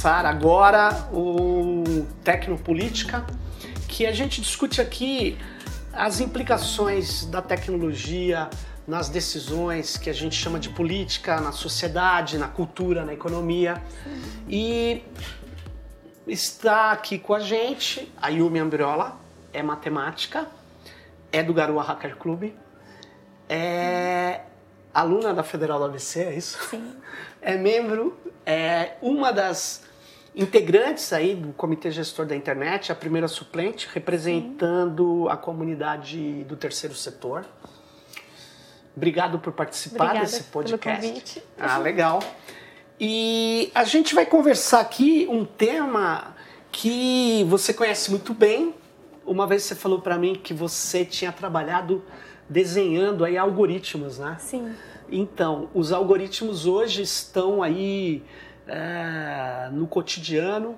começar 0.00 0.24
agora 0.24 1.10
o 1.12 2.06
Tecnopolítica, 2.24 3.26
que 3.86 4.06
a 4.06 4.12
gente 4.12 4.40
discute 4.40 4.80
aqui 4.80 5.36
as 5.92 6.20
implicações 6.20 7.26
da 7.26 7.42
tecnologia 7.42 8.48
nas 8.88 9.10
decisões 9.10 9.98
que 9.98 10.08
a 10.08 10.12
gente 10.14 10.34
chama 10.34 10.58
de 10.58 10.70
política, 10.70 11.38
na 11.42 11.52
sociedade, 11.52 12.38
na 12.38 12.48
cultura, 12.48 13.04
na 13.04 13.12
economia. 13.12 13.82
E 14.48 15.02
está 16.26 16.92
aqui 16.92 17.18
com 17.18 17.34
a 17.34 17.40
gente 17.40 18.10
a 18.22 18.28
Yumi 18.28 18.58
Ambriola, 18.58 19.20
é 19.52 19.62
matemática, 19.62 20.46
é 21.30 21.42
do 21.42 21.52
Garoa 21.52 21.82
Hacker 21.82 22.16
Club, 22.16 22.54
é 23.46 24.40
aluna 24.94 25.34
da 25.34 25.42
Federal 25.42 25.78
da 25.78 25.84
ABC, 25.84 26.20
é 26.22 26.34
isso? 26.34 26.58
Sim. 26.70 26.96
É 27.42 27.56
membro, 27.56 28.18
é 28.44 28.96
uma 29.00 29.32
das 29.32 29.82
integrantes 30.34 31.12
aí 31.12 31.34
do 31.34 31.52
Comitê 31.52 31.90
Gestor 31.90 32.26
da 32.26 32.36
Internet, 32.36 32.92
a 32.92 32.94
primeira 32.94 33.28
suplente, 33.28 33.88
representando 33.92 35.24
Sim. 35.24 35.32
a 35.32 35.36
comunidade 35.36 36.44
do 36.44 36.56
terceiro 36.56 36.94
setor. 36.94 37.46
Obrigado 38.96 39.38
por 39.38 39.52
participar 39.52 40.04
Obrigada 40.04 40.26
desse 40.26 40.44
podcast. 40.44 41.00
Pelo 41.00 41.12
convite. 41.14 41.42
Ah, 41.58 41.78
legal. 41.78 42.20
E 42.98 43.70
a 43.74 43.84
gente 43.84 44.14
vai 44.14 44.26
conversar 44.26 44.80
aqui 44.80 45.26
um 45.30 45.44
tema 45.44 46.36
que 46.70 47.44
você 47.48 47.72
conhece 47.72 48.10
muito 48.10 48.34
bem. 48.34 48.74
Uma 49.24 49.46
vez 49.46 49.62
você 49.62 49.74
falou 49.74 50.00
para 50.00 50.18
mim 50.18 50.34
que 50.34 50.52
você 50.52 51.04
tinha 51.04 51.32
trabalhado 51.32 52.04
desenhando 52.48 53.24
aí 53.24 53.38
algoritmos, 53.38 54.18
né? 54.18 54.36
Sim. 54.38 54.74
Então, 55.10 55.70
os 55.74 55.92
algoritmos 55.92 56.66
hoje 56.66 57.02
estão 57.02 57.62
aí 57.62 58.22
é, 58.70 59.68
no 59.72 59.86
cotidiano, 59.86 60.76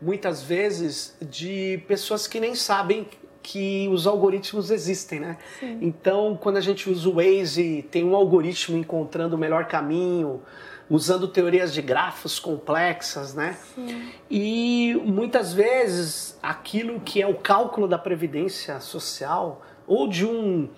muitas 0.00 0.42
vezes, 0.42 1.16
de 1.20 1.82
pessoas 1.88 2.26
que 2.28 2.38
nem 2.38 2.54
sabem 2.54 3.06
que 3.42 3.88
os 3.88 4.06
algoritmos 4.06 4.70
existem, 4.70 5.18
né? 5.18 5.36
Sim. 5.58 5.78
Então, 5.82 6.38
quando 6.40 6.58
a 6.58 6.60
gente 6.60 6.88
usa 6.88 7.08
o 7.08 7.14
Waze, 7.14 7.84
tem 7.90 8.04
um 8.04 8.14
algoritmo 8.14 8.78
encontrando 8.78 9.34
o 9.34 9.38
melhor 9.38 9.66
caminho, 9.66 10.40
usando 10.88 11.26
teorias 11.26 11.74
de 11.74 11.82
grafos 11.82 12.38
complexas, 12.38 13.34
né? 13.34 13.56
Sim. 13.74 14.12
E 14.30 14.94
muitas 15.04 15.52
vezes 15.52 16.38
aquilo 16.40 17.00
que 17.00 17.20
é 17.20 17.26
o 17.26 17.34
cálculo 17.34 17.88
da 17.88 17.98
previdência 17.98 18.78
social 18.78 19.62
ou 19.86 20.06
de 20.06 20.24
um 20.24 20.68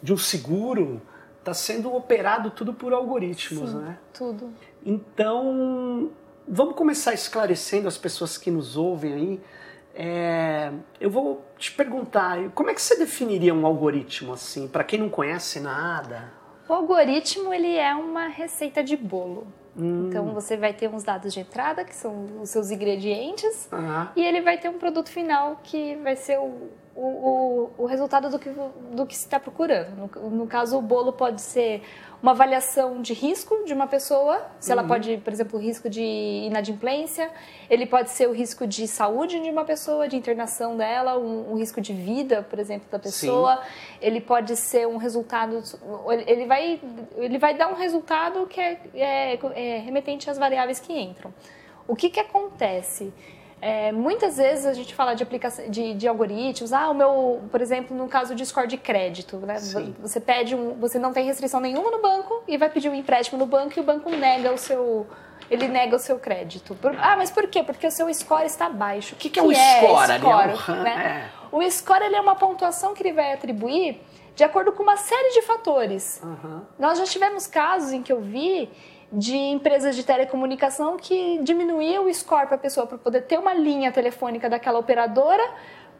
de 0.00 0.12
um 0.12 0.16
seguro 0.16 1.00
está 1.38 1.54
sendo 1.54 1.94
operado 1.94 2.50
tudo 2.50 2.72
por 2.74 2.92
algoritmos, 2.92 3.70
Sim, 3.70 3.76
né? 3.76 3.98
Tudo. 4.12 4.52
Então, 4.84 6.10
vamos 6.46 6.74
começar 6.74 7.14
esclarecendo 7.14 7.88
as 7.88 7.96
pessoas 7.96 8.36
que 8.36 8.50
nos 8.50 8.76
ouvem 8.76 9.14
aí. 9.14 9.40
É, 9.94 10.72
eu 11.00 11.10
vou 11.10 11.44
te 11.58 11.70
perguntar, 11.72 12.50
como 12.54 12.70
é 12.70 12.74
que 12.74 12.80
você 12.80 12.96
definiria 12.96 13.54
um 13.54 13.66
algoritmo 13.66 14.32
assim, 14.32 14.66
para 14.66 14.82
quem 14.84 14.98
não 14.98 15.08
conhece 15.08 15.60
nada? 15.60 16.32
O 16.68 16.72
algoritmo 16.72 17.52
ele 17.52 17.76
é 17.76 17.94
uma 17.94 18.26
receita 18.28 18.82
de 18.82 18.96
bolo. 18.96 19.46
Hum. 19.76 20.08
Então 20.08 20.32
você 20.32 20.56
vai 20.56 20.72
ter 20.72 20.88
uns 20.88 21.02
dados 21.02 21.32
de 21.32 21.40
entrada, 21.40 21.84
que 21.84 21.94
são 21.94 22.40
os 22.40 22.50
seus 22.50 22.70
ingredientes, 22.70 23.68
Ah, 23.70 24.12
e 24.16 24.22
ele 24.24 24.40
vai 24.40 24.58
ter 24.58 24.68
um 24.68 24.78
produto 24.78 25.10
final 25.10 25.60
que 25.62 25.96
vai 25.96 26.16
ser 26.16 26.38
o, 26.38 26.70
o, 26.94 27.06
o, 27.06 27.70
o 27.78 27.86
resultado 27.86 28.28
do 28.28 28.38
que, 28.38 28.50
do 28.50 29.06
que 29.06 29.16
se 29.16 29.24
está 29.24 29.40
procurando. 29.40 30.10
No, 30.14 30.30
no 30.30 30.46
caso, 30.46 30.76
o 30.76 30.82
bolo 30.82 31.12
pode 31.12 31.40
ser 31.40 31.82
uma 32.22 32.30
avaliação 32.30 33.02
de 33.02 33.12
risco 33.12 33.64
de 33.64 33.74
uma 33.74 33.88
pessoa, 33.88 34.46
se 34.60 34.70
ela 34.70 34.84
pode, 34.84 35.16
por 35.18 35.32
exemplo, 35.32 35.58
o 35.58 35.62
risco 35.62 35.90
de 35.90 36.00
inadimplência, 36.00 37.28
ele 37.68 37.84
pode 37.84 38.10
ser 38.10 38.28
o 38.28 38.32
risco 38.32 38.64
de 38.64 38.86
saúde 38.86 39.40
de 39.40 39.50
uma 39.50 39.64
pessoa, 39.64 40.06
de 40.06 40.16
internação 40.16 40.76
dela, 40.76 41.18
um, 41.18 41.52
um 41.52 41.56
risco 41.56 41.80
de 41.80 41.92
vida, 41.92 42.46
por 42.48 42.60
exemplo, 42.60 42.86
da 42.88 42.98
pessoa. 42.98 43.60
Ele 44.00 44.20
pode 44.20 44.54
ser 44.54 44.86
um 44.86 44.98
resultado, 44.98 45.60
ele 46.24 46.46
vai, 46.46 46.80
ele 47.16 47.38
vai 47.38 47.54
dar 47.54 47.68
um 47.68 47.74
resultado 47.74 48.46
que 48.46 48.60
é, 48.60 48.78
é, 48.94 49.38
é 49.54 49.78
remetente 49.78 50.30
às 50.30 50.38
variáveis 50.38 50.78
que 50.78 50.92
entram. 50.92 51.34
O 51.88 51.96
que, 51.96 52.08
que 52.08 52.20
acontece? 52.20 53.12
É, 53.64 53.92
muitas 53.92 54.38
vezes 54.38 54.66
a 54.66 54.72
gente 54.74 54.92
fala 54.92 55.14
de 55.14 55.22
aplicação 55.22 55.70
de, 55.70 55.94
de, 55.94 56.08
algoritmos. 56.08 56.72
Ah, 56.72 56.90
o 56.90 56.94
meu, 56.94 57.42
por 57.48 57.60
exemplo, 57.60 57.96
no 57.96 58.08
caso 58.08 58.34
de 58.34 58.44
score 58.44 58.66
de 58.66 58.76
crédito, 58.76 59.36
né? 59.36 59.56
Sim. 59.60 59.94
Você 60.00 60.18
pede 60.18 60.56
um, 60.56 60.74
você 60.80 60.98
não 60.98 61.12
tem 61.12 61.24
restrição 61.24 61.60
nenhuma 61.60 61.88
no 61.92 62.02
banco 62.02 62.42
e 62.48 62.58
vai 62.58 62.68
pedir 62.68 62.88
um 62.88 62.94
empréstimo 62.94 63.38
no 63.38 63.46
banco 63.46 63.74
e 63.76 63.80
o 63.80 63.84
banco 63.84 64.10
nega 64.10 64.52
o 64.52 64.58
seu, 64.58 65.06
ele 65.48 65.68
nega 65.68 65.94
o 65.94 65.98
seu 66.00 66.18
crédito. 66.18 66.74
Por- 66.74 66.96
ah, 66.98 67.14
mas 67.16 67.30
por 67.30 67.46
quê? 67.46 67.62
Porque 67.62 67.86
o 67.86 67.90
seu 67.92 68.12
score 68.12 68.46
está 68.46 68.68
baixo. 68.68 69.14
O 69.14 69.16
que 69.18 69.30
que 69.30 69.38
é 69.38 69.42
o 69.44 69.52
score? 69.54 70.10
É 70.10 70.18
score, 70.18 70.78
um- 70.78 70.82
né? 70.82 71.30
O 71.52 71.62
score 71.70 72.02
ele 72.04 72.16
é 72.16 72.20
uma 72.20 72.34
pontuação 72.34 72.94
que 72.94 73.02
ele 73.04 73.12
vai 73.12 73.32
atribuir 73.32 74.00
de 74.34 74.42
acordo 74.42 74.72
com 74.72 74.82
uma 74.82 74.96
série 74.96 75.34
de 75.34 75.42
fatores. 75.42 76.20
aham. 76.20 76.62
Nós 76.80 76.98
já 76.98 77.04
tivemos 77.04 77.46
casos 77.46 77.92
em 77.92 78.02
que 78.02 78.12
eu 78.12 78.20
vi 78.20 78.68
de 79.12 79.36
empresas 79.36 79.94
de 79.94 80.02
telecomunicação 80.04 80.96
que 80.96 81.38
diminuía 81.42 82.00
o 82.00 82.12
score 82.12 82.46
para 82.46 82.56
a 82.56 82.58
pessoa 82.58 82.86
para 82.86 82.96
poder 82.96 83.22
ter 83.22 83.38
uma 83.38 83.52
linha 83.52 83.92
telefônica 83.92 84.48
daquela 84.48 84.78
operadora 84.78 85.46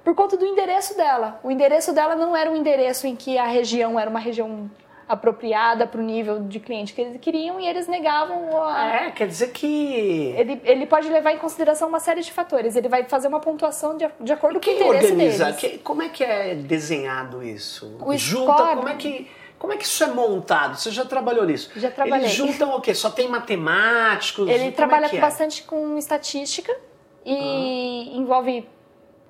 por 0.02 0.14
conta 0.14 0.36
do 0.36 0.46
endereço 0.46 0.96
dela. 0.96 1.38
O 1.44 1.50
endereço 1.50 1.92
dela 1.92 2.16
não 2.16 2.34
era 2.34 2.50
um 2.50 2.56
endereço 2.56 3.06
em 3.06 3.14
que 3.14 3.36
a 3.38 3.44
região 3.46 4.00
era 4.00 4.08
uma 4.08 4.18
região 4.18 4.70
apropriada 5.08 5.86
para 5.86 6.00
o 6.00 6.02
nível 6.02 6.40
de 6.44 6.58
cliente 6.58 6.94
que 6.94 7.00
eles 7.02 7.20
queriam 7.20 7.60
e 7.60 7.66
eles 7.66 7.86
negavam 7.86 8.62
a, 8.64 8.86
É, 9.04 9.10
quer 9.10 9.26
dizer 9.26 9.48
que 9.50 10.34
ele, 10.38 10.60
ele 10.64 10.86
pode 10.86 11.08
levar 11.10 11.32
em 11.32 11.38
consideração 11.38 11.88
uma 11.88 12.00
série 12.00 12.22
de 12.22 12.32
fatores. 12.32 12.76
Ele 12.76 12.88
vai 12.88 13.04
fazer 13.04 13.28
uma 13.28 13.40
pontuação 13.40 13.96
de, 13.96 14.08
de 14.20 14.32
acordo 14.32 14.58
com 14.60 14.70
o 14.70 14.72
interesse 14.72 15.12
organiza? 15.12 15.44
deles. 15.46 15.60
Que- 15.60 15.78
como 15.78 16.02
é 16.02 16.08
que 16.08 16.24
é 16.24 16.54
desenhado 16.54 17.42
isso? 17.42 17.94
O 18.00 18.16
Junta, 18.16 18.52
score- 18.54 18.76
como 18.76 18.88
é 18.88 18.94
que 18.94 19.30
como 19.62 19.72
é 19.72 19.76
que 19.76 19.84
isso 19.84 20.02
é 20.02 20.08
montado? 20.08 20.76
Você 20.76 20.90
já 20.90 21.04
trabalhou 21.04 21.46
nisso? 21.46 21.70
Já 21.76 21.88
trabalhei. 21.88 22.26
Eles 22.26 22.32
juntam 22.32 22.74
o 22.74 22.80
quê? 22.80 22.92
Só 22.92 23.08
tem 23.08 23.28
matemáticos? 23.28 24.48
Ele 24.48 24.58
Como 24.58 24.68
é 24.68 24.72
trabalha 24.72 25.08
que 25.08 25.16
é? 25.16 25.20
bastante 25.20 25.62
com 25.62 25.96
estatística 25.96 26.76
e 27.24 28.10
envolve 28.18 28.68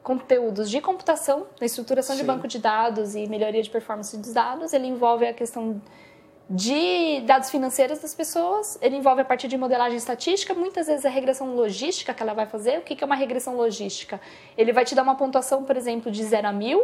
conteúdos 0.02 0.70
de 0.70 0.80
computação, 0.80 1.46
na 1.60 1.66
estruturação 1.66 2.16
de 2.16 2.22
Sim. 2.22 2.26
banco 2.26 2.48
de 2.48 2.58
dados 2.58 3.14
e 3.14 3.26
melhoria 3.26 3.62
de 3.62 3.68
performance 3.68 4.16
dos 4.16 4.32
dados. 4.32 4.72
Ele 4.72 4.86
envolve 4.86 5.26
a 5.26 5.34
questão 5.34 5.82
de 6.48 7.20
dados 7.26 7.50
financeiros 7.50 7.98
das 7.98 8.14
pessoas, 8.14 8.78
ele 8.80 8.96
envolve 8.96 9.20
a 9.20 9.26
partir 9.26 9.48
de 9.48 9.58
modelagem 9.58 9.98
estatística, 9.98 10.54
muitas 10.54 10.86
vezes 10.86 11.04
a 11.04 11.10
regressão 11.10 11.54
logística 11.54 12.14
que 12.14 12.22
ela 12.22 12.32
vai 12.32 12.46
fazer. 12.46 12.78
O 12.78 12.80
que 12.80 12.96
que 12.96 13.04
é 13.04 13.06
uma 13.06 13.16
regressão 13.16 13.54
logística? 13.54 14.18
Ele 14.56 14.72
vai 14.72 14.86
te 14.86 14.94
dar 14.94 15.02
uma 15.02 15.14
pontuação, 15.14 15.62
por 15.62 15.76
exemplo, 15.76 16.10
de 16.10 16.24
0 16.24 16.48
a 16.48 16.52
1000, 16.52 16.82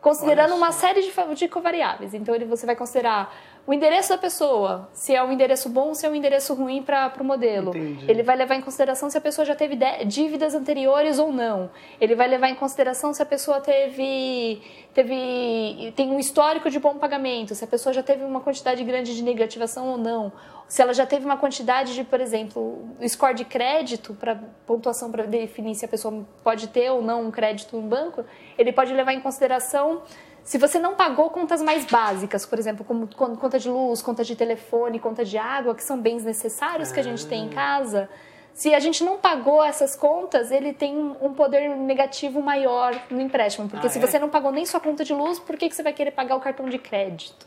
considerando 0.00 0.54
uma 0.54 0.72
série 0.72 1.02
de, 1.02 1.34
de 1.34 1.48
covariáveis. 1.48 2.14
Então, 2.14 2.34
ele, 2.34 2.44
você 2.44 2.66
vai 2.66 2.76
considerar 2.76 3.34
o 3.66 3.74
endereço 3.74 4.08
da 4.08 4.18
pessoa, 4.18 4.88
se 4.92 5.14
é 5.14 5.22
um 5.22 5.30
endereço 5.30 5.68
bom 5.68 5.88
ou 5.88 5.94
se 5.94 6.06
é 6.06 6.10
um 6.10 6.14
endereço 6.14 6.54
ruim 6.54 6.82
para 6.82 7.12
o 7.20 7.24
modelo. 7.24 7.70
Entendi. 7.70 8.10
Ele 8.10 8.22
vai 8.22 8.34
levar 8.36 8.54
em 8.54 8.60
consideração 8.60 9.08
se 9.10 9.16
a 9.16 9.20
pessoa 9.20 9.44
já 9.44 9.54
teve 9.54 9.76
dívidas 10.06 10.54
anteriores 10.54 11.18
ou 11.18 11.32
não. 11.32 11.70
Ele 12.00 12.14
vai 12.14 12.26
levar 12.26 12.48
em 12.48 12.54
consideração 12.54 13.12
se 13.12 13.22
a 13.22 13.26
pessoa 13.26 13.60
teve, 13.60 14.60
teve 14.94 15.92
tem 15.94 16.10
um 16.10 16.18
histórico 16.18 16.70
de 16.70 16.80
bom 16.80 16.96
pagamento, 16.96 17.54
se 17.54 17.62
a 17.62 17.66
pessoa 17.66 17.92
já 17.92 18.02
teve 18.02 18.24
uma 18.24 18.40
quantidade 18.40 18.82
grande 18.82 19.14
de 19.14 19.22
negativação 19.22 19.88
ou 19.88 19.98
não. 19.98 20.32
Se 20.66 20.80
ela 20.80 20.94
já 20.94 21.04
teve 21.04 21.24
uma 21.24 21.36
quantidade 21.36 21.94
de, 21.94 22.04
por 22.04 22.20
exemplo, 22.20 22.88
score 23.08 23.34
de 23.34 23.44
crédito 23.44 24.14
para 24.14 24.36
pontuação 24.66 25.10
para 25.10 25.24
definir 25.26 25.74
se 25.74 25.84
a 25.84 25.88
pessoa 25.88 26.24
pode 26.44 26.68
ter 26.68 26.90
ou 26.90 27.02
não 27.02 27.26
um 27.26 27.30
crédito 27.30 27.76
no 27.76 27.82
banco, 27.82 28.24
ele 28.56 28.72
pode 28.72 28.92
levar 28.92 29.12
em 29.12 29.20
consideração 29.20 30.02
se 30.44 30.58
você 30.58 30.78
não 30.78 30.94
pagou 30.94 31.30
contas 31.30 31.62
mais 31.62 31.84
básicas, 31.84 32.44
por 32.46 32.58
exemplo, 32.58 32.84
como 32.84 33.06
con- 33.14 33.36
conta 33.36 33.58
de 33.58 33.68
luz, 33.68 34.02
conta 34.02 34.24
de 34.24 34.34
telefone, 34.34 34.98
conta 34.98 35.24
de 35.24 35.38
água, 35.38 35.74
que 35.74 35.82
são 35.84 35.98
bens 36.00 36.24
necessários 36.24 36.90
que 36.90 36.98
a 36.98 37.02
gente 37.02 37.26
tem 37.26 37.44
em 37.46 37.48
casa, 37.48 38.08
se 38.52 38.74
a 38.74 38.80
gente 38.80 39.04
não 39.04 39.16
pagou 39.18 39.62
essas 39.62 39.94
contas, 39.94 40.50
ele 40.50 40.72
tem 40.72 40.96
um 41.20 41.32
poder 41.34 41.68
negativo 41.76 42.42
maior 42.42 42.94
no 43.10 43.20
empréstimo. 43.20 43.68
Porque 43.68 43.86
Ah, 43.86 43.90
se 43.90 43.98
é? 43.98 44.00
você 44.06 44.18
não 44.18 44.28
pagou 44.28 44.50
nem 44.50 44.66
sua 44.66 44.80
conta 44.80 45.04
de 45.04 45.14
luz, 45.14 45.38
por 45.38 45.56
que, 45.56 45.68
que 45.68 45.74
você 45.74 45.82
vai 45.82 45.92
querer 45.92 46.10
pagar 46.10 46.36
o 46.36 46.40
cartão 46.40 46.68
de 46.68 46.78
crédito? 46.78 47.46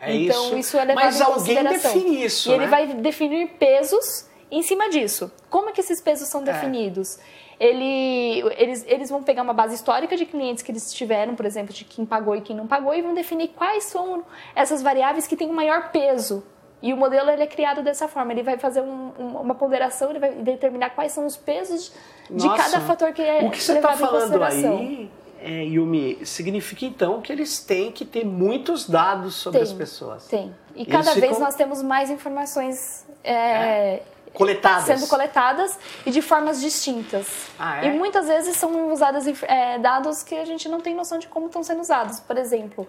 É 0.00 0.14
então, 0.14 0.46
isso. 0.46 0.56
isso 0.58 0.78
é 0.78 0.84
levado 0.84 1.04
Mas 1.04 1.20
em 1.20 1.22
alguém 1.24 1.64
define 1.64 2.24
isso, 2.24 2.48
E 2.50 2.52
ele 2.54 2.64
né? 2.64 2.70
vai 2.70 2.86
definir 2.86 3.48
pesos 3.58 4.26
em 4.50 4.62
cima 4.62 4.88
disso. 4.88 5.30
Como 5.50 5.68
é 5.68 5.72
que 5.72 5.80
esses 5.80 6.00
pesos 6.00 6.28
são 6.28 6.42
definidos? 6.42 7.18
Ele, 7.60 8.42
eles, 8.56 8.84
eles 8.86 9.10
vão 9.10 9.22
pegar 9.22 9.42
uma 9.42 9.52
base 9.52 9.74
histórica 9.74 10.16
de 10.16 10.24
clientes 10.24 10.62
que 10.62 10.70
eles 10.70 10.92
tiveram, 10.92 11.34
por 11.34 11.44
exemplo, 11.44 11.74
de 11.74 11.84
quem 11.84 12.06
pagou 12.06 12.36
e 12.36 12.40
quem 12.40 12.54
não 12.54 12.66
pagou, 12.66 12.94
e 12.94 13.02
vão 13.02 13.14
definir 13.14 13.48
quais 13.48 13.84
são 13.84 14.22
essas 14.54 14.80
variáveis 14.82 15.26
que 15.26 15.36
têm 15.36 15.50
o 15.50 15.52
maior 15.52 15.90
peso. 15.90 16.44
E 16.80 16.92
o 16.92 16.96
modelo 16.96 17.28
ele 17.28 17.42
é 17.42 17.46
criado 17.48 17.82
dessa 17.82 18.06
forma. 18.06 18.30
Ele 18.32 18.44
vai 18.44 18.56
fazer 18.56 18.80
um- 18.80 19.10
um- 19.18 19.36
uma 19.40 19.54
ponderação, 19.56 20.10
ele 20.10 20.20
vai 20.20 20.30
determinar 20.30 20.90
quais 20.90 21.10
são 21.10 21.26
os 21.26 21.36
pesos 21.36 21.92
de 22.30 22.46
Nossa, 22.46 22.62
cada 22.62 22.80
fator 22.82 23.12
que 23.12 23.20
é 23.22 23.40
O 23.42 23.50
que 23.50 23.60
você 23.60 23.72
está 23.72 23.96
falando 23.96 24.40
aí, 24.44 25.10
é, 25.42 25.64
Yumi, 25.64 26.24
significa 26.24 26.84
então 26.84 27.20
que 27.20 27.32
eles 27.32 27.58
têm 27.58 27.90
que 27.90 28.04
ter 28.04 28.24
muitos 28.24 28.88
dados 28.88 29.34
sobre 29.34 29.58
Tem, 29.58 29.68
as 29.68 29.72
pessoas. 29.72 30.28
Tem. 30.28 30.54
E 30.76 30.82
Eles 30.82 30.92
cada 30.92 31.12
vez 31.14 31.24
ficam- 31.26 31.40
nós 31.40 31.56
temos 31.56 31.82
mais 31.82 32.10
informações 32.10 33.04
é, 33.24 34.02
coletadas. 34.34 34.84
sendo 34.84 35.06
coletadas 35.08 35.78
e 36.06 36.10
de 36.10 36.20
formas 36.22 36.60
distintas. 36.60 37.26
Ah, 37.58 37.84
é? 37.84 37.88
E 37.88 37.90
muitas 37.98 38.26
vezes 38.28 38.56
são 38.56 38.92
usados 38.92 39.26
é, 39.42 39.78
dados 39.78 40.22
que 40.22 40.34
a 40.34 40.44
gente 40.44 40.68
não 40.68 40.80
tem 40.80 40.94
noção 40.94 41.18
de 41.18 41.26
como 41.28 41.46
estão 41.46 41.62
sendo 41.62 41.80
usados. 41.80 42.20
Por 42.20 42.36
exemplo, 42.38 42.86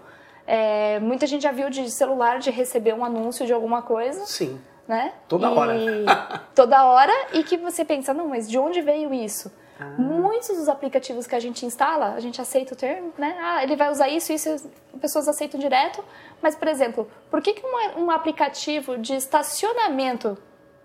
é, 0.47 0.99
muita 0.99 1.27
gente 1.27 1.43
já 1.43 1.51
viu 1.51 1.69
de 1.69 1.89
celular 1.89 2.39
de 2.39 2.49
receber 2.51 2.93
um 2.93 3.03
anúncio 3.05 3.45
de 3.45 3.53
alguma 3.53 3.81
coisa. 3.81 4.25
Sim. 4.25 4.59
Né? 4.87 5.13
Toda 5.27 5.47
E- 5.47 5.53
hora. 5.55 6.41
toda 6.55 6.83
hora 6.85 7.13
e 7.33 7.43
que 7.43 7.57
você 7.57 7.85
pensa, 7.85 8.11
não, 8.13 8.27
mas 8.27 8.49
de 8.49 8.57
onde 8.57 8.81
veio 8.81 9.13
isso? 9.13 9.51
Ah. 9.79 9.85
Muitos 9.97 10.49
dos 10.57 10.67
aplicativos 10.67 11.25
que 11.27 11.35
a 11.35 11.39
gente 11.39 11.65
instala, 11.65 12.13
a 12.15 12.19
gente 12.19 12.41
aceita 12.41 12.73
o 12.73 12.75
termo, 12.75 13.13
né? 13.17 13.37
Ah, 13.39 13.63
ele 13.63 13.75
vai 13.77 13.89
usar 13.91 14.09
isso, 14.09 14.33
isso, 14.33 14.49
as 14.49 14.67
pessoas 14.99 15.27
aceitam 15.27 15.59
direto. 15.59 16.03
Mas, 16.41 16.55
por 16.55 16.67
exemplo, 16.67 17.07
por 17.29 17.39
que, 17.41 17.53
que 17.53 17.61
um, 17.65 18.05
um 18.05 18.11
aplicativo 18.11 18.97
de 18.97 19.13
estacionamento 19.15 20.37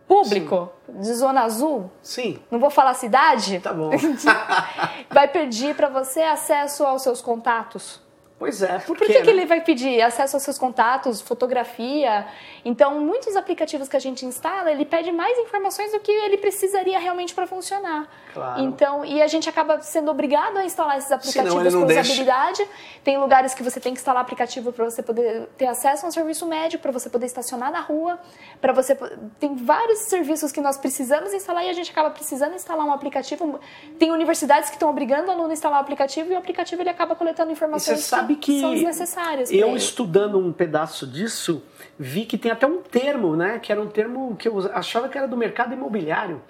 público, 0.06 0.70
de 0.88 1.14
zona 1.14 1.42
azul, 1.42 1.90
Sim. 2.02 2.38
não 2.50 2.58
vou 2.58 2.70
falar 2.70 2.94
cidade, 2.94 3.60
Tá 3.60 3.72
bom. 3.72 3.90
vai 5.10 5.26
pedir 5.28 5.74
para 5.74 5.88
você 5.88 6.22
acesso 6.22 6.84
aos 6.84 7.02
seus 7.02 7.20
contatos? 7.20 8.03
Pois 8.44 8.62
é, 8.62 8.78
por, 8.80 8.96
Por 8.96 9.06
que, 9.06 9.14
que 9.14 9.22
né? 9.22 9.30
ele 9.30 9.46
vai 9.46 9.60
pedir 9.62 10.02
acesso 10.02 10.36
aos 10.36 10.42
seus 10.42 10.58
contatos, 10.58 11.20
fotografia? 11.22 12.26
Então, 12.62 13.00
muitos 13.00 13.36
aplicativos 13.36 13.88
que 13.88 13.96
a 13.96 14.00
gente 14.00 14.26
instala, 14.26 14.70
ele 14.70 14.84
pede 14.84 15.10
mais 15.10 15.38
informações 15.38 15.92
do 15.92 16.00
que 16.00 16.12
ele 16.12 16.36
precisaria 16.36 16.98
realmente 16.98 17.34
para 17.34 17.46
funcionar. 17.46 18.06
Claro. 18.34 18.60
Então, 18.60 19.04
e 19.04 19.22
a 19.22 19.26
gente 19.26 19.48
acaba 19.48 19.80
sendo 19.80 20.10
obrigado 20.10 20.58
a 20.58 20.64
instalar 20.64 20.98
esses 20.98 21.08
Senão 21.08 21.18
aplicativos 21.18 21.72
não 21.72 21.80
com 21.82 21.86
deixa. 21.86 22.02
usabilidade. 22.02 22.68
Tem 23.02 23.18
lugares 23.18 23.54
que 23.54 23.62
você 23.62 23.80
tem 23.80 23.94
que 23.94 24.00
instalar 24.00 24.22
aplicativo 24.22 24.72
para 24.72 24.84
você 24.84 25.02
poder 25.02 25.48
ter 25.56 25.66
acesso 25.66 26.04
a 26.04 26.08
um 26.08 26.12
serviço 26.12 26.46
médico, 26.46 26.82
para 26.82 26.92
você 26.92 27.08
poder 27.08 27.26
estacionar 27.26 27.72
na 27.72 27.80
rua, 27.80 28.18
para 28.60 28.72
você 28.72 28.94
tem 29.40 29.54
vários 29.54 30.00
serviços 30.00 30.52
que 30.52 30.60
nós 30.60 30.76
precisamos 30.76 31.32
instalar 31.32 31.64
e 31.64 31.70
a 31.70 31.72
gente 31.72 31.90
acaba 31.90 32.10
precisando 32.10 32.54
instalar 32.54 32.86
um 32.86 32.92
aplicativo. 32.92 33.58
Tem 33.98 34.10
universidades 34.10 34.68
que 34.68 34.76
estão 34.76 34.90
obrigando 34.90 35.28
o 35.28 35.30
aluno 35.30 35.50
a 35.50 35.52
instalar 35.52 35.78
o 35.78 35.82
aplicativo 35.82 36.32
e 36.32 36.34
o 36.34 36.38
aplicativo 36.38 36.82
ele 36.82 36.90
acaba 36.90 37.14
coletando 37.14 37.50
E 37.50 37.52
informações 37.52 38.00
você 38.00 38.04
sabe 38.04 38.33
que 38.36 38.60
são 38.60 38.74
desnecessárias. 38.74 39.50
eu 39.50 39.68
ele. 39.68 39.76
estudando 39.76 40.38
um 40.38 40.52
pedaço 40.52 41.06
disso, 41.06 41.62
vi 41.98 42.24
que 42.24 42.36
tem 42.36 42.50
até 42.50 42.66
um 42.66 42.82
termo, 42.82 43.36
né? 43.36 43.58
Que 43.58 43.72
era 43.72 43.80
um 43.80 43.88
termo 43.88 44.36
que 44.36 44.48
eu 44.48 44.58
achava 44.72 45.08
que 45.08 45.16
era 45.16 45.26
do 45.26 45.36
mercado 45.36 45.72
imobiliário. 45.72 46.40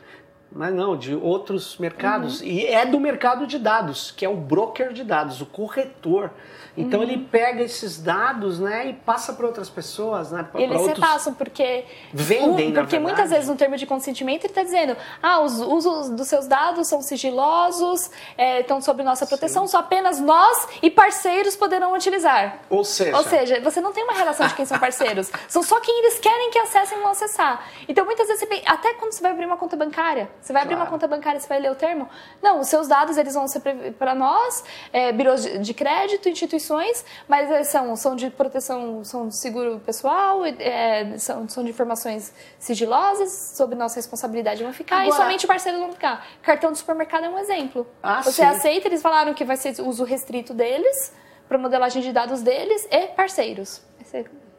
Mas 0.54 0.72
não, 0.72 0.96
de 0.96 1.14
outros 1.14 1.76
mercados. 1.78 2.40
Uhum. 2.40 2.46
E 2.46 2.66
é 2.66 2.86
do 2.86 3.00
mercado 3.00 3.46
de 3.46 3.58
dados, 3.58 4.12
que 4.12 4.24
é 4.24 4.28
o 4.28 4.36
broker 4.36 4.92
de 4.92 5.02
dados, 5.02 5.40
o 5.40 5.46
corretor. 5.46 6.30
Então 6.76 7.00
Uhum. 7.00 7.06
ele 7.06 7.18
pega 7.18 7.62
esses 7.62 8.00
dados, 8.00 8.58
né, 8.58 8.88
e 8.88 8.92
passa 8.92 9.32
para 9.32 9.46
outras 9.46 9.70
pessoas, 9.70 10.32
né? 10.32 10.42
Pra, 10.50 10.60
eles 10.60 10.80
outros... 10.80 10.98
passam 10.98 11.32
porque 11.32 11.84
Vendem, 12.12 12.72
na 12.72 12.80
porque 12.80 12.98
muitas 12.98 13.30
vezes 13.30 13.48
no 13.48 13.54
termo 13.54 13.76
de 13.76 13.86
consentimento 13.86 14.44
ele 14.44 14.50
está 14.50 14.62
dizendo 14.62 14.96
ah 15.22 15.40
os 15.40 15.60
usos 15.60 16.10
dos 16.10 16.26
seus 16.26 16.48
dados 16.48 16.88
são 16.88 17.00
sigilosos 17.00 18.10
é, 18.36 18.60
estão 18.60 18.80
sob 18.80 19.04
nossa 19.04 19.24
proteção 19.24 19.68
só 19.68 19.78
apenas 19.78 20.20
nós 20.20 20.66
e 20.82 20.90
parceiros 20.90 21.54
poderão 21.54 21.94
utilizar 21.94 22.60
Ou 22.68 22.84
seja, 22.84 23.16
ou 23.16 23.22
seja, 23.22 23.60
você 23.60 23.80
não 23.80 23.92
tem 23.92 24.04
uma 24.04 24.12
relação 24.12 24.46
de 24.46 24.54
quem 24.54 24.64
são 24.64 24.78
parceiros. 24.78 25.30
São 25.48 25.62
só 25.62 25.80
quem 25.80 25.98
eles 26.00 26.18
querem 26.18 26.50
que 26.50 26.58
acessem 26.58 26.98
vão 26.98 27.10
acessar. 27.10 27.66
Então, 27.88 28.04
muitas 28.04 28.26
vezes, 28.26 28.46
você, 28.46 28.62
até 28.66 28.94
quando 28.94 29.12
você 29.12 29.22
vai 29.22 29.32
abrir 29.32 29.46
uma 29.46 29.56
conta 29.56 29.76
bancária, 29.76 30.30
você 30.44 30.52
vai 30.52 30.60
abrir 30.60 30.74
uma 30.74 30.84
conta 30.84 31.08
bancária, 31.08 31.40
você 31.40 31.48
vai 31.48 31.58
ler 31.58 31.72
o 31.72 31.74
termo. 31.74 32.06
Não, 32.42 32.60
os 32.60 32.68
seus 32.68 32.86
dados 32.86 33.16
eles 33.16 33.32
vão 33.32 33.48
ser 33.48 33.62
para 33.98 34.14
nós, 34.14 34.62
é, 34.92 35.10
birôs 35.10 35.42
de, 35.42 35.58
de 35.58 35.72
crédito, 35.72 36.28
instituições, 36.28 37.02
mas 37.26 37.50
eles 37.50 37.68
são, 37.68 37.96
são 37.96 38.14
de 38.14 38.28
proteção, 38.28 39.02
são 39.04 39.28
de 39.28 39.36
seguro 39.36 39.80
pessoal, 39.86 40.44
é, 40.44 41.16
são, 41.16 41.48
são 41.48 41.64
de 41.64 41.70
informações 41.70 42.30
sigilosas, 42.58 43.54
sob 43.56 43.74
nossa 43.74 43.96
responsabilidade 43.96 44.62
vão 44.62 44.72
ficar, 44.74 44.98
e 45.04 45.08
Agora- 45.08 45.22
somente 45.22 45.46
parceiros 45.46 45.80
vão 45.80 45.92
ficar. 45.92 46.26
Cartão 46.42 46.72
de 46.72 46.76
supermercado 46.78 47.24
é 47.24 47.28
um 47.30 47.38
exemplo. 47.38 47.86
Ah, 48.02 48.22
você 48.22 48.42
sim. 48.42 48.44
aceita, 48.44 48.86
eles 48.86 49.00
falaram 49.00 49.32
que 49.32 49.46
vai 49.46 49.56
ser 49.56 49.80
uso 49.80 50.04
restrito 50.04 50.52
deles, 50.52 51.10
para 51.48 51.56
modelagem 51.56 52.02
de 52.02 52.12
dados 52.12 52.42
deles 52.42 52.86
e 52.90 53.06
parceiros. 53.08 53.80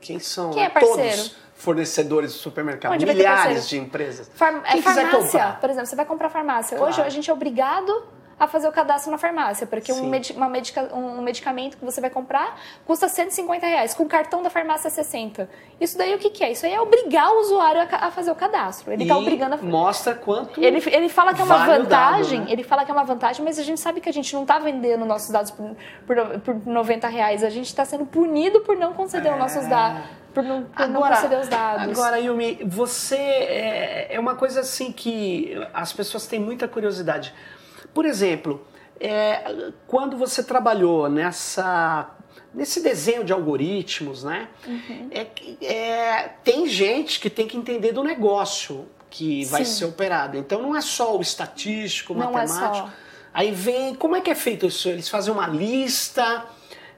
Quem 0.01 0.19
são 0.19 0.51
Quem 0.51 0.63
é 0.63 0.69
todos 0.69 0.95
parceiro? 0.95 1.44
Fornecedores 1.55 2.31
do 2.33 2.37
supermercado? 2.37 2.91
Onde 2.93 3.05
Milhares 3.05 3.67
de 3.67 3.77
empresas. 3.77 4.29
Far- 4.35 4.61
é 4.65 4.73
Quem 4.73 4.81
quiser 4.83 5.09
farmácia, 5.09 5.57
por 5.59 5.69
exemplo, 5.69 5.87
você 5.87 5.95
vai 5.95 6.05
comprar 6.05 6.29
farmácia. 6.29 6.77
Claro. 6.77 6.91
Hoje 6.91 7.01
a 7.01 7.09
gente 7.09 7.29
é 7.29 7.33
obrigado 7.33 8.05
a 8.37 8.47
fazer 8.47 8.67
o 8.67 8.71
cadastro 8.71 9.11
na 9.11 9.17
farmácia, 9.17 9.65
porque 9.65 9.93
um, 9.93 10.11
uma 10.35 10.49
medica- 10.49 10.93
um 10.93 11.21
medicamento 11.21 11.77
que 11.77 11.85
você 11.85 12.01
vai 12.01 12.09
comprar 12.09 12.59
custa 12.85 13.07
150 13.07 13.65
reais, 13.65 13.93
com 13.93 14.03
o 14.03 14.07
cartão 14.07 14.43
da 14.43 14.49
farmácia 14.49 14.89
60. 14.89 15.49
Isso 15.79 15.97
daí 15.97 16.13
o 16.13 16.17
que, 16.17 16.29
que 16.29 16.43
é? 16.43 16.51
Isso 16.51 16.65
aí 16.65 16.73
é 16.73 16.81
obrigar 16.81 17.29
o 17.31 17.39
usuário 17.39 17.81
a, 17.81 18.07
a 18.07 18.11
fazer 18.11 18.31
o 18.31 18.35
cadastro. 18.35 18.91
Ele 18.91 19.03
está 19.03 19.17
obrigando 19.17 19.55
a 19.55 19.57
mostra 19.57 20.13
quanto 20.15 20.61
ele, 20.61 20.83
ele 20.91 21.07
fala 21.07 21.33
que 21.33 21.41
é 21.41 21.45
uma 21.45 21.57
vale 21.59 21.83
o 21.83 21.85
dado, 21.85 22.11
vantagem, 22.11 22.39
né? 22.41 22.47
ele 22.49 22.63
fala 22.63 22.83
que 22.83 22.91
é 22.91 22.93
uma 22.93 23.05
vantagem, 23.05 23.43
mas 23.43 23.57
a 23.57 23.63
gente 23.63 23.79
sabe 23.79 24.01
que 24.01 24.09
a 24.09 24.13
gente 24.13 24.33
não 24.33 24.41
está 24.41 24.59
vendendo 24.59 25.05
nossos 25.05 25.29
dados 25.29 25.51
por, 25.51 25.75
por, 26.05 26.39
por 26.41 26.65
90 26.67 27.07
reais. 27.07 27.43
A 27.43 27.49
gente 27.49 27.67
está 27.67 27.85
sendo 27.85 28.05
punido 28.05 28.59
por 28.61 28.75
não 28.75 28.93
conceder 28.93 29.31
os 29.31 29.39
nossos 29.39 29.65
dados, 29.67 30.01
por 30.33 30.43
não, 30.43 30.63
por 30.63 30.87
não 30.89 31.01
conceder 31.01 31.39
os 31.39 31.47
dados. 31.47 31.97
Agora, 31.97 32.19
Yumi, 32.19 32.59
você 32.65 33.15
é, 33.15 34.07
é 34.15 34.19
uma 34.19 34.35
coisa 34.35 34.59
assim 34.59 34.91
que 34.91 35.55
as 35.73 35.93
pessoas 35.93 36.27
têm 36.27 36.39
muita 36.39 36.67
curiosidade. 36.67 37.33
Por 37.95 38.05
exemplo, 38.05 38.61
é, 38.99 39.71
quando 39.87 40.17
você 40.17 40.43
trabalhou 40.43 41.09
nessa 41.09 42.11
nesse 42.53 42.81
desenho 42.81 43.23
de 43.23 43.31
algoritmos, 43.33 44.23
né? 44.23 44.49
Uhum. 44.67 45.09
é 45.11 45.27
é, 45.65 46.29
tem 46.43 46.67
gente 46.67 47.19
que 47.21 47.29
tem 47.29 47.47
que 47.47 47.55
entender 47.57 47.93
do 47.93 48.03
negócio 48.03 48.85
que 49.09 49.45
vai 49.45 49.63
Sim. 49.63 49.71
ser 49.71 49.85
operado. 49.85 50.37
Então 50.37 50.61
não 50.61 50.75
é 50.75 50.81
só 50.81 51.17
o 51.17 51.21
estatístico, 51.21 52.13
o 52.13 52.17
Não 52.17 52.29
é 52.29 52.45
matemático. 52.45 52.87
só. 52.87 52.93
Aí 53.33 53.51
vem, 53.51 53.95
como 53.95 54.15
é 54.15 54.21
que 54.21 54.29
é 54.29 54.35
feito 54.35 54.65
isso? 54.65 54.89
Eles 54.89 55.07
fazem 55.07 55.33
uma 55.33 55.47
lista 55.47 56.45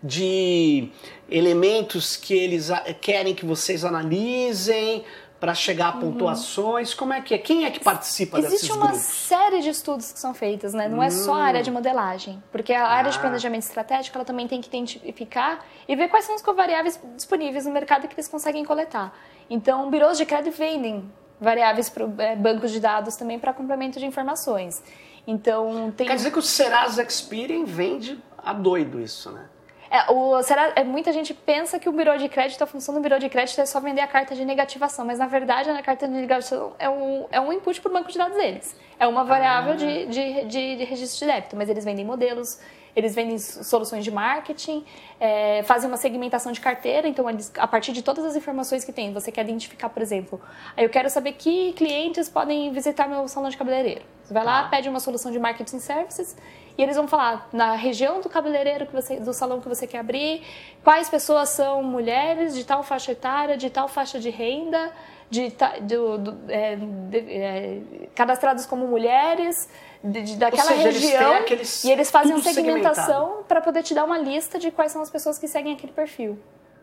de 0.01 0.89
elementos 1.29 2.15
que 2.15 2.33
eles 2.33 2.69
querem 3.01 3.35
que 3.35 3.45
vocês 3.45 3.85
analisem 3.85 5.03
para 5.39 5.53
chegar 5.53 5.89
a 5.89 5.91
pontuações. 5.93 6.93
Como 6.93 7.13
é 7.13 7.21
que 7.21 7.33
é? 7.33 7.37
Quem 7.37 7.65
é 7.65 7.71
que 7.71 7.79
participa 7.79 8.37
Uhum. 8.37 8.43
Existe 8.45 8.61
desses 8.63 8.75
uma 8.75 8.87
grupos? 8.87 9.05
série 9.05 9.61
de 9.61 9.69
estudos 9.69 10.11
que 10.11 10.19
são 10.19 10.33
feitos, 10.33 10.73
né? 10.73 10.87
Não 10.89 11.01
é 11.01 11.09
só 11.09 11.35
a 11.35 11.43
área 11.43 11.61
de 11.63 11.69
modelagem, 11.69 12.41
porque 12.51 12.73
a 12.73 12.87
área 12.87 13.11
de 13.11 13.17
Ah. 13.17 13.21
planejamento 13.21 13.63
estratégico 13.63 14.17
ela 14.17 14.25
também 14.25 14.47
tem 14.47 14.59
que 14.61 14.67
identificar 14.67 15.63
e 15.87 15.95
ver 15.95 16.07
quais 16.09 16.25
são 16.25 16.33
as 16.35 16.41
covariáveis 16.41 16.99
disponíveis 17.15 17.65
no 17.65 17.71
mercado 17.71 18.07
que 18.07 18.15
eles 18.15 18.27
conseguem 18.27 18.65
coletar. 18.65 19.13
Então, 19.49 19.89
birôs 19.89 20.17
de 20.17 20.25
crédito 20.25 20.55
vendem 20.57 21.09
variáveis 21.39 21.87
para 21.89 22.07
bancos 22.35 22.71
de 22.71 22.79
dados 22.79 23.15
também 23.15 23.37
para 23.37 23.53
complemento 23.53 23.99
de 23.99 24.05
informações. 24.05 24.81
Então, 25.27 25.93
tem 25.95 26.07
Quer 26.07 26.15
dizer 26.15 26.31
que 26.31 26.39
o 26.39 26.41
Serasa 26.41 27.03
Experian 27.03 27.63
vende 27.65 28.19
a 28.37 28.53
doido 28.53 28.99
isso, 28.99 29.31
né? 29.31 29.45
É, 29.89 30.11
o, 30.11 30.41
será, 30.43 30.73
é, 30.75 30.83
muita 30.83 31.11
gente 31.13 31.33
pensa 31.33 31.79
que 31.79 31.87
o 31.87 31.91
birô 31.91 32.17
de 32.17 32.27
crédito, 32.27 32.61
a 32.63 32.67
função 32.67 32.93
do 32.93 32.99
birô 33.01 33.17
de 33.19 33.29
crédito 33.29 33.59
é 33.61 33.65
só 33.65 33.79
vender 33.79 34.01
a 34.01 34.07
carta 34.07 34.35
de 34.35 34.43
negativação, 34.43 35.05
mas 35.05 35.19
na 35.19 35.27
verdade 35.27 35.69
a 35.69 35.81
carta 35.81 36.07
de 36.07 36.13
negativação 36.13 36.73
é 36.77 36.89
um, 36.89 37.25
é 37.31 37.39
um 37.39 37.53
input 37.53 37.79
para 37.81 37.89
o 37.89 37.93
banco 37.93 38.11
de 38.11 38.17
dados 38.17 38.37
deles. 38.37 38.75
É 38.99 39.07
uma 39.07 39.23
variável 39.23 39.75
de, 39.75 40.05
de, 40.07 40.45
de, 40.45 40.75
de 40.77 40.83
registro 40.83 41.25
de 41.25 41.31
débito, 41.33 41.55
mas 41.55 41.69
eles 41.69 41.85
vendem 41.85 42.03
modelos, 42.03 42.59
eles 42.95 43.13
vendem 43.13 43.37
soluções 43.37 44.03
de 44.03 44.09
marketing, 44.09 44.83
é, 45.19 45.61
fazem 45.63 45.87
uma 45.87 45.97
segmentação 45.97 46.51
de 46.51 46.59
carteira, 46.59 47.07
então 47.07 47.29
eles, 47.29 47.51
a 47.57 47.67
partir 47.67 47.91
de 47.93 48.01
todas 48.01 48.25
as 48.25 48.35
informações 48.35 48.83
que 48.83 48.91
tem, 48.91 49.13
você 49.13 49.31
quer 49.31 49.41
identificar, 49.41 49.87
por 49.89 50.01
exemplo, 50.01 50.41
aí 50.75 50.83
eu 50.83 50.89
quero 50.89 51.09
saber 51.09 51.33
que 51.33 51.73
clientes 51.73 52.27
podem 52.27 52.71
visitar 52.71 53.07
meu 53.07 53.27
salão 53.27 53.49
de 53.49 53.55
cabeleireiro. 53.57 54.01
Você 54.23 54.33
vai 54.33 54.43
lá, 54.43 54.63
Tá. 54.63 54.69
pede 54.69 54.89
uma 54.89 54.99
solução 54.99 55.31
de 55.31 55.39
marketing 55.39 55.79
services 55.79 56.35
e 56.77 56.83
eles 56.83 56.95
vão 56.95 57.07
falar 57.07 57.47
na 57.51 57.73
região 57.75 58.21
do 58.21 58.29
cabeleireiro 58.29 58.85
que 58.85 58.93
você, 58.93 59.19
do 59.19 59.33
salão 59.33 59.59
que 59.59 59.67
você 59.67 59.87
quer 59.87 59.99
abrir, 59.99 60.43
quais 60.83 61.09
pessoas 61.09 61.49
são 61.49 61.81
mulheres 61.81 62.55
de 62.55 62.63
tal 62.63 62.83
faixa 62.83 63.11
etária, 63.13 63.57
de 63.57 63.69
tal 63.69 63.87
faixa 63.87 64.19
de 64.19 64.29
renda, 64.29 64.91
de, 65.29 65.51
do- 65.81 66.17
do- 66.17 66.37
é, 66.51 66.75
de- 66.77 67.33
é, 67.33 67.79
cadastrados 68.15 68.65
como 68.65 68.87
mulheres 68.87 69.67
de- 70.03 70.21
de- 70.21 70.35
daquela 70.37 70.69
seja, 70.69 70.87
eles 70.87 71.01
região 71.01 71.33
aqueles- 71.33 71.83
e 71.83 71.91
eles 71.91 72.09
fazem 72.11 72.33
segmentação 72.41 73.43
para 73.47 73.59
poder 73.59 73.83
te 73.83 73.93
dar 73.93 74.05
uma 74.05 74.17
lista 74.17 74.57
de 74.59 74.71
quais 74.71 74.91
são 74.91 75.01
as 75.01 75.09
pessoas 75.09 75.37
que 75.37 75.47
seguem 75.47 75.73
aquele 75.73 75.91
perfil. 75.91 76.37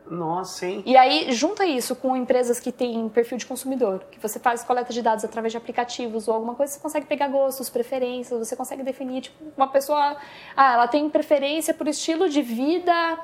Nossa, 0.08 0.66
hein? 0.66 0.82
E 0.84 0.96
aí, 0.96 1.32
junta 1.32 1.64
isso 1.64 1.96
com 1.96 2.14
empresas 2.14 2.60
que 2.60 2.70
têm 2.70 3.08
perfil 3.08 3.38
de 3.38 3.46
consumidor, 3.46 4.04
que 4.10 4.18
você 4.20 4.38
faz 4.38 4.62
coleta 4.62 4.92
de 4.92 5.00
dados 5.00 5.24
através 5.24 5.52
de 5.52 5.56
aplicativos 5.56 6.28
ou 6.28 6.34
alguma 6.34 6.54
coisa, 6.54 6.74
você 6.74 6.80
consegue 6.80 7.06
pegar 7.06 7.28
gostos, 7.28 7.70
preferências, 7.70 8.38
você 8.38 8.54
consegue 8.54 8.82
definir, 8.82 9.22
tipo, 9.22 9.36
uma 9.56 9.68
pessoa, 9.68 10.16
ah, 10.54 10.74
ela 10.74 10.86
tem 10.86 11.08
preferência 11.08 11.72
por 11.72 11.88
estilo 11.88 12.28
de 12.28 12.42
vida 12.42 13.18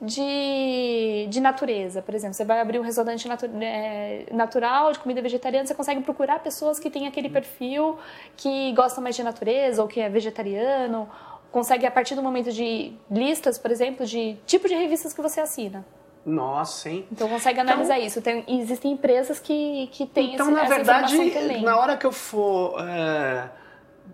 de, 0.00 1.26
de 1.28 1.40
natureza, 1.40 2.00
por 2.00 2.14
exemplo. 2.14 2.34
Você 2.34 2.44
vai 2.44 2.60
abrir 2.60 2.78
um 2.78 2.82
restaurante 2.82 3.28
natu 3.28 3.46
é, 3.60 4.24
natural, 4.32 4.92
de 4.92 4.98
comida 5.00 5.20
vegetariana, 5.20 5.66
você 5.66 5.74
consegue 5.74 6.00
procurar 6.00 6.38
pessoas 6.40 6.78
que 6.78 6.90
têm 6.90 7.06
aquele 7.06 7.28
perfil, 7.28 7.98
que 8.34 8.72
gostam 8.72 9.02
mais 9.02 9.14
de 9.14 9.22
natureza 9.22 9.82
ou 9.82 9.88
que 9.88 10.00
é 10.00 10.08
vegetariano, 10.08 11.08
consegue, 11.52 11.84
a 11.86 11.90
partir 11.90 12.14
do 12.14 12.22
momento 12.22 12.50
de 12.50 12.94
listas, 13.10 13.58
por 13.58 13.70
exemplo, 13.70 14.06
de 14.06 14.36
tipo 14.46 14.66
de 14.66 14.74
revistas 14.74 15.12
que 15.12 15.20
você 15.20 15.40
assina. 15.40 15.84
Nossa, 16.24 16.88
hein? 16.88 17.06
Então 17.12 17.28
consegue 17.28 17.60
analisar 17.60 17.96
então, 17.96 18.06
isso. 18.06 18.22
Tem, 18.22 18.44
existem 18.48 18.92
empresas 18.92 19.38
que, 19.38 19.88
que 19.92 20.06
têm 20.06 20.34
então, 20.34 20.46
esse, 20.46 20.54
na 20.54 20.64
verdade, 20.64 21.60
na 21.60 21.76
hora 21.76 21.96
que 21.96 22.06
eu 22.06 22.12
for 22.12 22.76
é, 22.80 23.50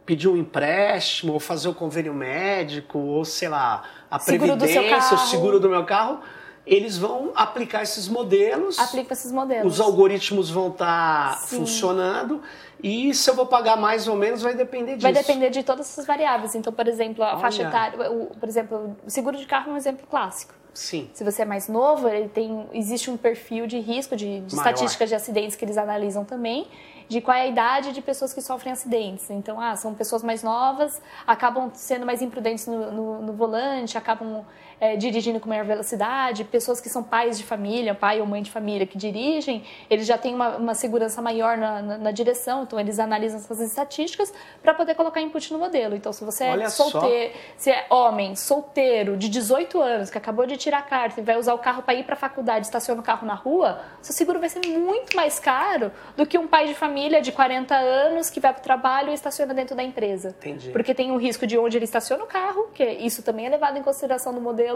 pedir 0.05 0.29
um 0.29 0.37
empréstimo, 0.37 1.33
ou 1.33 1.41
fazer 1.41 1.69
o 1.69 1.75
convênio 1.75 2.13
médico, 2.13 2.99
ou 2.99 3.25
sei 3.25 3.49
lá, 3.49 3.85
a 4.11 4.19
seguro 4.19 4.57
previdência, 4.57 5.15
o 5.15 5.19
seguro 5.19 5.61
do 5.61 5.69
meu 5.69 5.85
carro, 5.85 6.21
eles 6.67 6.99
vão 6.99 7.33
aplicar 7.35 7.83
esses 7.83 8.09
modelos. 8.09 8.79
Aplica 8.79 9.13
esses 9.13 9.31
modelos. 9.31 9.75
Os 9.75 9.81
algoritmos 9.81 10.51
vão 10.51 10.69
estar 10.69 11.31
tá 11.31 11.37
funcionando. 11.37 12.43
E 12.83 13.15
se 13.15 13.31
eu 13.31 13.35
vou 13.35 13.47
pagar 13.47 13.77
mais 13.77 14.09
ou 14.09 14.17
menos 14.17 14.43
vai 14.43 14.55
depender 14.55 14.93
disso. 14.93 15.03
Vai 15.03 15.13
depender 15.13 15.51
de 15.51 15.63
todas 15.63 15.89
essas 15.89 16.07
variáveis. 16.07 16.55
Então, 16.55 16.73
por 16.73 16.87
exemplo, 16.89 17.23
a 17.23 17.33
Olha. 17.33 17.39
faixa 17.39 17.63
etária, 17.63 18.11
o, 18.11 18.27
por 18.27 18.49
exemplo, 18.49 18.97
o 19.07 19.11
seguro 19.11 19.37
de 19.37 19.47
carro 19.47 19.71
é 19.71 19.75
um 19.75 19.77
exemplo 19.77 20.07
clássico. 20.09 20.60
Sim. 20.73 21.11
Se 21.13 21.25
você 21.25 21.43
é 21.43 21.45
mais 21.45 21.69
novo, 21.69 22.09
ele 22.09 22.29
tem, 22.29 22.69
existe 22.73 23.11
um 23.11 23.17
perfil 23.17 23.67
de 23.67 23.79
risco 23.79 24.17
de, 24.17 24.41
de 24.41 24.55
estatísticas 24.55 25.09
de 25.09 25.15
acidentes 25.15 25.57
que 25.57 25.65
eles 25.65 25.77
analisam 25.77 26.25
também 26.25 26.67
de 27.11 27.21
qual 27.21 27.37
é 27.37 27.43
a 27.43 27.47
idade 27.49 27.93
de 27.93 28.01
pessoas 28.01 28.33
que 28.33 28.41
sofrem 28.41 28.73
acidentes. 28.73 29.29
Então, 29.31 29.61
ah, 29.61 29.75
são 29.75 29.93
pessoas 29.93 30.23
mais 30.23 30.45
novas, 30.45 31.03
acabam 31.27 31.69
sendo 31.75 32.07
mais 32.07 32.23
imprudentes 32.23 32.69
no, 32.69 32.93
no, 32.93 33.23
no 33.23 33.33
volante, 33.33 33.99
acabam 33.99 34.45
é, 34.81 34.97
dirigindo 34.97 35.41
com 35.41 35.49
maior 35.49 35.65
velocidade. 35.65 36.45
Pessoas 36.45 36.81
que 36.81 36.89
são 36.89 37.03
pais 37.03 37.37
de 37.37 37.45
família, 37.45 37.95
pai 37.95 38.21
ou 38.21 38.27
mãe 38.27 38.43
de 38.43 38.51
família 38.51 38.87
que 38.87 38.97
dirigem, 38.97 39.65
eles 39.89 40.07
já 40.07 40.17
têm 40.17 40.35
uma, 40.35 40.57
uma 40.57 40.75
segurança 40.75 41.21
maior 41.21 41.57
na, 41.57 41.83
na, 41.83 41.99
na, 41.99 42.11
direção, 42.11 42.63
então 42.63 42.79
eles 42.79 42.99
analisam 42.99 43.39
essas 43.39 43.61
estatísticas 43.61 44.33
para 44.63 44.75
poder 44.75 44.95
colocar 44.95 45.21
input 45.21 45.53
no 45.53 45.59
modelo. 45.59 45.95
Então, 45.95 46.13
se 46.13 46.25
você 46.25 46.45
é 46.45 46.69
solteiro, 46.69 47.35
se 47.57 47.71
é 47.71 47.87
homem, 47.91 48.35
solteiro, 48.37 49.17
de 49.17 49.29
18 49.29 49.81
anos, 49.81 50.11
que 50.11 50.19
acabou 50.19 50.47
de 50.47 50.57
tirar 50.57 50.79
a 50.79 50.83
carta 50.83 51.21
e 51.21 51.23
vai 51.25 51.37
usar 51.37 51.55
o 51.55 51.59
carro 51.59 51.83
para 51.83 51.95
ir 51.95 52.05
para 52.05 52.15
a 52.15 52.19
faculdade, 52.19 52.67
estaciona 52.67 53.01
o 53.01 53.05
carro 53.05 53.27
na 53.27 53.35
rua, 53.35 53.81
seu 54.01 54.15
seguro 54.15 54.39
vai 54.39 54.49
ser 54.49 54.61
muito 54.67 55.17
mais 55.17 55.39
caro 55.39 55.93
do 56.17 56.27
que 56.27 56.39
um 56.39 56.47
pai 56.47 56.67
de 56.67 56.75
família 56.75 57.11
família 57.11 57.23
de 57.23 57.33
40 57.33 57.75
anos 57.75 58.31
que 58.31 58.39
vai 58.41 58.53
para 58.53 58.61
o 58.61 58.63
trabalho 58.63 59.11
e 59.11 59.15
estaciona 59.15 59.53
dentro 59.53 59.75
da 59.75 59.83
empresa. 59.83 60.35
Entendi. 60.39 60.71
Porque 60.71 60.95
tem 60.95 61.11
o 61.11 61.17
risco 61.17 61.47
de 61.47 61.57
onde 61.57 61.77
ele 61.79 61.85
estaciona 61.85 62.23
o 62.23 62.27
carro, 62.27 62.69
que 62.75 62.85
isso 62.85 63.23
também 63.23 63.47
é 63.47 63.49
levado 63.49 63.77
em 63.79 63.83
consideração 63.83 64.33
no 64.33 64.41
modelo, 64.41 64.70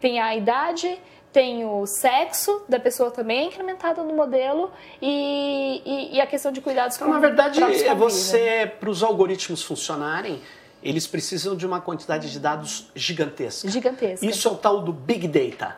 tem 0.00 0.20
a 0.20 0.34
idade, 0.34 1.00
tem 1.32 1.64
o 1.64 1.86
sexo 1.86 2.64
da 2.68 2.80
pessoa 2.80 3.10
também 3.10 3.48
incrementado 3.48 4.02
no 4.02 4.14
modelo 4.14 4.70
e, 5.00 5.82
e, 5.84 6.16
e 6.16 6.20
a 6.20 6.26
questão 6.26 6.50
de 6.50 6.60
cuidados 6.60 6.96
então, 6.96 7.08
com 7.08 7.14
na 7.14 7.20
verdade, 7.20 7.62
é 7.62 7.94
você, 7.94 8.70
para 8.80 8.90
os 8.90 9.02
algoritmos 9.02 9.62
funcionarem, 9.62 10.40
eles 10.82 11.06
precisam 11.06 11.56
de 11.56 11.66
uma 11.66 11.80
quantidade 11.80 12.30
de 12.30 12.38
dados 12.38 12.90
gigantesca. 12.94 13.68
Gigantesca. 13.68 14.24
Isso 14.24 14.48
é 14.48 14.50
o 14.50 14.56
tal 14.56 14.80
do 14.80 14.92
Big 14.92 15.26
Data. 15.28 15.76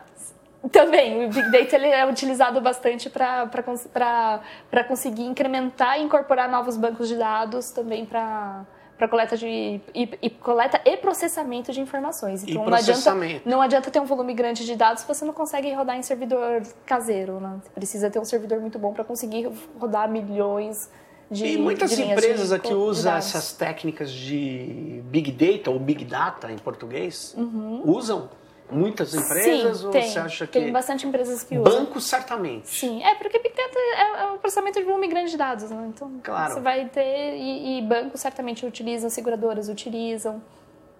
Também, 0.71 1.25
o 1.25 1.29
Big 1.29 1.51
Data 1.51 1.75
ele 1.75 1.87
é 1.87 2.05
utilizado 2.05 2.61
bastante 2.61 3.09
para 3.09 4.83
conseguir 4.87 5.23
incrementar 5.23 5.99
e 5.99 6.03
incorporar 6.03 6.49
novos 6.49 6.77
bancos 6.77 7.07
de 7.07 7.15
dados 7.15 7.71
também 7.71 8.05
para 8.05 8.63
para 9.01 9.07
coleta 9.07 9.35
de 9.35 9.81
e, 9.95 10.09
e, 10.21 10.29
coleta 10.29 10.79
e 10.85 10.95
processamento 10.95 11.71
de 11.71 11.81
informações. 11.81 12.43
Então 12.43 12.63
não 12.63 12.77
adianta, 12.77 13.15
não 13.43 13.59
adianta 13.59 13.89
ter 13.89 13.99
um 13.99 14.05
volume 14.05 14.31
grande 14.31 14.63
de 14.63 14.75
dados 14.75 15.01
se 15.01 15.07
você 15.07 15.25
não 15.25 15.33
consegue 15.33 15.73
rodar 15.73 15.97
em 15.97 16.03
servidor 16.03 16.61
caseiro, 16.85 17.39
né? 17.39 17.59
Você 17.63 17.69
precisa 17.71 18.11
ter 18.11 18.19
um 18.19 18.25
servidor 18.25 18.59
muito 18.61 18.77
bom 18.77 18.93
para 18.93 19.03
conseguir 19.03 19.49
rodar 19.79 20.07
milhões 20.07 20.87
de 21.31 21.47
E 21.47 21.57
muitas 21.57 21.95
de 21.95 22.03
empresas 22.03 22.51
aqui 22.51 22.75
usam 22.75 23.15
essas 23.15 23.53
técnicas 23.53 24.11
de 24.11 25.01
Big 25.05 25.31
Data 25.31 25.71
ou 25.71 25.79
Big 25.79 26.05
Data 26.05 26.51
em 26.51 26.59
português, 26.59 27.33
uhum. 27.35 27.81
usam 27.83 28.29
Muitas 28.71 29.13
empresas 29.13 29.77
Sim, 29.77 29.85
ou 29.85 29.91
tem, 29.91 30.09
você 30.09 30.19
acha 30.19 30.47
que. 30.47 30.53
Tem 30.53 30.71
bastante 30.71 31.05
empresas 31.05 31.43
que 31.43 31.57
usam. 31.57 31.85
Banco, 31.85 31.99
certamente. 31.99 32.69
Sim, 32.69 33.03
é 33.03 33.15
porque 33.15 33.37
Big 33.39 33.53
Data 33.55 33.77
é, 33.77 34.23
é 34.23 34.25
um 34.27 34.37
processamento 34.37 34.79
de 34.79 34.85
volume 34.85 35.07
grande 35.07 35.31
de 35.31 35.37
dados, 35.37 35.69
né? 35.69 35.85
Então 35.89 36.19
claro. 36.23 36.53
você 36.53 36.59
vai 36.61 36.85
ter. 36.85 37.35
E, 37.35 37.79
e 37.79 37.81
bancos 37.81 38.21
certamente 38.21 38.65
utilizam, 38.65 39.09
seguradoras 39.09 39.67
utilizam. 39.69 40.41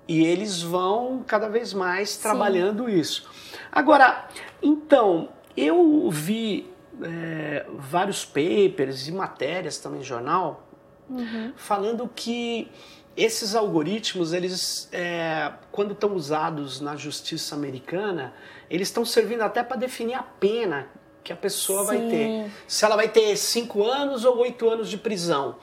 E 0.08 0.26
eles 0.26 0.62
vão 0.62 1.24
cada 1.26 1.48
vez 1.48 1.74
mais 1.74 2.18
trabalhando 2.18 2.86
Sim. 2.88 3.00
isso. 3.00 3.30
Agora, 3.72 4.28
então, 4.62 5.30
eu 5.56 6.10
vi 6.10 6.70
é, 7.02 7.66
vários 7.78 8.26
papers 8.26 9.08
e 9.08 9.12
matérias 9.12 9.78
também 9.78 10.04
jornal 10.04 10.68
uhum. 11.10 11.54
falando 11.56 12.10
que 12.14 12.70
esses 13.16 13.56
algoritmos, 13.56 14.34
eles, 14.34 14.88
é, 14.92 15.52
quando 15.72 15.92
estão 15.92 16.16
usados 16.16 16.80
na 16.80 16.96
justiça 16.96 17.56
americana, 17.56 18.34
eles 18.70 18.88
estão 18.88 19.04
servindo 19.04 19.42
até 19.42 19.64
para 19.64 19.78
definir 19.78 20.16
a 20.16 20.24
pena 20.24 20.88
que 21.24 21.32
a 21.32 21.36
pessoa 21.36 21.82
Sim. 21.82 21.88
vai 21.88 21.98
ter. 22.10 22.52
Se 22.68 22.86
ela 22.86 22.96
vai 22.96 23.10
ter 23.10 23.36
cinco 23.38 23.84
anos 23.84 24.26
ou 24.26 24.38
oito 24.40 24.70
anos 24.70 24.90
de 24.90 24.98
prisão. 24.98 25.58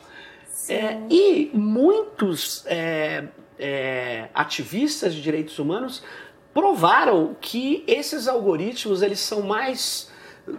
É, 0.69 0.99
e 1.09 1.51
muitos 1.55 2.65
é, 2.67 3.25
é, 3.59 4.29
ativistas 4.35 5.15
de 5.15 5.23
direitos 5.23 5.59
humanos 5.59 6.03
provaram 6.53 7.37
que 7.41 7.85
esses 7.87 8.29
algoritmos 8.29 9.01
eles 9.01 9.21
são 9.21 9.43
mais 9.43 10.08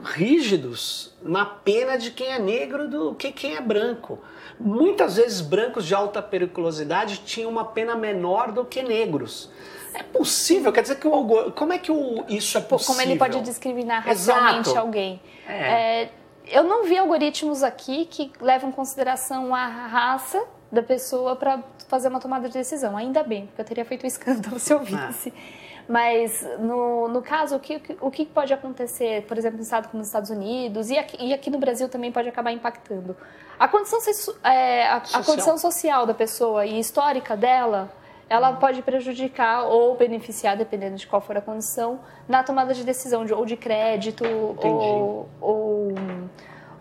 rígidos 0.03 1.13
na 1.21 1.45
pena 1.45 1.97
de 1.97 2.11
quem 2.11 2.27
é 2.27 2.39
negro 2.39 2.87
do 2.87 3.15
que 3.15 3.31
quem 3.31 3.55
é 3.55 3.61
branco. 3.61 4.19
Muitas 4.59 5.15
vezes 5.15 5.41
brancos 5.41 5.85
de 5.85 5.95
alta 5.95 6.21
periculosidade 6.21 7.21
tinham 7.25 7.49
uma 7.49 7.65
pena 7.65 7.95
menor 7.95 8.51
do 8.51 8.65
que 8.65 8.81
negros. 8.81 9.51
É 9.93 10.03
possível? 10.03 10.71
Quer 10.71 10.81
dizer 10.81 10.95
que 10.95 11.07
o 11.07 11.51
como 11.51 11.73
é 11.73 11.77
que 11.77 11.91
o, 11.91 12.23
isso 12.27 12.57
é 12.57 12.61
possível? 12.61 12.95
Como 12.95 13.09
ele 13.09 13.17
pode 13.17 13.41
discriminar 13.41 14.03
racialmente 14.03 14.69
Exato. 14.69 14.79
alguém? 14.79 15.19
É. 15.47 16.03
É, 16.03 16.11
eu 16.47 16.63
não 16.63 16.85
vi 16.85 16.97
algoritmos 16.97 17.63
aqui 17.63 18.05
que 18.05 18.31
levam 18.39 18.69
em 18.69 18.73
consideração 18.73 19.53
a 19.53 19.67
raça 19.67 20.43
da 20.71 20.83
pessoa 20.83 21.35
para 21.35 21.63
fazer 21.87 22.07
uma 22.07 22.19
tomada 22.19 22.47
de 22.47 22.53
decisão. 22.53 22.95
Ainda 22.95 23.23
bem, 23.23 23.47
porque 23.47 23.61
eu 23.61 23.65
teria 23.65 23.85
feito 23.85 24.03
um 24.03 24.07
escândalo 24.07 24.57
se 24.59 24.73
eu 24.73 24.79
visse. 24.79 25.33
Ah. 25.35 25.58
Mas 25.89 26.47
no, 26.59 27.07
no 27.07 27.19
caso, 27.19 27.55
o 27.55 27.59
que, 27.59 27.81
o 27.99 28.11
que 28.11 28.23
pode 28.23 28.53
acontecer, 28.53 29.25
por 29.25 29.35
exemplo, 29.39 29.57
no 29.57 29.63
estado 29.63 29.87
como 29.87 29.97
nos 29.97 30.07
Estados 30.07 30.29
Unidos 30.29 30.91
e 30.91 30.97
aqui, 30.99 31.17
e 31.19 31.33
aqui 31.33 31.49
no 31.49 31.57
Brasil 31.57 31.89
também 31.89 32.11
pode 32.11 32.29
acabar 32.29 32.51
impactando? 32.51 33.17
A 33.59 33.67
condição, 33.67 33.99
é, 34.43 34.87
a, 34.87 34.97
a 34.97 35.23
condição 35.23 35.57
social 35.57 36.05
da 36.05 36.13
pessoa 36.13 36.63
e 36.63 36.79
histórica 36.79 37.35
dela, 37.35 37.91
ela 38.29 38.53
pode 38.53 38.83
prejudicar 38.83 39.63
ou 39.63 39.95
beneficiar, 39.95 40.55
dependendo 40.55 40.95
de 40.95 41.07
qual 41.07 41.23
for 41.23 41.35
a 41.35 41.41
condição, 41.41 41.99
na 42.27 42.43
tomada 42.43 42.71
de 42.75 42.83
decisão 42.83 43.25
de, 43.25 43.33
ou 43.33 43.43
de 43.43 43.57
crédito 43.57 44.23
ou, 44.23 45.25
ou, 45.41 45.95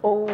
ou, 0.03 0.27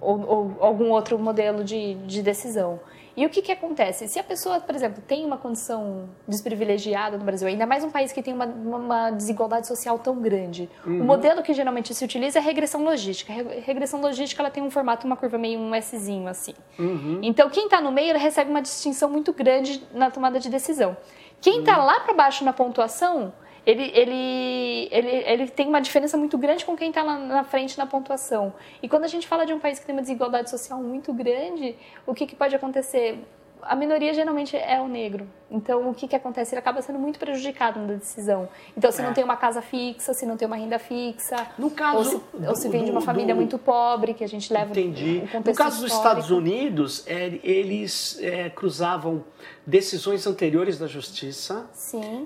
ou, 0.00 0.56
algum 0.58 0.90
outro 0.90 1.16
modelo 1.16 1.62
de, 1.62 1.94
de 1.94 2.22
decisão. 2.22 2.80
E 3.16 3.24
o 3.24 3.28
que, 3.28 3.40
que 3.42 3.52
acontece? 3.52 4.08
Se 4.08 4.18
a 4.18 4.24
pessoa, 4.24 4.58
por 4.60 4.74
exemplo, 4.74 5.02
tem 5.06 5.24
uma 5.24 5.36
condição 5.36 6.08
desprivilegiada 6.26 7.16
no 7.16 7.24
Brasil, 7.24 7.46
ainda 7.46 7.64
mais 7.64 7.84
um 7.84 7.90
país 7.90 8.12
que 8.12 8.22
tem 8.22 8.34
uma, 8.34 8.46
uma 8.46 9.10
desigualdade 9.10 9.66
social 9.66 9.98
tão 9.98 10.20
grande, 10.20 10.68
uhum. 10.84 11.00
o 11.00 11.04
modelo 11.04 11.42
que 11.42 11.54
geralmente 11.54 11.94
se 11.94 12.04
utiliza 12.04 12.38
é 12.38 12.42
regressão 12.42 12.82
logística. 12.82 13.32
Regressão 13.64 14.00
logística 14.00 14.42
ela 14.42 14.50
tem 14.50 14.62
um 14.62 14.70
formato, 14.70 15.06
uma 15.06 15.16
curva 15.16 15.38
meio 15.38 15.60
um 15.60 15.70
Szinho 15.80 16.26
assim. 16.26 16.54
Uhum. 16.78 17.20
Então, 17.22 17.48
quem 17.48 17.66
está 17.66 17.80
no 17.80 17.92
meio 17.92 18.18
recebe 18.18 18.50
uma 18.50 18.62
distinção 18.62 19.08
muito 19.08 19.32
grande 19.32 19.82
na 19.92 20.10
tomada 20.10 20.40
de 20.40 20.48
decisão. 20.48 20.96
Quem 21.40 21.60
está 21.60 21.78
uhum. 21.78 21.86
lá 21.86 22.00
para 22.00 22.14
baixo 22.14 22.44
na 22.44 22.52
pontuação 22.52 23.32
ele, 23.66 23.90
ele, 23.94 24.88
ele, 24.90 25.08
ele 25.08 25.48
tem 25.48 25.66
uma 25.66 25.80
diferença 25.80 26.16
muito 26.16 26.36
grande 26.36 26.64
com 26.64 26.76
quem 26.76 26.90
está 26.90 27.02
lá 27.02 27.18
na 27.18 27.44
frente 27.44 27.78
na 27.78 27.86
pontuação. 27.86 28.52
E 28.82 28.88
quando 28.88 29.04
a 29.04 29.08
gente 29.08 29.26
fala 29.26 29.46
de 29.46 29.52
um 29.52 29.58
país 29.58 29.78
que 29.78 29.86
tem 29.86 29.94
uma 29.94 30.02
desigualdade 30.02 30.50
social 30.50 30.82
muito 30.82 31.12
grande, 31.12 31.74
o 32.06 32.14
que, 32.14 32.26
que 32.26 32.36
pode 32.36 32.54
acontecer? 32.54 33.18
A 33.62 33.74
minoria 33.74 34.12
geralmente 34.12 34.54
é 34.54 34.78
o 34.78 34.86
negro. 34.86 35.26
Então, 35.50 35.88
o 35.88 35.94
que, 35.94 36.06
que 36.06 36.14
acontece? 36.14 36.54
Ele 36.54 36.58
acaba 36.58 36.82
sendo 36.82 36.98
muito 36.98 37.18
prejudicado 37.18 37.80
na 37.80 37.94
decisão. 37.94 38.46
Então, 38.76 38.92
se 38.92 39.00
é. 39.00 39.04
não 39.06 39.14
tem 39.14 39.24
uma 39.24 39.36
casa 39.36 39.62
fixa, 39.62 40.12
se 40.12 40.26
não 40.26 40.36
tem 40.36 40.46
uma 40.46 40.56
renda 40.56 40.78
fixa, 40.78 41.46
no 41.56 41.70
caso 41.70 41.96
ou 41.96 42.04
se, 42.04 42.16
do, 42.16 42.48
ou 42.48 42.56
se 42.56 42.68
vem 42.68 42.84
de 42.84 42.90
uma 42.90 43.00
família 43.00 43.34
do... 43.34 43.38
muito 43.38 43.56
pobre, 43.56 44.12
que 44.12 44.22
a 44.22 44.28
gente 44.28 44.52
leva 44.52 44.70
Entendi. 44.72 45.22
No 45.32 45.54
caso 45.54 45.80
dos 45.80 45.92
Estados 45.92 46.30
Unidos, 46.30 47.04
é, 47.06 47.38
eles 47.42 48.18
é, 48.20 48.50
cruzavam 48.50 49.24
decisões 49.66 50.26
anteriores 50.26 50.78
da 50.78 50.86
justiça, 50.86 51.66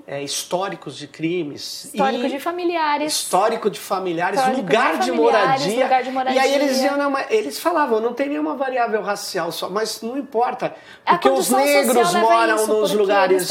é, 0.05 0.21
históricos 0.21 0.97
de 0.97 1.07
crimes, 1.07 1.85
histórico 1.85 2.27
de 2.27 2.39
familiares, 2.39 3.13
histórico 3.13 3.69
de 3.69 3.79
familiares, 3.79 4.39
histórico 4.39 4.61
lugar, 4.61 4.99
de, 4.99 5.07
familiares 5.07 5.15
moradia, 5.15 5.83
lugar 5.83 6.03
de 6.03 6.11
moradia. 6.11 6.35
E 6.35 6.43
aí 6.43 6.53
eles 6.53 6.81
iam, 6.81 6.97
não, 6.97 7.17
eles 7.29 7.59
falavam, 7.59 8.01
não 8.01 8.13
tem 8.13 8.27
nenhuma 8.27 8.55
variável 8.55 9.01
racial 9.01 9.51
só, 9.51 9.69
mas 9.69 10.01
não 10.01 10.17
importa, 10.17 10.75
porque 11.05 11.29
os 11.29 11.49
negros 11.49 12.13
moram 12.15 12.67
nos 12.67 12.91
lugares 12.93 13.49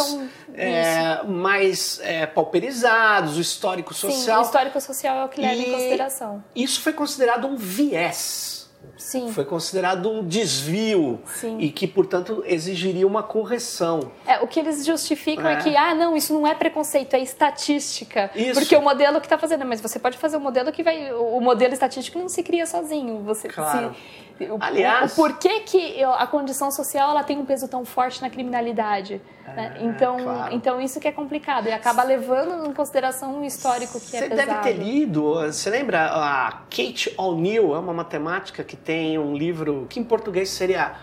é, 0.54 1.22
mais 1.24 1.98
é, 2.02 2.26
pauperizados, 2.26 3.38
o 3.38 3.40
histórico 3.40 3.94
social. 3.94 4.40
Sim, 4.40 4.42
o 4.42 4.46
histórico 4.46 4.80
social 4.80 5.16
é 5.16 5.24
o 5.24 5.28
que 5.28 5.40
leva 5.40 5.54
em 5.54 5.72
consideração. 5.72 6.44
Isso 6.54 6.82
foi 6.82 6.92
considerado 6.92 7.46
um 7.46 7.56
viés 7.56 8.57
Sim. 8.96 9.32
Foi 9.32 9.44
considerado 9.44 10.10
um 10.10 10.26
desvio 10.26 11.20
Sim. 11.24 11.58
e 11.60 11.70
que, 11.70 11.86
portanto, 11.86 12.42
exigiria 12.46 13.06
uma 13.06 13.22
correção. 13.22 14.10
É, 14.26 14.40
o 14.40 14.46
que 14.48 14.58
eles 14.58 14.84
justificam 14.84 15.46
é. 15.46 15.54
É. 15.54 15.56
que, 15.56 15.76
ah, 15.76 15.94
não, 15.94 16.16
isso 16.16 16.32
não 16.32 16.46
é 16.46 16.54
preconceito, 16.54 17.14
é 17.14 17.20
estatística. 17.20 18.30
Isso. 18.34 18.54
Porque 18.60 18.74
o 18.74 18.82
modelo 18.82 19.20
que 19.20 19.26
está 19.26 19.38
fazendo, 19.38 19.64
mas 19.64 19.80
você 19.80 19.98
pode 19.98 20.18
fazer 20.18 20.36
um 20.36 20.40
modelo 20.40 20.72
que 20.72 20.82
vai. 20.82 21.12
O 21.12 21.40
modelo 21.40 21.72
estatístico 21.72 22.18
não 22.18 22.28
se 22.28 22.42
cria 22.42 22.66
sozinho. 22.66 23.22
Você 23.22 23.48
Claro. 23.48 23.94
se, 23.94 24.27
o, 24.40 24.58
Aliás- 24.60 25.12
o 25.12 25.16
porquê 25.16 25.60
que 25.60 26.02
a 26.04 26.26
condição 26.26 26.70
social 26.70 27.10
ela 27.10 27.22
tem 27.24 27.38
um 27.38 27.44
peso 27.44 27.66
tão 27.68 27.84
forte 27.84 28.20
na 28.22 28.30
criminalidade? 28.30 29.20
né? 29.46 29.76
É, 29.78 29.84
Então, 29.84 30.16
claro. 30.18 30.54
então 30.54 30.80
isso 30.80 31.00
que 31.00 31.08
é 31.08 31.12
complicado 31.12 31.66
e 31.68 31.72
acaba 31.72 32.02
levando 32.02 32.66
em 32.68 32.72
consideração 32.72 33.36
um 33.38 33.44
histórico 33.44 33.98
que 33.98 34.06
Você 34.06 34.16
é 34.18 34.28
deve 34.28 34.46
pesado. 34.46 34.62
ter 34.62 34.72
lido, 34.74 35.34
você 35.34 35.70
lembra 35.70 36.06
a 36.12 36.52
Kate 36.70 37.12
O'Neill, 37.16 37.74
é 37.74 37.78
uma 37.78 37.92
matemática 37.94 38.62
que 38.62 38.76
tem 38.76 39.18
um 39.18 39.34
livro 39.34 39.86
que 39.88 39.98
em 39.98 40.04
português 40.04 40.50
seria 40.50 40.94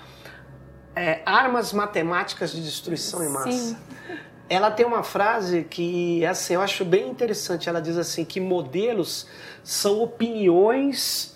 é, 0.95 1.21
Armas 1.25 1.73
Matemáticas 1.73 2.51
de 2.53 2.61
Destruição 2.63 3.23
em 3.23 3.29
Massa. 3.29 3.51
Sim. 3.51 3.77
Ela 4.47 4.69
tem 4.69 4.85
uma 4.85 5.01
frase 5.01 5.63
que 5.67 6.23
assim, 6.25 6.53
eu 6.53 6.61
acho 6.61 6.85
bem 6.85 7.09
interessante. 7.09 7.67
Ela 7.67 7.81
diz 7.81 7.97
assim 7.97 8.23
que 8.23 8.39
modelos 8.39 9.27
são 9.63 10.01
opiniões 10.01 11.34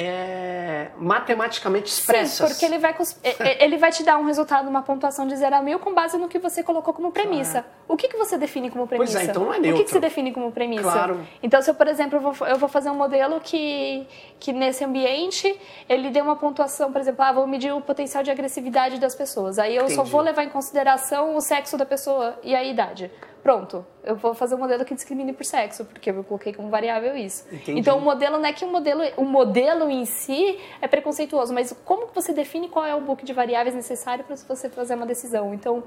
é, 0.00 0.88
matematicamente 0.96 1.90
expressas. 1.92 2.48
Sim, 2.48 2.54
porque 2.54 2.64
ele 2.64 2.78
vai, 2.78 2.94
e- 3.24 3.28
e- 3.28 3.64
ele 3.64 3.76
vai 3.76 3.90
te 3.90 4.02
dar 4.04 4.16
um 4.18 4.24
resultado, 4.24 4.68
uma 4.68 4.82
pontuação 4.82 5.26
de 5.26 5.34
0 5.36 5.56
a 5.56 5.62
mil 5.62 5.78
com 5.78 5.92
base 5.92 6.16
no 6.16 6.28
que 6.28 6.38
você 6.38 6.62
colocou 6.62 6.94
como 6.94 7.10
premissa. 7.10 7.64
O 7.88 7.96
que, 7.96 8.06
que 8.08 8.16
você 8.16 8.38
define 8.38 8.70
como 8.70 8.86
Pois 8.86 8.98
premissa? 9.10 9.20
é, 9.20 9.24
então 9.30 9.44
não 9.44 9.52
é 9.54 9.58
O 9.58 9.60
que, 9.60 9.66
neutro. 9.68 9.84
que 9.84 9.90
você 9.90 10.00
define 10.00 10.32
como 10.32 10.52
premissa? 10.52 10.82
Claro. 10.82 11.26
Então, 11.42 11.60
se 11.60 11.70
eu, 11.70 11.74
por 11.74 11.88
exemplo, 11.88 12.18
eu 12.18 12.32
vou, 12.32 12.46
eu 12.46 12.56
vou 12.58 12.68
fazer 12.68 12.90
um 12.90 12.94
modelo 12.94 13.40
que, 13.40 14.06
que 14.38 14.52
nesse 14.52 14.84
ambiente 14.84 15.58
ele 15.88 16.10
dê 16.10 16.20
uma 16.20 16.36
pontuação, 16.36 16.92
por 16.92 17.00
exemplo, 17.00 17.24
ah, 17.24 17.32
vou 17.32 17.46
medir 17.46 17.72
o 17.74 17.80
potencial 17.80 18.22
de 18.22 18.30
agressividade 18.30 19.00
das 19.00 19.14
pessoas. 19.14 19.58
Aí 19.58 19.74
eu 19.74 19.88
só 19.88 19.94
Entendi. 20.02 20.10
vou 20.10 20.20
levar 20.20 20.44
em 20.44 20.48
consideração 20.48 21.34
o 21.34 21.40
sexo 21.40 21.76
da 21.76 21.84
pessoa 21.86 22.38
e 22.42 22.54
a 22.54 22.62
idade. 22.62 23.10
Pronto, 23.42 23.86
eu 24.04 24.16
vou 24.16 24.34
fazer 24.34 24.54
um 24.54 24.58
modelo 24.58 24.84
que 24.84 24.94
discrimine 24.94 25.32
por 25.32 25.44
sexo, 25.44 25.84
porque 25.84 26.10
eu 26.10 26.24
coloquei 26.24 26.52
como 26.52 26.68
variável 26.68 27.16
isso. 27.16 27.46
Entendi. 27.52 27.80
Então, 27.80 27.96
o 27.98 28.00
modelo 28.00 28.36
não 28.36 28.44
é 28.46 28.52
que 28.52 28.64
o 28.64 28.68
modelo, 28.68 29.02
o 29.16 29.24
modelo 29.24 29.88
em 29.90 30.04
si 30.04 30.58
é 30.80 30.88
preconceituoso, 30.88 31.54
mas 31.54 31.72
como 31.84 32.08
você 32.14 32.32
define 32.32 32.68
qual 32.68 32.84
é 32.84 32.94
o 32.94 33.00
book 33.00 33.24
de 33.24 33.32
variáveis 33.32 33.74
necessário 33.74 34.24
para 34.24 34.36
você 34.36 34.68
fazer 34.68 34.94
uma 34.94 35.06
decisão? 35.06 35.54
Então, 35.54 35.82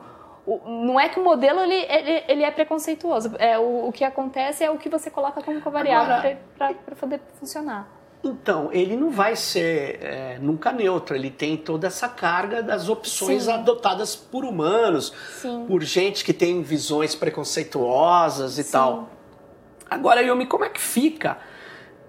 o- 0.45 0.59
não 0.67 0.99
é 0.99 1.07
que 1.09 1.19
o 1.19 1.23
modelo 1.23 1.59
ele, 1.59 1.75
ele, 1.75 2.23
ele 2.27 2.43
é 2.43 2.49
preconceituoso. 2.51 3.33
É, 3.37 3.59
o, 3.59 3.87
o 3.87 3.91
que 3.91 4.03
acontece 4.03 4.63
é 4.63 4.71
o 4.71 4.77
que 4.77 4.89
você 4.89 5.09
coloca 5.11 5.41
como 5.41 5.59
variável 5.59 6.37
para 6.57 6.95
poder 6.95 7.21
funcionar. 7.39 7.87
Então, 8.23 8.69
ele 8.71 8.95
não 8.95 9.09
vai 9.09 9.35
ser 9.35 9.97
é, 10.01 10.37
nunca 10.39 10.71
neutro, 10.71 11.15
ele 11.15 11.31
tem 11.31 11.57
toda 11.57 11.87
essa 11.87 12.07
carga 12.07 12.61
das 12.61 12.87
opções 12.87 13.43
Sim. 13.43 13.51
adotadas 13.51 14.15
por 14.15 14.45
humanos, 14.45 15.11
Sim. 15.41 15.65
por 15.67 15.81
gente 15.81 16.23
que 16.23 16.31
tem 16.31 16.61
visões 16.61 17.15
preconceituosas 17.15 18.59
e 18.59 18.63
Sim. 18.63 18.71
tal. 18.71 19.09
Agora, 19.89 20.21
Yumi, 20.21 20.45
como 20.45 20.63
é 20.63 20.69
que 20.69 20.79
fica? 20.79 21.39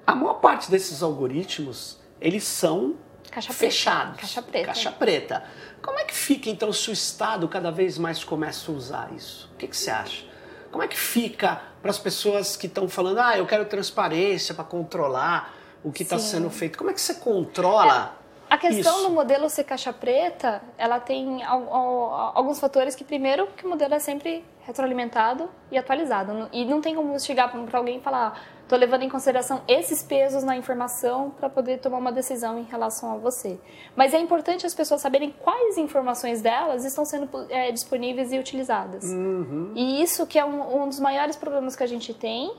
A 0.06 0.14
maior 0.14 0.34
parte 0.34 0.70
desses 0.70 1.02
algoritmos, 1.02 1.98
eles 2.20 2.44
são 2.44 2.96
Caixa 3.30 3.52
fechados. 3.54 4.20
Caixa 4.20 4.42
preta. 4.42 4.66
Caixa 4.66 4.92
preta. 4.92 5.44
Como 5.80 5.98
é 5.98 6.04
que 6.04 6.14
fica, 6.14 6.50
então, 6.50 6.70
se 6.72 6.90
o 6.90 6.92
Estado 6.92 7.48
cada 7.48 7.70
vez 7.70 7.96
mais 7.96 8.22
começa 8.22 8.70
a 8.70 8.74
usar 8.74 9.10
isso? 9.16 9.50
O 9.54 9.56
que, 9.56 9.66
que 9.66 9.76
você 9.76 9.90
acha? 9.90 10.24
Como 10.70 10.84
é 10.84 10.88
que 10.88 10.98
fica 10.98 11.60
para 11.80 11.90
as 11.90 11.98
pessoas 11.98 12.56
que 12.56 12.66
estão 12.66 12.88
falando, 12.88 13.18
ah, 13.18 13.36
eu 13.36 13.46
quero 13.46 13.64
transparência 13.64 14.54
para 14.54 14.64
controlar 14.64 15.61
o 15.84 15.90
que 15.92 16.02
está 16.02 16.18
sendo 16.18 16.48
feito? 16.50 16.78
Como 16.78 16.90
é 16.90 16.92
que 16.92 17.00
você 17.00 17.14
controla 17.14 18.16
A 18.48 18.56
questão 18.58 18.98
isso? 18.98 19.08
do 19.08 19.10
modelo 19.10 19.48
ser 19.50 19.64
caixa 19.64 19.92
preta, 19.92 20.62
ela 20.78 21.00
tem 21.00 21.42
al- 21.42 21.72
al- 21.74 22.32
alguns 22.36 22.60
fatores 22.60 22.94
que, 22.94 23.04
primeiro, 23.04 23.46
que 23.56 23.66
o 23.66 23.68
modelo 23.68 23.94
é 23.94 23.98
sempre 23.98 24.44
retroalimentado 24.64 25.48
e 25.70 25.76
atualizado. 25.78 26.48
E 26.52 26.64
não 26.64 26.80
tem 26.80 26.94
como 26.94 27.18
chegar 27.18 27.50
para 27.50 27.78
alguém 27.78 27.98
e 27.98 28.00
falar, 28.00 28.40
estou 28.62 28.78
levando 28.78 29.02
em 29.02 29.08
consideração 29.08 29.60
esses 29.66 30.02
pesos 30.04 30.44
na 30.44 30.56
informação 30.56 31.30
para 31.30 31.48
poder 31.50 31.78
tomar 31.80 31.98
uma 31.98 32.12
decisão 32.12 32.56
em 32.58 32.62
relação 32.62 33.12
a 33.12 33.16
você. 33.16 33.58
Mas 33.96 34.14
é 34.14 34.18
importante 34.20 34.64
as 34.64 34.72
pessoas 34.74 35.00
saberem 35.00 35.34
quais 35.42 35.76
informações 35.78 36.40
delas 36.40 36.84
estão 36.84 37.04
sendo 37.04 37.28
é, 37.50 37.72
disponíveis 37.72 38.32
e 38.32 38.38
utilizadas. 38.38 39.02
Uhum. 39.04 39.72
E 39.74 40.00
isso 40.00 40.26
que 40.28 40.38
é 40.38 40.44
um, 40.44 40.82
um 40.84 40.88
dos 40.88 41.00
maiores 41.00 41.34
problemas 41.36 41.74
que 41.74 41.82
a 41.82 41.88
gente 41.88 42.14
tem. 42.14 42.52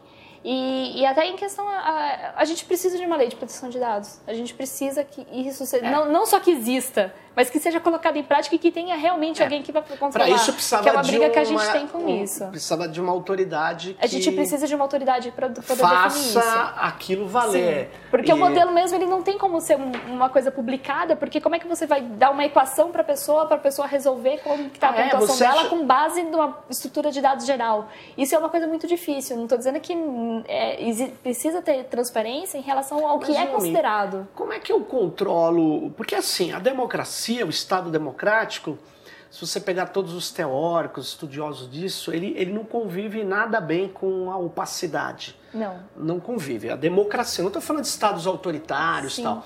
E, 0.44 1.00
e 1.00 1.06
até 1.06 1.26
em 1.26 1.36
questão, 1.36 1.68
a, 1.68 2.34
a 2.36 2.46
gente 2.46 2.66
precisa 2.66 2.98
de 2.98 3.06
uma 3.06 3.16
lei 3.16 3.30
de 3.30 3.36
proteção 3.36 3.70
de 3.70 3.80
dados. 3.80 4.20
A 4.28 4.34
gente 4.34 4.54
precisa 4.54 5.04
que 5.04 5.26
isso 5.32 5.64
É. 5.64 5.66
seja, 5.66 5.90
não, 5.90 6.12
não 6.12 6.26
só 6.26 6.40
que 6.40 6.52
exista, 6.52 7.14
mas 7.36 7.50
que 7.50 7.60
seja 7.60 7.80
colocado 7.80 8.18
em 8.18 8.24
prática 8.24 8.56
e 8.56 8.60
que 8.60 8.72
tenha 8.72 8.96
realmente 8.96 9.42
alguém 9.42 9.62
que 9.62 9.72
vai 9.72 9.82
controlar. 9.84 10.12
Para 10.12 10.28
É. 10.28 10.32
isso 10.32 10.54
precisava 10.54 10.84
que 10.84 10.90
é 10.90 10.92
uma 10.92 11.02
briga 11.02 11.30
que 11.30 11.40
a 11.40 11.44
gente 11.44 11.64
uma- 11.64 11.72
tem 11.72 11.88
com 11.88 11.98
um- 12.00 12.24
isso. 12.24 12.46
Precisava 12.48 12.88
de 12.88 13.02
uma 13.02 13.12
autoridade 13.12 13.94
que 13.96 14.04
A 14.04 14.08
gente 14.08 14.32
precisa 14.32 14.68
de 14.68 14.76
uma 14.76 14.84
autoridade 14.84 15.32
para 15.32 15.48
poder 15.50 15.62
definir 15.62 15.78
faça 15.80 16.18
isso. 16.40 16.40
aquilo 16.78 17.28
valer. 17.28 17.86
Sim, 17.92 18.00
porque 18.12 18.32
E- 18.32 18.34
o 18.34 18.38
modelo 18.38 18.72
mesmo 18.72 18.98
ele 18.98 19.06
não 19.06 19.22
tem 19.22 19.38
como 19.38 19.60
ser 19.62 19.78
um- 19.78 19.92
uma 20.14 20.30
coisa 20.30 20.52
publicada, 20.52 21.16
porque 21.16 21.40
como 21.42 21.56
é 21.56 21.60
que 21.60 21.68
você 21.68 21.86
vai 21.86 22.02
dar 22.02 22.32
uma 22.32 22.46
equação 22.46 22.92
para 22.92 23.02
a 23.02 23.06
pessoa, 23.06 23.46
para 23.46 23.56
a 23.58 23.60
pessoa 23.60 23.88
resolver 23.88 24.40
como 24.44 24.70
que 24.70 24.78
está 24.78 24.90
a 24.90 24.96
é? 25.00 25.04
pontuação 25.10 25.36
Você 25.36 25.44
dela 25.44 25.62
acha- 25.62 25.70
com 25.70 25.86
base 25.86 26.24
numa 26.24 26.60
estrutura 26.70 27.12
de 27.12 27.22
dados 27.22 27.46
geral. 27.46 27.88
Isso 28.18 28.36
é 28.36 28.38
uma 28.38 28.50
coisa 28.50 28.68
muito 28.68 28.88
difícil. 28.88 29.36
Não 29.36 29.44
estou 29.44 29.58
dizendo 29.58 29.80
que 29.80 29.94
é, 30.48 30.78
precisa 31.22 31.62
ter 31.62 31.84
transparência 31.86 32.58
em 32.58 32.62
relação 32.62 33.08
ao 33.08 33.20
que 33.20 33.30
Mas, 33.30 33.38
é 33.38 33.42
Yumi, 33.42 33.54
considerado. 33.54 34.28
Como 34.36 34.52
é 34.54 34.60
que 34.60 34.72
eu 34.72 34.82
controlo? 34.82 35.92
Porque 35.92 36.16
assim, 36.16 36.52
a 36.52 36.60
democracia, 36.60 37.23
o 37.32 37.50
Estado 37.50 37.90
democrático, 37.90 38.78
se 39.32 39.42
você 39.42 39.60
pegar 39.60 39.88
todos 39.88 40.14
os 40.14 40.30
teóricos, 40.32 41.08
estudiosos 41.08 41.70
disso, 41.70 42.14
ele, 42.14 42.36
ele 42.38 42.52
não 42.54 42.64
convive 42.64 43.24
nada 43.24 43.60
bem 43.60 43.88
com 43.90 44.32
a 44.32 44.38
opacidade. 44.38 45.36
Não. 45.54 45.80
Não 45.98 46.20
convive. 46.20 46.70
A 46.70 46.76
democracia, 46.76 47.42
não 47.42 47.50
estou 47.50 47.62
falando 47.62 47.84
de 47.84 47.90
estados 47.90 48.28
autoritários 48.28 49.14
e 49.14 49.16
Sim. 49.16 49.24
tal. 49.24 49.46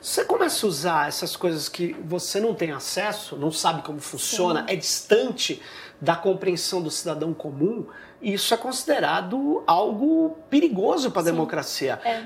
Você 0.00 0.24
começa 0.24 0.64
a 0.64 0.68
usar 0.68 1.08
essas 1.08 1.36
coisas 1.36 1.68
que 1.68 1.92
você 2.02 2.40
não 2.40 2.54
tem 2.54 2.72
acesso, 2.72 3.36
não 3.36 3.52
sabe 3.52 3.82
como 3.82 4.00
funciona, 4.00 4.64
é 4.66 4.74
distante 4.74 5.60
da 6.00 6.16
compreensão 6.16 6.80
do 6.80 6.90
cidadão 6.90 7.34
comum, 7.34 7.86
isso 8.22 8.54
é 8.54 8.56
considerado 8.56 9.62
algo 9.66 10.38
perigoso 10.48 11.10
para 11.10 11.20
a 11.20 11.24
democracia. 11.26 12.00
É. 12.02 12.24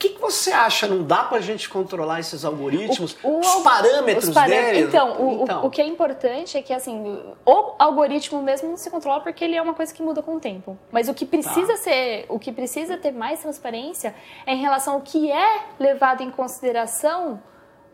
O 0.00 0.02
que, 0.02 0.08
que 0.14 0.18
você 0.20 0.50
acha? 0.50 0.86
Não 0.88 1.02
dá 1.02 1.24
para 1.24 1.36
a 1.36 1.40
gente 1.42 1.68
controlar 1.68 2.20
esses 2.20 2.42
algoritmos? 2.42 3.18
O- 3.22 3.32
o 3.32 3.40
os 3.40 3.54
parâmetros 3.56 4.28
os 4.28 4.34
parâmetros- 4.34 4.70
deles? 4.72 4.88
Então, 4.88 5.12
o, 5.20 5.44
o- 5.44 5.66
o 5.66 5.70
que 5.70 5.78
é 5.82 5.84
importante 5.84 6.56
é 6.56 6.62
que 6.62 6.72
assim, 6.72 7.22
o 7.44 7.72
algoritmo 7.78 8.40
mesmo 8.42 8.70
não 8.70 8.78
se 8.78 8.90
controla 8.90 9.20
porque 9.20 9.44
ele 9.44 9.56
é 9.56 9.60
uma 9.60 9.74
coisa 9.74 9.92
que 9.92 10.02
muda 10.02 10.22
com 10.22 10.36
o 10.36 10.40
tempo. 10.40 10.78
Mas 10.90 11.10
o 11.10 11.12
que 11.12 11.26
precisa 11.26 11.72
Tá. 11.72 11.76
ser, 11.76 12.24
o 12.30 12.38
que 12.38 12.50
precisa 12.50 12.96
ter 12.96 13.12
mais 13.12 13.40
transparência 13.42 14.14
é 14.46 14.54
em 14.54 14.62
relação 14.62 14.94
ao 14.94 15.00
que 15.02 15.30
é 15.30 15.64
levado 15.78 16.22
em 16.22 16.30
consideração 16.30 17.38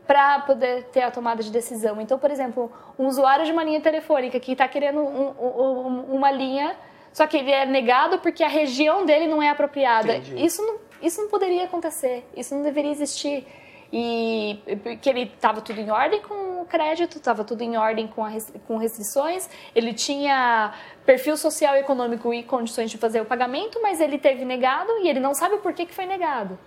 para 0.06 0.38
poder 0.42 0.84
ter 0.92 1.02
a 1.02 1.10
tomada 1.10 1.42
de 1.42 1.50
decisão. 1.50 2.00
Então, 2.00 2.20
por 2.20 2.30
exemplo, 2.30 2.70
um 2.96 3.08
usuário 3.08 3.44
de 3.44 3.50
uma 3.50 3.64
linha 3.64 3.80
telefônica 3.80 4.38
que 4.38 4.52
está 4.52 4.68
querendo 4.68 5.00
um- 5.00 5.34
um- 5.40 6.04
uma 6.14 6.30
linha, 6.30 6.76
só 7.12 7.26
que 7.26 7.36
ele 7.36 7.50
é 7.50 7.66
negado 7.66 8.20
porque 8.20 8.44
a 8.44 8.48
região 8.48 9.04
dele 9.04 9.26
não 9.26 9.42
é 9.42 9.48
apropriada. 9.48 10.18
Entendi. 10.18 10.44
Isso 10.44 10.62
não, 10.64 10.85
isso 11.06 11.20
não 11.22 11.28
poderia 11.28 11.64
acontecer, 11.64 12.24
isso 12.36 12.54
não 12.54 12.62
deveria 12.62 12.90
existir. 12.90 13.46
E 13.92 14.58
porque 14.82 15.08
ele 15.08 15.22
estava 15.34 15.60
tudo 15.60 15.80
em 15.80 15.90
ordem 15.90 16.20
com 16.20 16.60
o 16.62 16.66
crédito, 16.66 17.18
estava 17.18 17.44
tudo 17.44 17.62
em 17.62 17.76
ordem 17.76 18.08
com, 18.08 18.22
com 18.66 18.76
restrições, 18.78 19.48
ele 19.74 19.94
tinha 19.94 20.72
perfil 21.04 21.36
social 21.36 21.76
econômico 21.76 22.34
e 22.34 22.42
condições 22.42 22.90
de 22.90 22.98
fazer 22.98 23.20
o 23.20 23.24
pagamento, 23.24 23.80
mas 23.80 24.00
ele 24.00 24.18
teve 24.18 24.44
negado 24.44 24.90
e 25.02 25.08
ele 25.08 25.20
não 25.20 25.34
sabe 25.34 25.58
por 25.58 25.72
que, 25.72 25.86
que 25.86 25.94
foi 25.94 26.04
negado. 26.04 26.58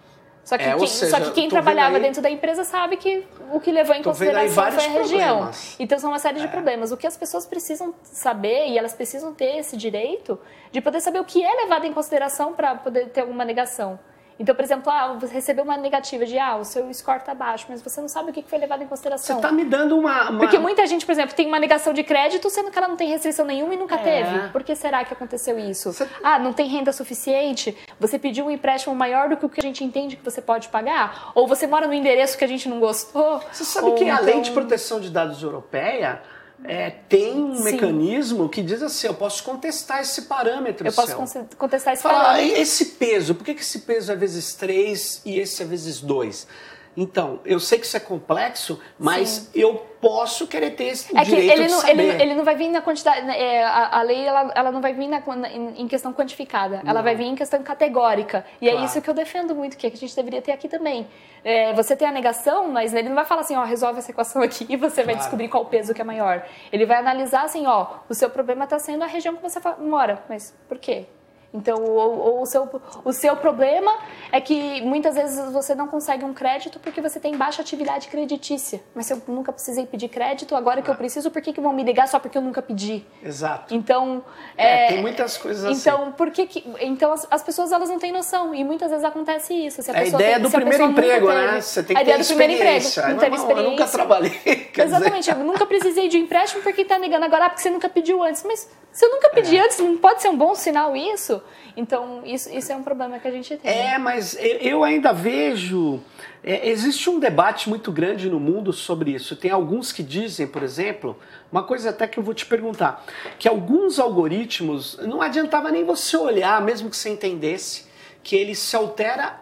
Só 0.45 0.57
que, 0.57 0.63
É, 0.63 0.75
quem, 0.75 0.87
seja, 0.87 1.11
só 1.17 1.23
que 1.25 1.31
quem 1.31 1.49
trabalhava 1.49 1.97
aí- 1.97 2.01
dentro 2.01 2.21
da 2.21 2.29
empresa 2.29 2.63
sabe 2.63 2.95
que 2.97 3.27
o 3.51 3.59
que 3.59 3.69
levou 3.71 3.93
em 3.93 4.01
consideração 4.01 4.71
foi 4.71 4.85
a 4.85 4.87
região. 4.89 5.27
problemas. 5.35 5.75
Então 5.77 5.99
são 5.99 6.09
uma 6.09 6.17
série 6.17 6.39
de 6.39 6.45
É. 6.45 6.47
problemas. 6.47 6.91
O 6.91 6.97
que 6.97 7.05
as 7.05 7.17
pessoas 7.17 7.45
precisam 7.45 7.93
saber 8.01 8.67
e 8.69 8.77
elas 8.77 8.93
precisam 8.93 9.33
ter 9.33 9.57
esse 9.57 9.75
direito 9.77 10.39
de 10.71 10.79
poder 10.81 11.01
saber 11.01 11.19
o 11.19 11.25
que 11.25 11.43
é 11.43 11.53
levado 11.63 11.85
em 11.85 11.93
consideração 11.93 12.53
para 12.53 12.73
poder 12.75 13.09
ter 13.09 13.21
alguma 13.21 13.43
negação. 13.45 13.99
Então, 14.39 14.55
por 14.55 14.63
exemplo, 14.63 14.89
ah, 14.89 15.17
você 15.19 15.33
recebeu 15.33 15.65
uma 15.65 15.75
negativa 15.75 16.25
de 16.25 16.39
ah, 16.39 16.55
o 16.55 16.63
seu 16.63 16.91
score 16.93 17.17
está 17.19 17.33
baixo, 17.35 17.65
mas 17.67 17.81
você 17.81 17.99
não 17.99 18.07
sabe 18.07 18.31
o 18.31 18.33
que 18.33 18.41
foi 18.41 18.57
levado 18.57 18.79
em 18.81 18.85
Você 18.85 18.89
consideração. 18.89 19.35
está 19.35 19.51
me 19.51 19.65
dando 19.65 19.97
uma. 19.97 20.29
uma- 20.29 20.39
Porque 20.39 20.57
muita 20.57 20.87
gente, 20.87 21.05
por 21.05 21.11
exemplo, 21.11 21.35
tem 21.35 21.45
uma 21.45 21.59
negação 21.59 21.91
de 21.93 22.03
crédito, 22.03 22.49
sendo 22.49 22.71
que 22.71 22.77
ela 22.77 22.87
não 22.87 22.95
tem 22.95 23.09
restrição 23.09 23.45
nenhuma 23.45 23.73
e 23.73 23.77
nunca 23.77 23.95
É. 23.95 23.97
teve. 23.97 24.49
Por 24.49 24.63
que 24.63 24.73
será 24.75 25.03
que 25.03 25.13
aconteceu 25.13 25.59
isso? 25.59 25.91
Você- 25.91 26.07
Ah, 26.23 26.39
não 26.39 26.53
tem 26.53 26.67
renda 26.67 26.93
suficiente? 26.93 27.77
Você 27.99 28.17
pediu 28.17 28.45
um 28.45 28.51
empréstimo 28.51 28.95
maior 28.95 29.27
do 29.27 29.35
que 29.35 29.45
o 29.45 29.49
que 29.49 29.59
a 29.59 29.63
gente 29.63 29.83
entende 29.83 30.15
que 30.15 30.23
você 30.23 30.41
pode 30.41 30.69
pagar? 30.69 31.31
Ou 31.35 31.45
você 31.45 31.67
mora 31.67 31.85
no 31.85 31.93
endereço 31.93 32.37
que 32.37 32.45
a 32.45 32.47
gente 32.47 32.69
não 32.69 32.79
gostou? 32.79 33.41
Você 33.51 33.65
sabe 33.65 33.87
Ou 33.87 33.95
que 33.95 34.09
a 34.09 34.19
Lei 34.21 34.35
de 34.35 34.39
então- 34.49 34.53
Proteção 34.53 34.99
de 35.01 35.09
Dados 35.09 35.43
Europeia 35.43 36.21
é, 36.63 36.89
tem 36.89 37.35
um 37.35 37.57
Sim. 37.57 37.63
mecanismo 37.63 38.49
que 38.49 38.61
diz 38.61 38.81
assim: 38.81 39.07
eu 39.07 39.13
posso 39.13 39.43
contestar 39.43 40.01
esse 40.01 40.23
parâmetro. 40.23 40.87
Eu 40.87 40.93
posso 40.93 41.27
seu. 41.27 41.47
contestar 41.57 41.93
esse 41.93 42.03
Falar, 42.03 42.23
parâmetro. 42.23 42.61
esse 42.61 42.85
peso, 42.85 43.35
por 43.35 43.45
que, 43.45 43.53
que 43.53 43.61
esse 43.61 43.79
peso 43.79 44.11
é 44.11 44.15
vezes 44.15 44.53
3 44.55 45.21
e 45.25 45.39
esse 45.39 45.61
é 45.61 45.65
vezes 45.65 46.01
2? 46.01 46.47
Então, 46.95 47.39
eu 47.45 47.59
sei 47.59 47.79
que 47.79 47.85
isso 47.85 47.95
é 47.95 47.99
complexo, 47.99 48.79
mas 48.97 49.29
Sim. 49.29 49.49
eu 49.59 49.87
posso 50.01 50.47
querer 50.47 50.71
ter 50.71 50.85
esse 50.85 51.15
é 51.15 51.23
direito 51.23 51.45
que 51.45 51.51
ele 51.51 51.65
de 51.67 51.71
não, 51.71 51.79
saber. 51.79 51.91
Ele, 51.91 52.23
ele, 52.23 52.35
não 52.35 52.43
vai 52.43 52.55
vir 52.55 52.69
na 52.69 52.81
quantidade... 52.81 53.25
Né, 53.25 53.39
é, 53.39 53.63
a, 53.63 53.99
a, 53.99 54.01
lei, 54.01 54.25
ela, 54.25 54.51
ela 54.55 54.71
não 54.71 54.81
vai 54.81 54.93
vir 54.93 55.07
na, 55.07 55.21
em, 55.49 55.81
em 55.81 55.87
questão 55.87 56.13
quantificada. 56.13 56.81
Não. 56.83 56.89
Ela 56.89 57.01
vai 57.01 57.15
vir 57.15 57.25
em 57.25 57.35
questão 57.35 57.61
categórica. 57.63 58.45
E 58.61 58.67
é 58.67 58.71
claro. 58.71 58.85
é 58.85 58.87
isso 58.87 59.01
que 59.01 59.09
eu 59.09 59.13
defendo 59.13 59.55
muito, 59.55 59.77
que 59.77 59.87
a 59.87 59.89
gente 59.89 60.15
deveria 60.15 60.41
ter 60.41 60.51
aqui 60.51 60.67
também. 60.67 61.07
É, 61.43 61.73
você 61.73 61.95
tem 61.95 62.07
a 62.07 62.11
negação, 62.11 62.69
mas 62.69 62.93
ele 62.93 63.07
não 63.07 63.15
vai 63.15 63.25
falar 63.25 63.41
assim, 63.41 63.55
ó, 63.55 63.63
resolve 63.63 63.99
essa 63.99 64.11
equação 64.11 64.41
aqui 64.41 64.65
e 64.67 64.75
você 64.75 64.95
claro. 64.95 65.07
vai 65.07 65.15
descobrir 65.15 65.47
qual 65.47 65.63
o 65.63 65.65
peso 65.67 65.93
que 65.93 66.01
é 66.01 66.05
maior. 66.05 66.45
Ele 66.71 66.85
vai 66.85 66.97
analisar 66.97 67.43
assim, 67.43 67.65
ó, 67.67 67.87
o 68.09 68.13
seu 68.13 68.29
problema 68.29 68.65
está 68.65 68.79
sendo 68.79 69.03
a 69.03 69.07
região 69.07 69.35
que 69.35 69.41
você 69.41 69.59
mora. 69.79 70.23
Mas 70.27 70.53
por 70.67 70.77
quê? 70.77 71.05
Então, 71.53 71.83
ou, 71.83 72.17
ou 72.19 72.41
o, 72.41 72.45
seu, 72.45 72.69
o 73.03 73.11
seu 73.11 73.35
problema 73.35 73.91
é 74.31 74.39
que 74.39 74.81
muitas 74.81 75.15
vezes 75.15 75.51
você 75.51 75.73
não 75.73 75.87
consegue 75.87 76.23
um 76.23 76.33
crédito 76.33 76.79
porque 76.79 77.01
você 77.01 77.19
tem 77.19 77.35
baixa 77.35 77.61
atividade 77.61 78.07
creditícia. 78.07 78.81
Mas 78.93 79.07
se 79.07 79.13
eu 79.13 79.21
nunca 79.27 79.51
precisei 79.51 79.85
pedir 79.85 80.09
crédito, 80.09 80.55
agora 80.55 80.81
que 80.81 80.89
eu 80.89 80.95
preciso, 80.95 81.31
por 81.31 81.41
que, 81.41 81.51
que 81.51 81.59
vão 81.59 81.73
me 81.73 81.83
ligar 81.83 82.07
só 82.07 82.19
porque 82.19 82.37
eu 82.37 82.41
nunca 82.41 82.61
pedi? 82.61 83.03
Exato. 83.23 83.73
Então, 83.73 84.23
é, 84.55 84.85
é, 84.85 84.87
tem 84.89 85.01
muitas 85.01 85.37
coisas 85.37 85.65
assim. 85.65 85.79
Então, 85.79 86.11
por 86.11 86.29
que, 86.29 86.45
que 86.45 86.63
então 86.81 87.11
as, 87.11 87.27
as, 87.31 87.41
pessoas 87.41 87.71
elas 87.71 87.89
não 87.89 87.97
têm 87.97 88.11
noção 88.11 88.53
e 88.53 88.63
muitas 88.63 88.91
vezes 88.91 89.03
acontece 89.03 89.53
isso. 89.53 89.81
Se 89.81 89.89
a, 89.89 89.95
é 89.95 90.01
a 90.01 90.05
ideia 90.05 90.33
tem, 90.35 90.43
do 90.43 90.51
primeiro 90.51 90.83
emprego, 90.83 91.29
né? 91.29 91.61
Você 91.61 91.81
tem 91.81 91.95
que 91.95 92.01
a 92.01 92.05
ter 92.05 92.11
ideia 92.11 92.19
do 92.19 92.27
primeiro 92.27 92.53
emprego. 92.53 92.79
Não, 93.07 93.17
teve 93.17 93.35
experiência. 93.35 93.63
Eu 93.63 93.69
nunca 93.71 93.87
trabalhei. 93.87 94.39
Exatamente. 94.77 95.19
Dizer... 95.19 95.31
Eu 95.31 95.45
nunca 95.45 95.65
precisei 95.65 96.07
de 96.07 96.17
empréstimo 96.17 96.61
porque 96.61 96.81
está 96.81 96.99
negando 96.99 97.25
agora 97.25 97.49
porque 97.49 97.63
você 97.63 97.69
nunca 97.71 97.89
pediu 97.89 98.21
antes. 98.21 98.43
Mas 98.43 98.69
se 98.91 99.05
eu 99.05 99.11
nunca 99.11 99.29
pedi 99.29 99.57
é. 99.57 99.61
antes, 99.61 99.79
não 99.79 99.97
pode 99.97 100.21
ser 100.21 100.29
um 100.29 100.37
bom 100.37 100.53
sinal 100.55 100.95
isso? 101.39 101.73
Então, 101.75 102.21
isso, 102.25 102.49
isso 102.51 102.71
é 102.71 102.75
um 102.75 102.83
problema 102.83 103.19
que 103.19 103.27
a 103.27 103.31
gente 103.31 103.55
tem. 103.57 103.71
É, 103.71 103.97
mas 103.97 104.37
eu 104.39 104.83
ainda 104.83 105.11
vejo. 105.11 106.01
É, 106.43 106.69
existe 106.69 107.09
um 107.09 107.19
debate 107.19 107.69
muito 107.69 107.91
grande 107.91 108.29
no 108.29 108.39
mundo 108.39 108.71
sobre 108.71 109.11
isso. 109.11 109.35
Tem 109.35 109.51
alguns 109.51 109.91
que 109.91 110.01
dizem, 110.01 110.47
por 110.47 110.63
exemplo, 110.63 111.17
uma 111.51 111.63
coisa 111.63 111.89
até 111.89 112.07
que 112.07 112.17
eu 112.17 112.23
vou 112.23 112.33
te 112.33 112.45
perguntar, 112.45 113.05
que 113.37 113.47
alguns 113.47 113.99
algoritmos 113.99 114.97
não 115.03 115.21
adiantava 115.21 115.71
nem 115.71 115.83
você 115.83 116.15
olhar, 116.15 116.61
mesmo 116.61 116.89
que 116.89 116.95
você 116.95 117.09
entendesse, 117.09 117.87
que 118.23 118.35
ele 118.35 118.55
se 118.55 118.75
altera 118.75 119.39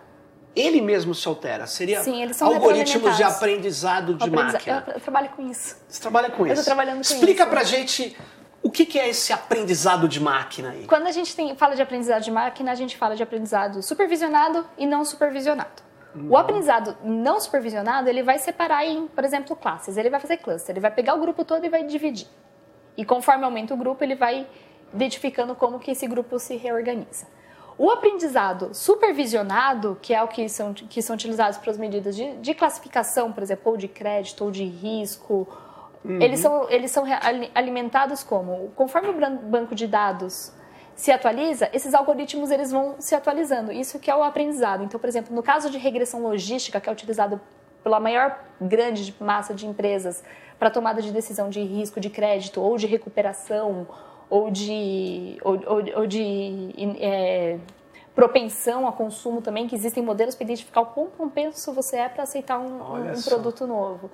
ele 0.58 0.82
mesmo 0.82 1.14
se 1.14 1.28
altera. 1.28 1.68
Seria 1.68 2.02
Sim, 2.02 2.22
eles 2.24 2.36
são 2.36 2.48
algoritmos 2.48 3.16
de 3.16 3.22
aprendizado 3.22 4.16
de 4.16 4.24
Aprendiza 4.24 4.54
máquina. 4.54 4.84
Eu, 4.88 4.94
eu, 4.94 5.00
trabalho 5.00 5.30
com 5.30 5.48
isso. 5.48 5.78
Você 5.88 6.02
trabalha 6.02 6.32
com 6.32 6.48
eu 6.48 6.54
isso? 6.54 6.62
Eu 6.62 6.66
trabalhando 6.66 6.96
com 6.96 7.02
Explica 7.02 7.44
isso. 7.44 7.52
pra 7.52 7.64
gente 7.64 8.18
o 8.62 8.72
que, 8.72 8.86
que, 8.86 9.00
é 9.00 9.10
esse 9.10 9.32
aprendizado 9.32 10.08
de 10.08 10.20
máquina 10.20 10.72
aí? 10.72 10.86
Quando 10.86 11.08
a 11.08 11.12
gente 11.12 11.36
tem, 11.36 11.56
fala 11.56 11.76
de 11.76 11.82
aprendizado 11.82 12.24
de 12.24 12.32
máquina, 12.32 12.72
a 12.72 12.76
gente 12.76 12.98
fala 12.98 13.16
de 13.16 13.24
aprendizado 13.24 13.82
supervisionado 13.82 14.66
e 14.78 14.86
não 14.86 15.06
supervisionado. 15.06 15.84
Uhum. 16.16 16.32
O 16.32 16.38
aprendizado 16.38 16.98
não 17.04 17.40
supervisionado, 17.40 18.10
ele 18.10 18.24
vai 18.24 18.40
separar 18.40 18.86
em, 18.86 19.08
por 19.08 19.24
exemplo, 19.24 19.56
classes. 19.56 19.98
Ele 19.98 20.10
vai 20.10 20.20
fazer 20.20 20.38
cluster, 20.38 20.74
ele 20.74 20.80
vai 20.80 20.92
pegar 20.92 21.14
o 21.16 21.20
grupo 21.20 21.46
todo 21.46 21.66
e 21.66 21.70
vai 21.70 21.84
dividir. 21.84 22.28
E 22.96 23.06
conforme 23.06 23.46
aumenta 23.46 23.74
o 23.74 23.78
grupo, 23.78 24.04
ele 24.04 24.16
vai 24.16 24.48
identificando 24.94 25.54
como 25.56 25.80
que 25.80 25.92
esse 25.92 26.08
grupo 26.08 26.40
se 26.40 26.56
reorganiza. 26.56 27.28
O 27.78 27.92
aprendizado 27.92 28.74
supervisionado, 28.74 30.00
que 30.02 30.14
é 30.14 30.24
o 30.24 30.28
que 30.28 30.50
são, 30.50 30.74
que 30.74 31.00
são 31.00 31.16
utilizados 31.16 31.60
para 31.60 31.70
as 31.70 31.78
medidas 31.78 32.16
de, 32.16 32.36
de 32.38 32.54
classificação, 32.56 33.32
por 33.32 33.44
exemplo, 33.44 33.72
ou 33.72 33.78
de 33.78 33.88
crédito, 33.88 34.44
ou 34.44 34.50
de 34.50 34.64
risco, 34.64 35.48
Uhum. 36.08 36.22
Eles, 36.22 36.40
são, 36.40 36.70
eles 36.70 36.90
são 36.90 37.04
alimentados 37.54 38.24
como? 38.24 38.72
Conforme 38.76 39.10
o 39.10 39.38
banco 39.42 39.76
de 39.76 39.86
dados 39.86 40.54
se 40.96 41.12
atualiza, 41.12 41.70
esses 41.74 41.94
algoritmos 41.94 42.50
eles 42.50 42.72
vão 42.72 42.96
se 42.98 43.14
atualizando. 43.14 43.74
Isso 43.74 44.00
que 44.00 44.10
é 44.10 44.16
o 44.16 44.24
aprendizado. 44.24 44.84
Então, 44.84 44.98
por 44.98 45.10
exemplo, 45.10 45.36
no 45.36 45.44
caso 45.44 45.70
de 45.70 45.78
regressão 45.78 46.24
logística, 46.24 46.80
que 46.80 46.88
é 46.88 46.92
utilizado 46.92 47.42
pela 47.84 48.00
maior 48.00 48.40
grande 48.60 49.14
massa 49.20 49.54
de 49.54 49.68
empresas 49.68 50.24
para 50.58 50.70
tomada 50.70 51.02
de 51.02 51.12
decisão 51.12 51.50
de 51.50 51.62
risco 51.62 52.00
de 52.00 52.10
crédito 52.10 52.62
ou 52.62 52.78
de 52.78 52.88
recuperação 52.88 53.86
ou 54.30 54.50
de, 54.50 55.38
ou, 55.44 55.54
ou, 55.68 56.00
ou 56.00 56.08
de 56.08 56.74
é, 57.00 57.60
propensão 58.16 58.88
a 58.88 58.92
consumo 58.92 59.42
também, 59.42 59.68
que 59.68 59.76
existem 59.76 60.02
modelos 60.02 60.36
para 60.36 60.46
identificar 60.46 60.82
o 60.82 60.86
quão 60.88 61.08
propenso 61.08 61.72
você 61.74 61.98
é 61.98 62.10
para 62.10 62.24
aceitar 62.24 62.60
um, 62.60 63.12
um 63.12 63.22
produto 63.22 63.68
novo 63.68 64.10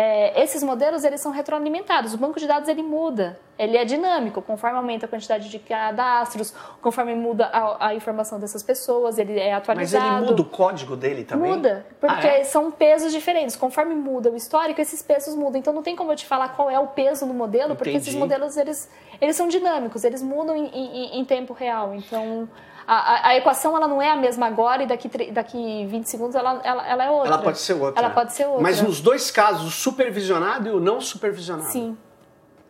é, 0.00 0.44
esses 0.44 0.62
modelos 0.62 1.02
eles 1.02 1.20
são 1.20 1.32
retroalimentados. 1.32 2.14
O 2.14 2.18
banco 2.18 2.38
de 2.38 2.46
dados 2.46 2.68
ele 2.68 2.84
muda, 2.84 3.36
ele 3.58 3.76
é 3.76 3.84
dinâmico, 3.84 4.40
conforme 4.40 4.76
aumenta 4.76 5.06
a 5.06 5.08
quantidade 5.08 5.50
de 5.50 5.58
cadastros, 5.58 6.54
conforme 6.80 7.16
muda 7.16 7.46
a, 7.46 7.88
a 7.88 7.94
informação 7.96 8.38
dessas 8.38 8.62
pessoas, 8.62 9.18
ele 9.18 9.36
é 9.40 9.52
atualizado. 9.52 10.04
Mas 10.04 10.16
ele 10.18 10.30
muda 10.30 10.42
o 10.42 10.44
código 10.44 10.94
dele 10.94 11.24
também? 11.24 11.50
Muda, 11.50 11.84
porque 12.00 12.28
ah, 12.28 12.38
é? 12.38 12.44
são 12.44 12.70
pesos 12.70 13.12
diferentes. 13.12 13.56
Conforme 13.56 13.96
muda 13.96 14.30
o 14.30 14.36
histórico, 14.36 14.80
esses 14.80 15.02
pesos 15.02 15.34
mudam. 15.34 15.58
Então 15.58 15.72
não 15.72 15.82
tem 15.82 15.96
como 15.96 16.12
eu 16.12 16.16
te 16.16 16.26
falar 16.26 16.50
qual 16.50 16.70
é 16.70 16.78
o 16.78 16.86
peso 16.86 17.26
no 17.26 17.34
modelo, 17.34 17.72
Entendi. 17.72 17.78
porque 17.78 17.96
esses 17.96 18.14
modelos 18.14 18.56
eles, 18.56 18.88
eles 19.20 19.34
são 19.34 19.48
dinâmicos, 19.48 20.04
eles 20.04 20.22
mudam 20.22 20.54
em, 20.54 20.68
em, 20.68 21.18
em 21.18 21.24
tempo 21.24 21.52
real. 21.52 21.92
Então 21.92 22.48
a, 22.90 23.28
a, 23.28 23.36
equação 23.36 23.76
ela 23.76 23.86
não 23.86 24.00
é 24.00 24.10
a 24.10 24.16
mesma 24.16 24.46
agora 24.46 24.82
e 24.82 24.86
daqui, 24.86 25.08
daqui 25.30 25.86
20 25.86 26.06
segundos 26.06 26.34
ela, 26.34 26.58
ela, 26.64 26.88
ela 26.88 27.04
é 27.04 27.10
outra. 27.10 27.34
Ela 27.34 27.42
pode 27.42 27.58
ser 27.58 27.74
outra. 27.74 28.02
Ela 28.02 28.14
pode 28.14 28.32
ser 28.32 28.46
outra. 28.46 28.62
Mas 28.62 28.80
nos 28.80 29.02
dois 29.02 29.30
casos, 29.30 29.66
o 29.66 29.70
supervisionado 29.70 30.68
e 30.68 30.70
o 30.70 30.80
não 30.80 30.98
supervisionado. 30.98 31.68
Sim. 31.68 31.98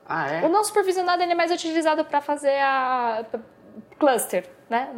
Ah, 0.09 0.29
é? 0.29 0.45
O 0.45 0.49
não 0.49 0.65
supervisionado 0.65 1.23
ele 1.23 1.31
é 1.31 1.35
mais 1.37 1.53
utilizado 1.53 2.05
para 2.05 2.21
fazer 2.21 2.59
a 2.59 3.25
cluster, 3.97 4.45
né? 4.69 4.89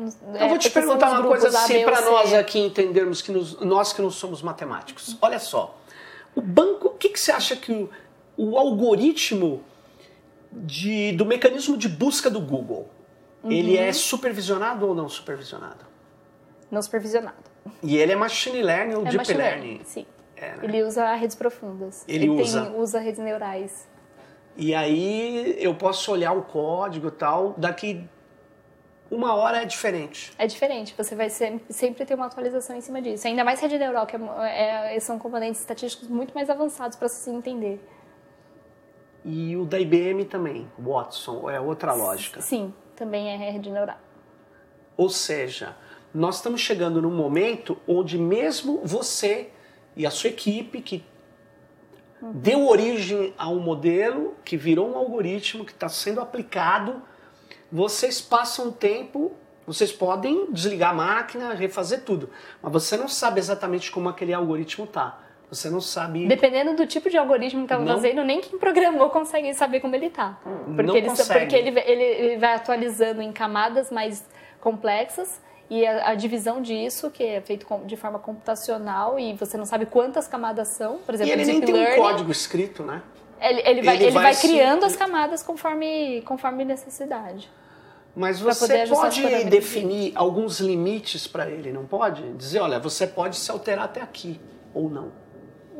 Eu 0.40 0.48
vou 0.48 0.56
te 0.56 0.68
é, 0.68 0.70
perguntar 0.70 1.10
uma 1.10 1.28
coisa 1.28 1.48
assim 1.48 1.84
para 1.84 2.00
nós 2.00 2.32
aqui 2.32 2.58
entendermos 2.58 3.20
que 3.20 3.30
nos, 3.30 3.60
nós 3.60 3.92
que 3.92 4.00
não 4.00 4.10
somos 4.10 4.40
matemáticos. 4.40 5.18
Olha 5.20 5.38
só, 5.38 5.78
o 6.34 6.40
banco, 6.40 6.88
o 6.88 6.94
que, 6.94 7.10
que 7.10 7.20
você 7.20 7.30
acha 7.30 7.54
que 7.56 7.70
o, 7.70 7.90
o 8.38 8.56
algoritmo 8.56 9.62
de, 10.50 11.12
do 11.12 11.26
mecanismo 11.26 11.76
de 11.76 11.90
busca 11.90 12.30
do 12.30 12.40
Google 12.40 12.88
Uhum. 13.42 13.50
Ele 13.50 13.76
é 13.76 13.92
supervisionado 13.92 14.86
ou 14.86 14.94
não 14.94 15.08
supervisionado? 15.08 15.84
Não 16.70 16.82
supervisionado. 16.82 17.50
E 17.82 17.96
ele 17.96 18.12
é 18.12 18.16
machine 18.16 18.62
learning 18.62 18.94
ou 18.94 19.06
é 19.06 19.10
deep 19.10 19.32
learning? 19.32 19.66
learning? 19.66 19.84
Sim. 19.84 20.06
É, 20.36 20.56
né? 20.56 20.58
Ele 20.62 20.82
usa 20.82 21.14
redes 21.14 21.36
profundas. 21.36 22.04
Ele, 22.08 22.24
ele 22.24 22.40
usa. 22.40 22.62
Tem, 22.66 22.80
usa 22.80 22.98
redes 22.98 23.20
neurais. 23.20 23.88
E 24.56 24.74
aí 24.74 25.56
eu 25.58 25.74
posso 25.74 26.10
olhar 26.12 26.32
o 26.32 26.42
código 26.42 27.08
e 27.08 27.10
tal, 27.10 27.54
daqui 27.56 28.04
uma 29.10 29.34
hora 29.34 29.62
é 29.62 29.64
diferente. 29.64 30.32
É 30.38 30.46
diferente, 30.46 30.94
você 30.96 31.14
vai 31.14 31.28
sempre, 31.28 31.72
sempre 31.72 32.04
ter 32.04 32.14
uma 32.14 32.26
atualização 32.26 32.76
em 32.76 32.80
cima 32.80 33.02
disso. 33.02 33.26
Ainda 33.26 33.42
mais 33.42 33.60
rede 33.60 33.76
neural, 33.76 34.06
que 34.06 34.16
é, 34.16 34.96
é, 34.96 35.00
são 35.00 35.18
componentes 35.18 35.60
estatísticos 35.60 36.08
muito 36.08 36.32
mais 36.32 36.48
avançados 36.48 36.96
para 36.96 37.08
se 37.08 37.28
entender. 37.30 37.80
E 39.24 39.56
o 39.56 39.64
da 39.64 39.78
IBM 39.78 40.24
também, 40.24 40.70
Watson, 40.78 41.50
é 41.50 41.60
outra 41.60 41.92
lógica. 41.92 42.40
Sim, 42.40 42.72
também 43.00 43.30
é 43.30 43.50
rede 43.50 43.70
neural. 43.70 43.98
Ou 44.94 45.08
seja, 45.08 45.74
nós 46.12 46.36
estamos 46.36 46.60
chegando 46.60 47.00
num 47.00 47.10
momento 47.10 47.78
onde 47.88 48.18
mesmo 48.18 48.82
você 48.84 49.48
e 49.96 50.06
a 50.06 50.10
sua 50.10 50.28
equipe 50.28 50.82
que 50.82 51.02
deu 52.20 52.68
origem 52.68 53.32
a 53.38 53.48
um 53.48 53.58
modelo 53.58 54.36
que 54.44 54.54
virou 54.54 54.90
um 54.90 54.98
algoritmo 54.98 55.64
que 55.64 55.72
está 55.72 55.88
sendo 55.88 56.20
aplicado, 56.20 57.02
vocês 57.72 58.20
passam 58.20 58.70
tempo, 58.70 59.32
vocês 59.66 59.90
podem 59.90 60.52
desligar 60.52 60.90
a 60.90 60.94
máquina, 60.94 61.54
refazer 61.54 62.04
tudo, 62.04 62.28
mas 62.60 62.70
você 62.70 62.98
não 62.98 63.08
sabe 63.08 63.40
exatamente 63.40 63.90
como 63.90 64.10
aquele 64.10 64.34
algoritmo 64.34 64.84
está. 64.84 65.18
Você 65.50 65.68
não 65.68 65.80
sabe. 65.80 66.28
Dependendo 66.28 66.76
do 66.76 66.86
tipo 66.86 67.10
de 67.10 67.18
algoritmo 67.18 67.66
que 67.66 67.74
está 67.74 67.84
fazendo, 67.84 68.22
nem 68.22 68.40
quem 68.40 68.56
programou 68.58 69.10
consegue 69.10 69.52
saber 69.52 69.80
como 69.80 69.96
ele 69.96 70.06
está. 70.06 70.38
Porque, 70.64 70.82
não 70.82 70.96
ele, 70.96 71.08
consegue. 71.08 71.40
porque 71.40 71.56
ele, 71.56 71.80
ele, 71.80 72.02
ele 72.02 72.36
vai 72.38 72.54
atualizando 72.54 73.20
em 73.20 73.32
camadas 73.32 73.90
mais 73.90 74.24
complexas 74.60 75.40
e 75.68 75.84
a, 75.84 76.10
a, 76.10 76.14
divisão 76.14 76.62
disso, 76.62 77.10
que 77.10 77.24
é 77.24 77.40
feito 77.40 77.66
de 77.84 77.96
forma 77.96 78.18
computacional 78.18 79.18
e 79.18 79.34
você 79.34 79.56
não 79.56 79.64
sabe 79.64 79.86
quantas 79.86 80.28
camadas 80.28 80.68
são, 80.68 80.98
por 80.98 81.14
exemplo, 81.14 81.30
e 81.30 81.32
ele 81.32 81.44
nem 81.44 81.60
tem 81.60 81.74
learning, 81.74 82.00
um 82.00 82.02
código 82.02 82.30
escrito, 82.30 82.84
né? 82.84 83.02
Ele, 83.40 83.60
ele 83.60 83.82
vai, 83.82 83.96
ele, 83.96 84.04
ele 84.04 84.12
vai, 84.12 84.22
vai 84.32 84.36
criando 84.36 84.80
se... 84.80 84.86
as 84.86 84.96
camadas 84.96 85.42
conforme, 85.42 86.22
conforme 86.22 86.64
necessidade. 86.64 87.50
Mas 88.14 88.40
você 88.40 88.86
pode 88.86 89.44
definir 89.44 90.12
alguns 90.14 90.60
limites 90.60 91.26
para 91.26 91.48
ele, 91.48 91.72
não 91.72 91.86
pode? 91.86 92.22
Dizer, 92.32 92.60
olha, 92.60 92.78
você 92.78 93.06
pode 93.06 93.36
se 93.36 93.50
alterar 93.50 93.84
até 93.84 94.00
aqui 94.00 94.40
ou 94.74 94.90
não. 94.90 95.12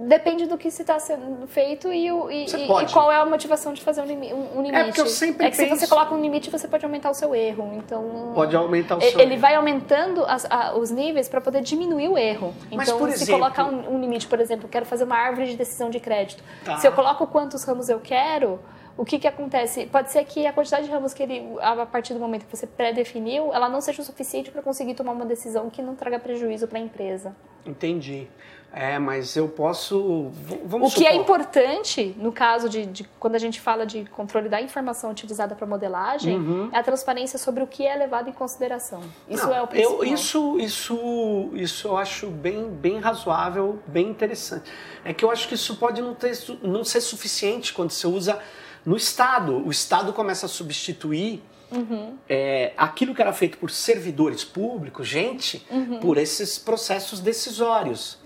Depende 0.07 0.47
do 0.47 0.57
que 0.57 0.71
se 0.71 0.83
está 0.83 0.99
sendo 0.99 1.47
feito 1.47 1.93
e, 1.93 2.11
o, 2.11 2.31
e, 2.31 2.47
e, 2.47 2.93
qual 2.93 3.13
é 3.13 3.17
a 3.17 3.27
motivação 3.27 3.73
de 3.73 3.83
fazer 3.83 4.01
um, 4.01 4.07
limi, 4.07 4.33
um, 4.33 4.63
limite. 4.63 4.77
É 4.77 4.85
porque 4.85 5.01
eu 5.01 5.07
sempre 5.07 5.47
é 5.47 5.51
que 5.51 5.57
penso... 5.57 5.75
se 5.75 5.81
você 5.81 5.87
coloca 5.87 6.15
um 6.15 6.21
limite, 6.21 6.51
você 6.51 6.67
pode 6.67 6.85
aumentar 6.85 7.11
o 7.11 7.15
seu 7.15 7.35
erro. 7.35 7.73
Então 7.75 8.33
pode 8.35 8.57
aumentar 8.57 8.97
o 8.97 9.01
seu 9.01 9.21
Ele 9.21 9.33
erro. 9.33 9.41
vai 9.41 9.55
aumentando 9.55 10.25
as, 10.25 10.47
a, 10.51 10.75
os 10.75 10.91
níveis 10.91 11.29
para 11.29 11.41
poder 11.41 11.61
diminuir 11.63 12.09
o 12.09 12.17
erro. 12.17 12.55
Mas, 12.73 12.89
então, 12.89 12.99
por 12.99 13.11
se 13.11 13.23
exemplo... 13.23 13.41
colocar 13.41 13.65
um, 13.65 13.95
um, 13.95 14.01
limite, 14.01 14.27
por 14.27 14.41
exemplo, 14.41 14.69
quero 14.69 14.87
fazer 14.87 15.05
uma 15.05 15.17
árvore 15.17 15.49
de 15.49 15.57
decisão 15.57 15.91
de 15.91 16.01
crédito. 16.01 16.43
Tá. 16.65 16.79
Se 16.79 16.87
eu 16.87 16.93
coloco 16.93 17.27
quantos 17.27 17.63
ramos 17.65 17.89
eu 17.89 18.01
quero, 18.01 18.59
o 18.97 19.05
que, 19.05 19.19
que 19.19 19.27
acontece? 19.27 19.87
Pode 19.87 20.11
ser 20.11 20.25
que 20.25 20.47
a 20.47 20.53
quantidade 20.53 20.85
de 20.85 20.93
ramos 20.93 21.15
que 21.15 21.23
ele, 21.23 21.57
a 21.61 21.87
partir 21.87 22.15
do 22.15 22.21
momento 22.21 22.45
que 22.47 22.57
você 22.57 22.67
pré-definiu, 22.67 23.53
ela 23.53 23.69
não 23.69 23.81
seja 23.81 24.03
o 24.03 24.05
suficiente 24.05 24.51
para 24.51 24.63
conseguir 24.63 24.95
tomar 24.95 25.13
uma 25.13 25.25
decisão 25.25 25.71
que 25.71 25.81
não 25.81 25.95
traga 25.95 26.19
prejuízo 26.19 26.67
para 26.69 26.79
a 26.79 26.83
empresa. 26.83 27.35
Entendi. 27.65 28.29
É, 28.73 28.99
mas 28.99 29.35
eu 29.35 29.49
posso. 29.49 30.31
Vamos 30.65 30.93
o 30.93 30.97
que 30.97 31.05
é 31.05 31.11
supor. 31.11 31.19
é 31.19 31.23
importante, 31.23 32.15
no 32.17 32.31
caso 32.31 32.69
de, 32.69 32.87
de, 32.87 33.05
quando 33.19 33.35
a 33.35 33.39
gente 33.39 33.61
fala 33.61 33.85
de 33.85 34.05
controle 34.05 34.49
da 34.49 34.61
informação 34.61 35.11
utilizada 35.11 35.57
para 35.57 35.67
modelagem, 35.67 36.37
uhum. 36.37 36.71
é 36.73 36.79
a 36.79 36.83
transparência 36.83 37.37
sobre 37.37 37.65
o 37.65 37.67
que 37.67 37.85
é 37.85 37.97
levado 37.97 38.29
em 38.29 38.33
consideração. 38.33 39.01
Isso 39.29 39.47
não, 39.47 39.55
é 39.55 39.63
o 39.63 39.67
principal. 39.67 40.05
Eu, 40.05 40.15
isso, 40.15 40.59
isso, 40.61 41.51
isso 41.55 41.89
eu 41.89 41.97
acho 41.97 42.29
bem, 42.29 42.71
bem 42.71 43.01
razoável, 43.01 43.81
bem 43.87 44.09
interessante. 44.09 44.71
É 45.05 45.13
que 45.13 45.25
eu 45.25 45.31
acho 45.33 45.49
que 45.49 45.55
isso 45.55 45.77
pode 45.77 46.01
não, 46.01 46.15
ter, 46.15 46.39
não 46.63 46.85
ser 46.85 47.01
suficiente 47.01 47.73
quando 47.73 47.91
você 47.91 48.07
usa 48.07 48.39
no 48.87 48.97
Estado. 48.97 49.67
O 49.67 49.71
Estado 49.71 50.13
começa 50.13 50.47
a 50.47 50.49
substituir 50.49 51.43
Uhum. 51.73 52.17
É, 52.29 52.73
aquilo 52.77 53.15
que 53.15 53.23
era 53.23 53.33
feito 53.33 53.57
por 53.57 53.71
servidores 53.71 54.43
públicos, 54.43 55.07
gente, 55.07 55.65
uhum. 55.71 56.01
por 56.01 56.19
esses 56.19 56.59
processos 56.59 57.21
decisórios 57.21 58.19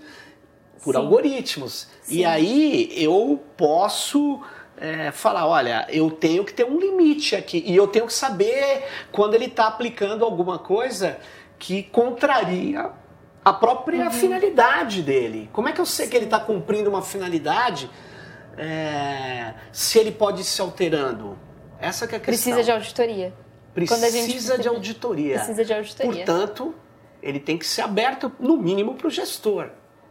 por 0.85 0.93
Sim. 0.93 1.01
algoritmos. 1.01 1.87
Sim. 2.03 2.19
E 2.19 2.25
aí 2.25 2.93
eu 2.95 3.43
posso 3.57 4.39
é, 4.77 5.11
falar, 5.11 5.47
olha, 5.47 5.87
eu 5.89 6.11
tenho 6.11 6.45
que 6.45 6.53
ter 6.53 6.63
um 6.63 6.79
limite 6.79 7.35
aqui 7.35 7.63
e 7.65 7.75
eu 7.75 7.87
tenho 7.87 8.05
que 8.05 8.13
saber 8.13 8.83
quando 9.11 9.33
ele 9.33 9.45
está 9.45 9.65
aplicando 9.65 10.23
alguma 10.23 10.59
coisa 10.59 11.17
que 11.57 11.81
contraria 11.81 12.91
a 13.43 13.51
própria 13.51 14.05
uhum. 14.05 14.11
finalidade 14.11 15.01
dele. 15.01 15.49
Como 15.51 15.67
é 15.67 15.71
que 15.71 15.81
eu 15.81 15.85
sei 15.87 16.07
que 16.07 16.15
ele 16.15 16.25
está 16.25 16.39
cumprindo 16.39 16.87
uma 16.87 17.01
finalidade 17.01 17.89
é, 18.55 19.55
se 19.71 19.97
ele 19.97 20.11
pode 20.11 20.41
ir 20.41 20.43
se 20.43 20.61
alterando? 20.61 21.35
Essa 21.79 22.05
é 22.05 22.07
a 22.07 22.09
questão. 22.09 22.25
Precisa 22.25 22.63
de 22.63 22.71
auditoria. 22.71 23.33
Precisa 23.73 24.57
de 24.59 24.67
auditoria. 24.69 25.35
Precisa 25.37 25.65
de 25.65 25.73
auditoria. 25.73 26.25
Portanto, 26.25 26.75
ele 27.23 27.39
tem 27.39 27.57
que 27.57 27.65
ser 27.65 27.81
aberto, 27.81 28.31
no 28.39 28.55
mínimo, 28.55 28.93
para 28.93 29.07
o 29.07 29.09
gestor. 29.09 29.69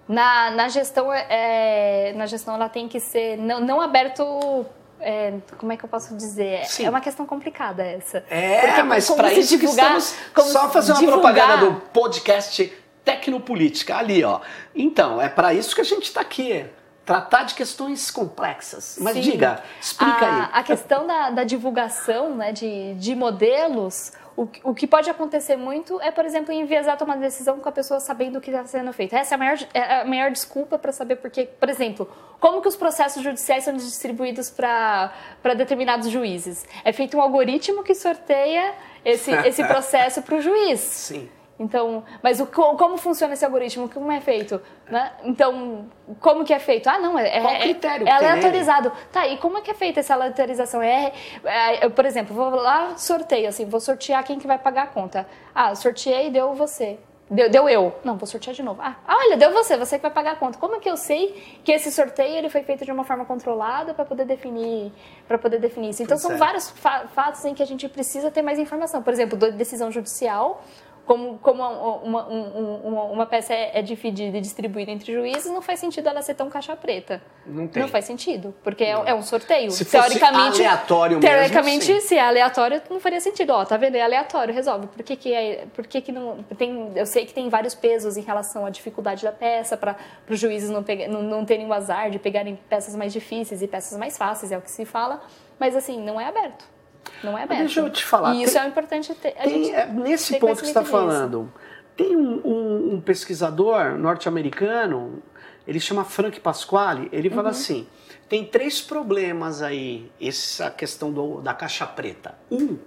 Na, 0.08 0.50
na 0.50 0.68
gestão, 0.68 1.12
é, 1.12 2.12
na 2.14 2.26
gestão 2.26 2.54
ela 2.54 2.68
tem 2.68 2.88
que 2.88 3.00
ser 3.00 3.38
não, 3.38 3.60
não 3.60 3.80
aberto 3.80 4.66
é, 5.00 5.34
como 5.58 5.72
é 5.72 5.76
que 5.76 5.84
eu 5.84 5.88
posso 5.88 6.16
dizer? 6.16 6.64
Sim. 6.64 6.86
É 6.86 6.90
uma 6.90 7.00
questão 7.00 7.26
complicada 7.26 7.82
essa. 7.82 8.24
É, 8.30 8.66
Porque, 8.66 8.82
mas 8.82 9.10
para 9.10 9.32
isso 9.32 9.56
divulgar, 9.58 9.92
que 9.92 9.98
estamos 9.98 10.52
só 10.52 10.70
fazer 10.70 10.92
uma 10.92 11.00
divulgar... 11.00 11.34
propaganda 11.34 11.66
do 11.66 11.80
podcast 11.80 12.72
Tecnopolítica 13.04 13.96
ali, 13.96 14.24
ó. 14.24 14.40
Então, 14.74 15.20
é 15.20 15.28
para 15.28 15.52
isso 15.52 15.74
que 15.74 15.80
a 15.82 15.84
gente 15.84 16.04
está 16.04 16.22
aqui. 16.22 16.64
Tratar 17.04 17.42
de 17.42 17.54
questões 17.54 18.10
complexas. 18.10 18.96
Mas 18.98 19.12
Sim. 19.12 19.20
diga, 19.20 19.62
explica 19.78 20.24
a, 20.24 20.36
aí. 20.36 20.48
A 20.54 20.62
questão 20.62 21.06
da, 21.06 21.30
da 21.30 21.44
divulgação 21.44 22.34
né, 22.34 22.50
de, 22.50 22.94
de 22.94 23.14
modelos 23.14 24.10
o, 24.36 24.48
o 24.64 24.74
que 24.74 24.86
pode 24.86 25.08
acontecer 25.08 25.56
muito 25.56 26.00
é, 26.00 26.10
por 26.10 26.24
exemplo, 26.24 26.52
enviesar 26.52 26.96
tomar 26.96 27.16
decisão 27.16 27.60
com 27.60 27.68
a 27.68 27.72
pessoa 27.72 28.00
sabendo 28.00 28.38
o 28.38 28.40
que 28.40 28.50
está 28.50 28.64
sendo 28.64 28.92
feito. 28.92 29.14
Essa 29.14 29.34
é 29.34 29.36
a 29.36 29.38
maior, 29.38 29.58
é 29.72 30.00
a 30.00 30.04
maior 30.04 30.30
desculpa 30.30 30.78
para 30.78 30.90
saber 30.90 31.16
porque, 31.16 31.44
por 31.44 31.68
exemplo, 31.68 32.08
como 32.40 32.60
que 32.60 32.68
os 32.68 32.76
processos 32.76 33.22
judiciais 33.22 33.64
são 33.64 33.74
distribuídos 33.74 34.50
para 34.50 35.12
determinados 35.56 36.10
juízes. 36.10 36.66
É 36.84 36.92
feito 36.92 37.16
um 37.16 37.20
algoritmo 37.20 37.84
que 37.84 37.94
sorteia 37.94 38.74
esse, 39.04 39.30
esse 39.46 39.62
processo 39.64 40.20
para 40.22 40.34
o 40.34 40.40
juiz. 40.40 40.80
Sim. 40.80 41.28
Então, 41.58 42.02
mas 42.22 42.40
o, 42.40 42.46
como 42.46 42.96
funciona 42.96 43.34
esse 43.34 43.44
algoritmo? 43.44 43.88
Como 43.88 44.10
é 44.10 44.20
feito? 44.20 44.60
Né? 44.90 45.12
Então, 45.22 45.86
como 46.20 46.44
que 46.44 46.52
é 46.52 46.58
feito? 46.58 46.88
Ah, 46.88 46.98
não, 46.98 47.18
é, 47.18 47.40
Qual 47.40 47.52
é, 47.52 47.60
critério 47.60 48.06
é, 48.06 48.10
é 48.10 48.12
aleatorizado. 48.12 48.92
Tá, 49.12 49.26
e 49.28 49.36
como 49.38 49.58
é 49.58 49.60
que 49.60 49.70
é 49.70 49.74
feita 49.74 50.00
essa 50.00 50.14
aleatorização? 50.14 50.82
É, 50.82 51.12
é, 51.44 51.88
por 51.88 52.04
exemplo, 52.04 52.34
vou 52.34 52.50
lá, 52.50 52.96
sorteio, 52.96 53.48
assim, 53.48 53.66
vou 53.66 53.80
sortear 53.80 54.24
quem 54.24 54.38
que 54.38 54.46
vai 54.46 54.58
pagar 54.58 54.82
a 54.82 54.86
conta. 54.88 55.26
Ah, 55.54 55.74
sorteei, 55.74 56.28
deu 56.30 56.54
você. 56.54 56.98
Deu, 57.30 57.48
deu 57.48 57.68
eu. 57.68 57.94
Não, 58.04 58.18
vou 58.18 58.26
sortear 58.26 58.54
de 58.54 58.62
novo. 58.62 58.82
Ah, 58.82 58.96
olha, 59.08 59.36
deu 59.36 59.50
você, 59.50 59.76
você 59.78 59.96
que 59.96 60.02
vai 60.02 60.10
pagar 60.10 60.32
a 60.32 60.36
conta. 60.36 60.58
Como 60.58 60.74
é 60.76 60.78
que 60.78 60.90
eu 60.90 60.96
sei 60.96 61.58
que 61.64 61.72
esse 61.72 61.90
sorteio 61.90 62.36
ele 62.36 62.50
foi 62.50 62.62
feito 62.62 62.84
de 62.84 62.92
uma 62.92 63.02
forma 63.02 63.24
controlada 63.24 63.94
para 63.94 64.04
poder 64.04 64.26
definir 64.26 64.92
para 65.26 65.38
poder 65.38 65.58
definir 65.58 65.90
isso? 65.90 66.02
Então, 66.02 66.16
pois 66.16 66.22
são 66.22 66.32
é. 66.32 66.36
vários 66.36 66.70
fa 66.70 67.06
fatos 67.14 67.44
em 67.44 67.54
que 67.54 67.62
a 67.62 67.66
gente 67.66 67.88
precisa 67.88 68.30
ter 68.30 68.42
mais 68.42 68.58
informação. 68.58 69.02
Por 69.02 69.12
exemplo, 69.12 69.38
decisão 69.52 69.90
judicial, 69.90 70.62
como, 71.06 71.38
como 71.38 71.62
uma, 71.62 72.26
uma, 72.26 73.02
uma, 73.04 73.26
peça 73.26 73.52
é, 73.52 73.78
é, 73.78 73.82
dividida 73.82 74.38
e 74.38 74.40
distribuída 74.40 74.90
entre 74.90 75.12
juízes, 75.12 75.46
não 75.46 75.60
faz 75.60 75.78
sentido 75.78 76.08
ela 76.08 76.22
ser 76.22 76.34
tão 76.34 76.48
caixa 76.48 76.74
preta. 76.74 77.22
Não 77.46 77.68
tem. 77.68 77.82
Não 77.82 77.88
faz 77.88 78.06
sentido, 78.06 78.54
porque 78.64 78.84
é, 78.84 78.90
é, 78.90 79.14
um 79.14 79.22
sorteio. 79.22 79.70
Se 79.70 79.84
teoricamente, 79.84 80.62
aleatório 80.62 81.20
teoricamente, 81.20 81.92
mesmo, 81.92 82.08
se 82.08 82.16
é 82.16 82.20
aleatório, 82.20 82.80
não 82.88 82.98
faria 82.98 83.20
sentido. 83.20 83.50
Ó, 83.50 83.64
tá 83.64 83.76
vendo? 83.76 83.96
É 83.96 84.02
aleatório, 84.02 84.54
resolve. 84.54 84.86
Por 84.86 85.02
que, 85.02 85.14
que, 85.16 85.32
é, 85.32 85.66
por 85.74 85.86
que, 85.86 86.00
que 86.00 86.10
não. 86.10 86.42
Tem, 86.56 86.92
eu 86.94 87.06
sei 87.06 87.26
que 87.26 87.34
tem 87.34 87.48
vários 87.48 87.74
pesos 87.74 88.16
em 88.16 88.22
relação 88.22 88.64
à 88.64 88.70
dificuldade 88.70 89.22
da 89.22 89.32
peça, 89.32 89.76
para 89.76 89.96
os 90.28 90.38
juízes 90.38 90.70
não, 90.70 90.82
pegar, 90.82 91.08
não, 91.08 91.22
não 91.22 91.44
terem 91.44 91.66
o 91.66 91.72
azar 91.72 92.10
de 92.10 92.18
pegarem 92.18 92.58
peças 92.68 92.96
mais 92.96 93.12
difíceis 93.12 93.60
e 93.60 93.68
peças 93.68 93.98
mais 93.98 94.16
fáceis, 94.16 94.50
é 94.52 94.56
o 94.56 94.62
que 94.62 94.70
se 94.70 94.84
fala. 94.84 95.20
Mas 95.58 95.76
assim, 95.76 96.00
não 96.02 96.20
é 96.20 96.26
aberto. 96.26 96.73
Não 97.22 97.36
é 97.36 97.44
aberto. 97.44 97.60
Deixa 97.60 97.80
eu 97.80 97.90
te 97.90 98.04
falar. 98.04 98.34
E 98.34 98.42
isso 98.42 98.54
tem, 98.54 98.62
é 98.62 98.66
importante 98.66 99.14
ter. 99.14 99.32
Tem, 99.32 99.74
é, 99.74 99.86
nesse 99.86 100.38
ponto 100.38 100.56
que 100.56 100.60
você 100.60 100.66
está 100.66 100.84
falando, 100.84 101.52
tem 101.96 102.16
um, 102.16 102.40
um, 102.44 102.94
um 102.94 103.00
pesquisador 103.00 103.98
norte-americano, 103.98 105.22
ele 105.66 105.80
chama 105.80 106.04
Frank 106.04 106.40
Pasquale, 106.40 107.08
ele 107.12 107.30
fala 107.30 107.44
uhum. 107.44 107.50
assim: 107.50 107.86
tem 108.28 108.44
três 108.44 108.80
problemas 108.80 109.62
aí, 109.62 110.10
essa 110.20 110.70
questão 110.70 111.12
do, 111.12 111.40
da 111.40 111.54
caixa 111.54 111.86
preta. 111.86 112.34
Um 112.50 112.78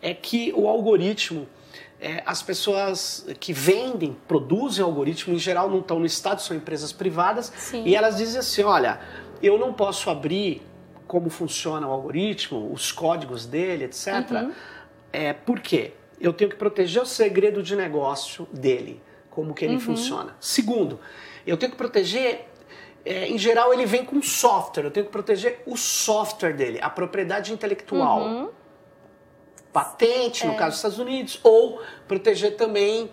é 0.00 0.14
que 0.14 0.52
o 0.56 0.68
algoritmo, 0.68 1.48
é, 2.00 2.22
as 2.24 2.42
pessoas 2.42 3.26
que 3.40 3.52
vendem, 3.52 4.16
produzem 4.26 4.84
algoritmo, 4.84 5.34
em 5.34 5.38
geral 5.38 5.68
não 5.68 5.80
estão 5.80 5.98
no 5.98 6.06
Estado, 6.06 6.40
são 6.40 6.56
empresas 6.56 6.92
privadas, 6.92 7.52
Sim. 7.56 7.84
e 7.84 7.94
elas 7.94 8.16
dizem 8.16 8.40
assim: 8.40 8.62
olha, 8.62 9.00
eu 9.42 9.58
não 9.58 9.72
posso 9.72 10.10
abrir 10.10 10.62
como 11.08 11.30
funciona 11.30 11.88
o 11.88 11.90
algoritmo, 11.90 12.72
os 12.72 12.92
códigos 12.92 13.46
dele, 13.46 13.84
etc. 13.84 14.06
Uhum. 14.30 14.52
É, 15.12 15.32
por 15.32 15.58
quê? 15.58 15.94
Eu 16.20 16.32
tenho 16.32 16.50
que 16.50 16.56
proteger 16.56 17.02
o 17.02 17.06
segredo 17.06 17.62
de 17.62 17.74
negócio 17.74 18.46
dele, 18.52 19.02
como 19.30 19.54
que 19.54 19.64
ele 19.64 19.74
uhum. 19.74 19.80
funciona. 19.80 20.36
Segundo, 20.38 21.00
eu 21.46 21.56
tenho 21.56 21.72
que 21.72 21.78
proteger 21.78 22.46
é, 23.04 23.26
em 23.26 23.38
geral 23.38 23.72
ele 23.72 23.86
vem 23.86 24.04
com 24.04 24.20
software, 24.20 24.84
eu 24.84 24.90
tenho 24.90 25.06
que 25.06 25.12
proteger 25.12 25.62
o 25.64 25.76
software 25.76 26.52
dele, 26.52 26.78
a 26.82 26.90
propriedade 26.90 27.52
intelectual. 27.52 28.20
Uhum. 28.20 28.50
Patente, 29.72 30.46
no 30.46 30.52
é. 30.52 30.56
caso 30.56 30.70
dos 30.70 30.76
Estados 30.76 30.98
Unidos, 30.98 31.40
ou 31.42 31.80
proteger 32.06 32.56
também 32.56 33.10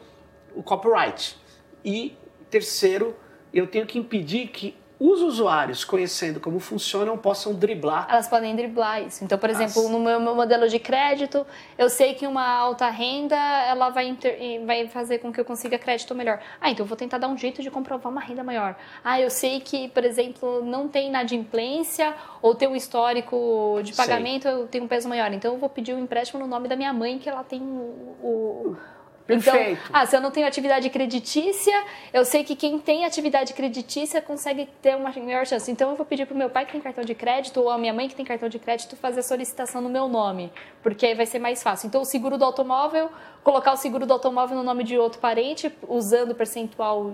o 0.53 0.61
copyright. 0.61 1.37
E 1.83 2.17
terceiro, 2.49 3.15
eu 3.53 3.67
tenho 3.67 3.85
que 3.85 3.97
impedir 3.97 4.47
que 4.47 4.75
os 4.99 5.21
usuários, 5.21 5.83
conhecendo 5.83 6.39
como 6.39 6.59
funcionam, 6.59 7.17
possam 7.17 7.53
driblar. 7.53 8.07
Elas 8.09 8.27
podem 8.27 8.55
driblar 8.55 9.03
isso. 9.03 9.23
Então, 9.23 9.37
por 9.37 9.49
exemplo, 9.49 9.83
As... 9.83 9.89
no 9.89 9.99
meu, 9.99 10.19
meu, 10.19 10.35
modelo 10.35 10.69
de 10.69 10.79
crédito, 10.79 11.45
eu 11.77 11.89
sei 11.89 12.13
que 12.13 12.25
uma 12.25 12.47
alta 12.47 12.89
renda 12.89 13.35
ela 13.35 13.89
vai, 13.89 14.07
inter... 14.07 14.37
vai 14.65 14.87
fazer 14.87 15.19
com 15.19 15.31
que 15.31 15.39
eu 15.39 15.45
consiga 15.45 15.77
crédito 15.77 16.15
melhor. 16.15 16.39
Ah, 16.61 16.69
então 16.69 16.83
eu 16.83 16.87
vou 16.87 16.95
tentar 16.97 17.17
dar 17.17 17.27
um 17.27 17.37
jeito 17.37 17.61
de 17.61 17.69
comprovar 17.69 18.11
uma 18.11 18.21
renda 18.21 18.43
maior. 18.43 18.75
Ah, 19.03 19.19
eu 19.19 19.29
sei 19.29 19.59
que, 19.59 19.89
por 19.89 20.05
exemplo, 20.05 20.63
não 20.63 20.87
tem 20.87 21.09
inadimplência 21.09 22.13
ou 22.41 22.55
tem 22.55 22.67
um 22.67 22.75
histórico 22.75 23.79
de 23.83 23.93
pagamento, 23.93 24.43
sei. 24.43 24.51
eu 24.51 24.67
tenho 24.67 24.85
um 24.85 24.87
peso 24.87 25.09
maior. 25.09 25.33
Então 25.33 25.53
eu 25.53 25.59
vou 25.59 25.69
pedir 25.69 25.93
um 25.93 25.99
empréstimo 25.99 26.39
no 26.39 26.47
nome 26.47 26.67
da 26.69 26.75
minha 26.75 26.93
mãe, 26.93 27.19
que 27.19 27.29
ela 27.29 27.43
tem 27.43 27.61
o, 27.61 28.15
o 28.23 28.77
Perfeito. 29.25 29.81
Então, 29.83 29.89
ah, 29.91 30.05
se 30.05 30.15
eu 30.15 30.21
não 30.21 30.29
tenho 30.29 30.45
atividade 30.45 30.87
creditícia, 30.89 31.73
eu 32.13 32.23
sei 32.23 32.43
que 32.43 32.55
quem 32.55 32.77
tem 32.77 33.05
atividade 33.05 33.53
creditícia 33.53 34.21
consegue 34.21 34.69
ter 34.81 34.95
uma 34.95 35.11
maior 35.11 35.45
chance. 35.47 35.69
Então, 35.71 35.89
eu 35.89 35.95
vou 35.95 36.05
pedir 36.05 36.27
para 36.27 36.35
o 36.35 36.37
meu 36.37 36.49
pai 36.49 36.65
que 36.65 36.73
tem 36.73 36.81
cartão 36.81 37.03
de 37.03 37.15
crédito 37.15 37.59
ou 37.59 37.69
a 37.69 37.77
minha 37.77 37.93
mãe 37.93 38.07
que 38.07 38.15
tem 38.15 38.23
cartão 38.23 38.47
de 38.47 38.59
crédito 38.59 38.95
fazer 38.95 39.21
a 39.21 39.23
solicitação 39.23 39.81
no 39.81 39.89
meu 39.89 40.07
nome, 40.07 40.53
porque 40.83 41.07
aí 41.07 41.15
vai 41.15 41.25
ser 41.25 41.39
mais 41.39 41.63
fácil. 41.63 41.87
Então, 41.87 42.01
o 42.01 42.05
seguro 42.05 42.37
do 42.37 42.45
automóvel, 42.45 43.09
colocar 43.43 43.73
o 43.73 43.77
seguro 43.77 44.05
do 44.05 44.13
automóvel 44.13 44.55
no 44.55 44.63
nome 44.63 44.83
de 44.83 44.97
outro 44.97 45.19
parente, 45.19 45.73
usando 45.87 46.31
o 46.31 46.35
percentual 46.35 47.11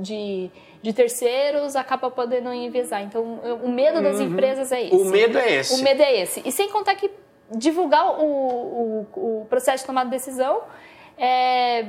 de, 0.00 0.50
de 0.80 0.92
terceiros, 0.92 1.74
acaba 1.74 2.08
podendo 2.08 2.52
enviesar. 2.52 3.02
Então, 3.02 3.40
o 3.64 3.68
medo 3.68 4.00
das 4.00 4.20
uhum. 4.20 4.26
empresas 4.26 4.70
é 4.70 4.84
esse. 4.84 4.94
O 4.94 5.04
medo 5.06 5.36
é 5.36 5.54
esse. 5.56 5.80
O 5.80 5.82
medo 5.82 6.02
é 6.02 6.20
esse. 6.20 6.42
E 6.44 6.52
sem 6.52 6.68
contar 6.68 6.94
que 6.94 7.10
divulgar 7.50 8.20
o, 8.20 8.24
o, 8.24 9.40
o 9.40 9.46
processo 9.48 9.82
de 9.82 9.86
tomada 9.86 10.10
de 10.10 10.16
decisão 10.16 10.60
é, 11.18 11.86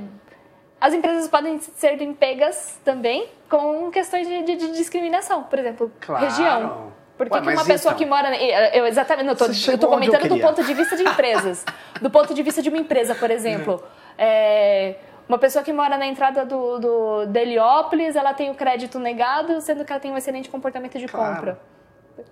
as 0.79 0.93
empresas 0.93 1.27
podem 1.27 1.59
ser 1.59 1.97
pegas 2.15 2.79
também 2.83 3.29
com 3.49 3.89
questões 3.91 4.27
de, 4.27 4.43
de, 4.43 4.55
de 4.55 4.71
discriminação, 4.73 5.43
por 5.43 5.59
exemplo, 5.59 5.91
claro. 5.99 6.25
região. 6.25 6.99
Porque 7.17 7.35
Ué, 7.35 7.41
uma 7.41 7.65
pessoa 7.65 7.93
então, 7.93 7.97
que 7.97 8.05
mora. 8.05 8.33
Eu, 8.73 8.85
exatamente, 8.85 9.27
eu 9.27 9.73
estou 9.73 9.89
comentando 9.89 10.29
do 10.29 10.39
ponto 10.39 10.63
de 10.63 10.73
vista 10.73 10.95
de 10.95 11.03
empresas. 11.03 11.65
do 12.01 12.09
ponto 12.09 12.33
de 12.33 12.41
vista 12.41 12.61
de 12.61 12.69
uma 12.69 12.77
empresa, 12.77 13.13
por 13.13 13.29
exemplo. 13.29 13.83
É, 14.17 14.95
uma 15.27 15.37
pessoa 15.37 15.61
que 15.61 15.73
mora 15.73 15.97
na 15.97 16.07
entrada 16.07 16.45
do, 16.45 16.79
do, 16.79 17.37
Heliópolis, 17.37 18.15
ela 18.15 18.33
tem 18.33 18.49
o 18.49 18.55
crédito 18.55 18.97
negado, 18.99 19.59
sendo 19.59 19.83
que 19.83 19.91
ela 19.91 19.99
tem 19.99 20.11
um 20.11 20.17
excelente 20.17 20.49
comportamento 20.49 20.97
de 20.97 21.07
claro. 21.07 21.35
compra. 21.35 21.59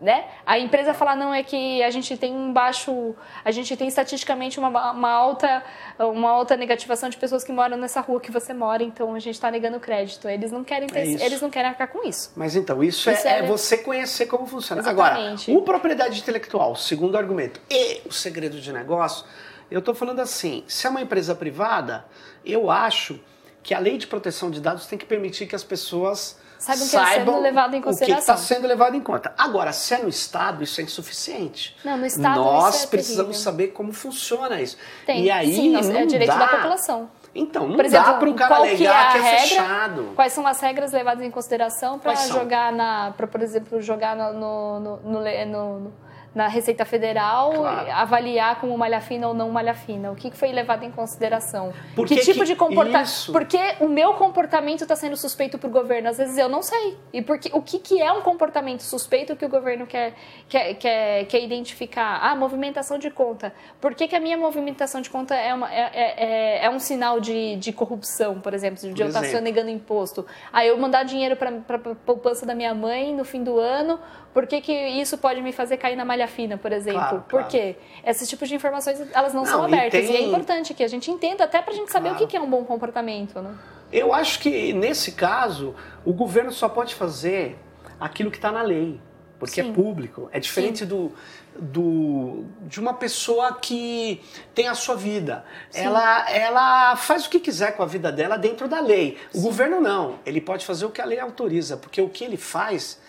Né? 0.01 0.25
A 0.45 0.57
empresa 0.59 0.93
falar 0.93 1.15
não 1.15 1.33
é 1.33 1.43
que 1.43 1.81
a 1.83 1.89
gente 1.89 2.15
tem 2.17 2.33
um 2.33 2.51
baixo, 2.53 3.15
a 3.43 3.51
gente 3.51 3.75
tem 3.75 3.87
estatisticamente 3.87 4.59
uma, 4.59 4.91
uma 4.91 5.09
alta, 5.11 5.63
uma 5.99 6.29
alta 6.29 6.55
negativação 6.55 7.09
de 7.09 7.17
pessoas 7.17 7.43
que 7.43 7.51
moram 7.51 7.77
nessa 7.77 8.01
rua 8.01 8.19
que 8.19 8.31
você 8.31 8.53
mora, 8.53 8.83
então 8.83 9.13
a 9.13 9.19
gente 9.19 9.35
está 9.35 9.49
negando 9.51 9.79
crédito. 9.79 10.27
Eles 10.27 10.51
não 10.51 10.63
querem 10.63 10.87
ter, 10.87 10.99
É 10.99 11.25
eles 11.25 11.41
não 11.41 11.49
querem 11.49 11.69
arcar 11.69 11.87
com 11.87 12.07
isso. 12.07 12.31
Mas 12.35 12.55
então, 12.55 12.83
isso, 12.83 13.09
Isso 13.09 13.27
é, 13.27 13.31
é- 13.31 13.39
é 13.39 13.43
você 13.43 13.77
conhecer 13.77 14.25
como 14.27 14.45
funciona. 14.45 14.81
Exatamente. 14.81 15.49
Agora, 15.51 15.59
o 15.59 15.65
propriedade 15.65 16.19
intelectual, 16.19 16.75
segundo 16.75 17.17
argumento, 17.17 17.59
e 17.69 18.01
o 18.05 18.11
segredo 18.11 18.59
de 18.59 18.71
negócio, 18.71 19.25
eu 19.69 19.79
estou 19.79 19.93
falando 19.93 20.19
assim, 20.19 20.63
se 20.67 20.87
é 20.87 20.89
uma 20.89 21.01
empresa 21.01 21.35
privada, 21.35 22.05
eu 22.45 22.71
acho 22.71 23.19
que 23.61 23.73
a 23.73 23.79
lei 23.79 23.97
de 23.97 24.07
proteção 24.07 24.49
de 24.49 24.61
dados 24.61 24.87
tem 24.87 24.97
que 24.97 25.05
permitir 25.05 25.45
que 25.45 25.55
as 25.55 25.63
pessoas 25.63 26.39
Saibam 26.59 26.85
o 26.85 26.89
que 26.89 26.95
está 26.95 27.05
sendo 27.13 27.39
levado 27.41 27.73
em 27.75 27.79
o 27.79 27.83
que 27.83 27.89
está 27.89 28.05
consideração. 28.05 28.37
sendo 28.37 28.67
levado 28.67 28.95
em 28.95 29.01
conta. 29.01 29.33
Agora, 29.37 29.71
se 29.71 29.93
é 29.93 29.99
no 29.99 30.09
Estado, 30.09 30.63
isso 30.63 30.81
é 30.81 30.83
insuficiente. 30.83 31.75
Não, 31.85 31.97
no 31.97 32.05
Estado 32.05 32.35
Nós 32.35 32.75
isso 32.75 32.83
é 32.85 32.87
precisamos 32.87 33.35
terrível. 33.37 33.43
saber 33.51 33.67
como 33.67 33.93
funciona 33.93 34.59
isso. 34.61 34.77
Tem, 35.05 35.23
e 35.23 35.31
aí, 35.31 35.53
sim, 35.55 35.75
é 35.75 35.81
não 35.81 36.05
direito 36.05 36.29
dá... 36.31 36.37
da 36.39 36.47
população. 36.47 37.09
Então, 37.35 37.67
não 37.67 37.75
Por 37.75 37.85
exemplo, 37.85 38.11
dá 38.13 38.17
para 38.17 38.29
o 38.29 38.33
cara 38.33 38.55
qual 38.55 38.63
que 38.63 38.67
é 38.83 38.87
alegar 38.87 39.09
a 39.09 39.11
que 39.11 39.17
é, 39.17 39.21
regra? 39.21 39.39
fechado. 39.41 40.11
Quais 40.15 40.33
são 40.33 40.47
as 40.47 40.59
regras 40.59 40.91
levadas 40.91 41.23
em 41.23 41.29
consideração 41.29 41.99
para 41.99 42.15
jogar 42.15 42.71
na, 42.71 43.13
para 43.15 43.27
por 43.27 43.41
exemplo, 43.43 43.79
jogar 43.79 44.15
no, 44.15 44.33
no, 44.33 44.79
no- 44.79 45.45
no- 45.45 45.93
na 46.37 46.47
Receita 46.47 46.85
Federal, 46.85 47.51
Claro. 47.51 47.91
avaliar 47.91 48.59
como 48.61 48.77
malha 48.77 49.01
fina 49.01 49.27
ou 49.27 49.33
não 49.33 49.49
malha 49.49 49.73
fina? 49.73 50.11
O 50.11 50.15
que 50.15 50.29
foi 50.29 50.51
levado 50.51 50.83
em 50.83 50.91
consideração? 50.91 51.73
Por 51.95 52.05
que, 52.07 52.15
que 52.17 52.21
tipo 52.21 52.39
que- 52.41 52.45
de 52.45 52.55
comportamento? 52.55 53.31
Porque 53.31 53.57
o 53.79 53.87
meu 53.89 54.13
comportamento 54.13 54.81
está 54.83 54.95
sendo 54.95 55.17
suspeito 55.17 55.57
para 55.57 55.67
o 55.67 55.71
governo. 55.71 56.09
Às 56.09 56.19
vezes 56.19 56.37
eu 56.37 56.47
não 56.47 56.61
sei. 56.61 56.95
E 57.11 57.23
porque 57.23 57.49
o 57.53 57.59
que, 57.61 57.79
que 57.79 57.99
é 57.99 58.11
um 58.11 58.21
comportamento 58.21 58.81
suspeito 58.81 59.35
que 59.35 59.43
o 59.43 59.49
governo 59.49 59.87
quer, 59.87 60.13
quer, 60.47 60.75
quer, 60.75 61.25
quer 61.25 61.41
identificar? 61.43 62.19
Ah, 62.21 62.35
movimentação 62.35 62.99
de 62.99 63.09
conta. 63.09 63.51
Por 63.81 63.95
que, 63.95 64.07
que 64.07 64.15
a 64.15 64.19
minha 64.19 64.37
movimentação 64.37 65.01
de 65.01 65.09
conta 65.09 65.33
é, 65.33 65.51
uma, 65.55 65.73
é, 65.73 65.89
é, 65.93 66.25
é- 66.61 66.65
é 66.65 66.69
um 66.69 66.79
sinal 66.79 67.19
de, 67.19 67.55
de 67.55 67.73
corrupção, 67.73 68.39
por 68.39 68.53
exemplo, 68.53 68.77
de 68.93 69.01
eu 69.01 69.07
estar 69.07 69.21
exemplo. 69.21 69.37
sonegando 69.39 69.69
imposto? 69.71 70.23
Aí 70.53 70.67
eu 70.67 70.77
mandar 70.77 71.03
dinheiro 71.03 71.35
para 71.35 71.49
a 71.49 71.95
poupança 72.05 72.45
da 72.45 72.53
minha 72.53 72.75
mãe 72.75 73.11
no 73.15 73.25
fim 73.25 73.43
do 73.43 73.57
ano, 73.57 73.99
por 74.33 74.45
que, 74.45 74.61
que 74.61 74.71
isso 74.71 75.17
pode 75.17 75.41
me 75.41 75.51
fazer 75.51 75.77
cair 75.77 75.95
na 75.95 76.05
malha 76.05 76.26
fina, 76.27 76.57
por 76.57 76.71
exemplo? 76.71 76.99
Claro, 76.99 77.17
por 77.21 77.29
claro. 77.39 77.47
quê? 77.47 77.75
Esses 78.05 78.27
tipos 78.29 78.47
de 78.49 78.55
informações, 78.55 78.99
elas 79.13 79.33
não, 79.33 79.43
Não, 79.43 79.49
são 79.51 79.69
e 79.69 79.73
abertas. 79.73 80.03
E, 80.03 80.07
tem- 80.07 80.15
é 80.17 80.21
importante 80.21 80.73
que 80.73 80.83
a 80.83 80.87
gente 80.87 81.09
entenda, 81.09 81.43
até 81.45 81.61
para 81.61 81.73
a 81.73 81.75
gente 81.75 81.91
saber 81.91 82.09
Claro. 82.09 82.23
o 82.23 82.27
que, 82.27 82.37
é 82.37 82.41
um 82.41 82.49
bom 82.49 82.63
comportamento, 82.63 83.41
né? 83.41 83.55
Eu 83.91 84.13
acho 84.13 84.39
que 84.39 84.73
nesse 84.73 85.13
caso 85.13 85.73
o 86.05 86.11
governo 86.13 86.51
só 86.51 86.67
pode 86.69 86.93
fazer 86.93 87.57
aquilo 87.99 88.29
que 88.29 88.37
está 88.37 88.51
na 88.51 88.61
lei, 88.61 88.99
porque 89.39 89.63
Sim. 89.63 89.69
é 89.69 89.73
público. 89.73 90.29
É 90.33 90.39
diferente 90.39 90.85
do, 90.85 91.11
do 91.57 92.45
de 92.61 92.79
uma 92.79 92.93
pessoa 92.93 93.53
que 93.53 94.21
tem 94.53 94.67
a 94.67 94.75
sua 94.75 94.95
vida. 94.95 95.45
Ela, 95.73 96.29
ela 96.29 96.95
faz 96.95 97.25
o 97.25 97.29
que 97.29 97.39
quiser 97.39 97.75
com 97.75 97.83
a 97.83 97.85
vida 97.85 98.11
dela 98.11 98.37
dentro 98.37 98.67
da 98.67 98.79
lei. 98.79 99.17
O 99.33 99.41
governo 99.41 99.79
não. 99.79 100.19
Ele 100.25 100.41
pode 100.41 100.65
fazer 100.65 100.85
o 100.85 100.89
que 100.89 101.01
a 101.01 101.05
lei 101.05 101.19
autoriza, 101.19 101.77
porque 101.77 102.01
o 102.01 102.09
que 102.09 102.23
ele 102.23 102.37
faz 102.37 102.99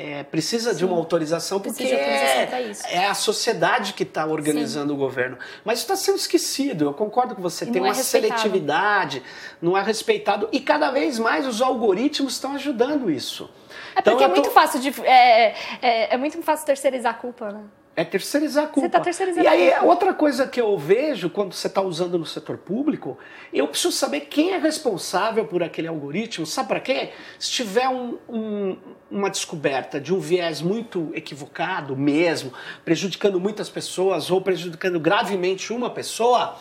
é, 0.00 0.22
precisa 0.24 0.74
de 0.74 0.84
uma 0.84 0.96
autorização, 0.96 1.60
porque 1.60 1.82
autorização 1.82 2.88
é, 2.90 2.94
é 2.96 3.06
a 3.06 3.14
sociedade 3.14 3.92
que 3.92 4.02
está 4.02 4.24
organizando 4.26 4.94
o 4.94 4.96
governo. 4.96 5.36
Mas 5.64 5.80
está 5.80 5.94
sendo 5.96 6.16
esquecido. 6.16 6.84
Eu 6.86 6.94
concordo 6.94 7.34
com 7.34 7.42
você. 7.42 7.64
E 7.64 7.68
Tem 7.70 7.80
é 7.82 7.84
uma 7.84 7.92
respeitado. 7.92 8.40
seletividade, 8.40 9.22
não 9.60 9.76
é 9.76 9.82
respeitado. 9.82 10.48
E 10.52 10.60
cada 10.60 10.90
vez 10.90 11.18
mais 11.18 11.46
os 11.46 11.60
algoritmos 11.60 12.32
estão 12.34 12.54
ajudando 12.54 13.10
isso. 13.10 13.50
É 13.94 14.00
Então 14.00 14.14
porque 14.14 14.24
é 14.24 14.26
eu 14.26 14.30
tô- 14.30 14.40
muito 14.40 14.50
fácil 14.52 14.80
de. 14.80 14.88
É, 15.04 15.54
é, 15.82 16.14
é 16.14 16.16
muito 16.16 16.40
fácil 16.42 16.64
terceirizar 16.66 17.12
a 17.12 17.18
culpa, 17.18 17.50
né? 17.52 17.62
É 17.96 18.04
terceirizar 18.04 18.64
a 18.64 18.68
culpa. 18.68 18.88
tá 18.88 19.00
terceirizando 19.00 19.44
e 19.44 19.48
aí, 19.48 19.72
outra 19.82 20.14
coisa 20.14 20.46
que 20.46 20.60
eu 20.60 20.78
vejo 20.78 21.28
quando 21.28 21.52
você 21.52 21.66
está 21.66 21.82
usando 21.82 22.16
no 22.18 22.24
setor 22.24 22.56
público, 22.56 23.18
eu 23.52 23.66
preciso 23.66 23.92
saber 23.92 24.20
quem 24.20 24.52
é 24.52 24.58
responsável 24.58 25.44
por 25.44 25.62
aquele 25.62 25.88
algoritmo. 25.88 26.46
Sabe 26.46 26.68
para 26.68 26.80
quê? 26.80 27.10
Se 27.38 27.50
tiver 27.50 27.88
um- 27.88 28.16
um- 28.28 28.76
uma 29.10 29.28
descoberta 29.28 30.00
de 30.00 30.14
um 30.14 30.20
viés 30.20 30.62
muito 30.62 31.10
equivocado 31.14 31.96
mesmo, 31.96 32.52
prejudicando 32.84 33.40
muitas 33.40 33.68
pessoas 33.68 34.30
ou 34.30 34.40
prejudicando 34.40 34.98
gravemente 35.00 35.72
uma 35.72 35.90
pessoa, 35.90 36.56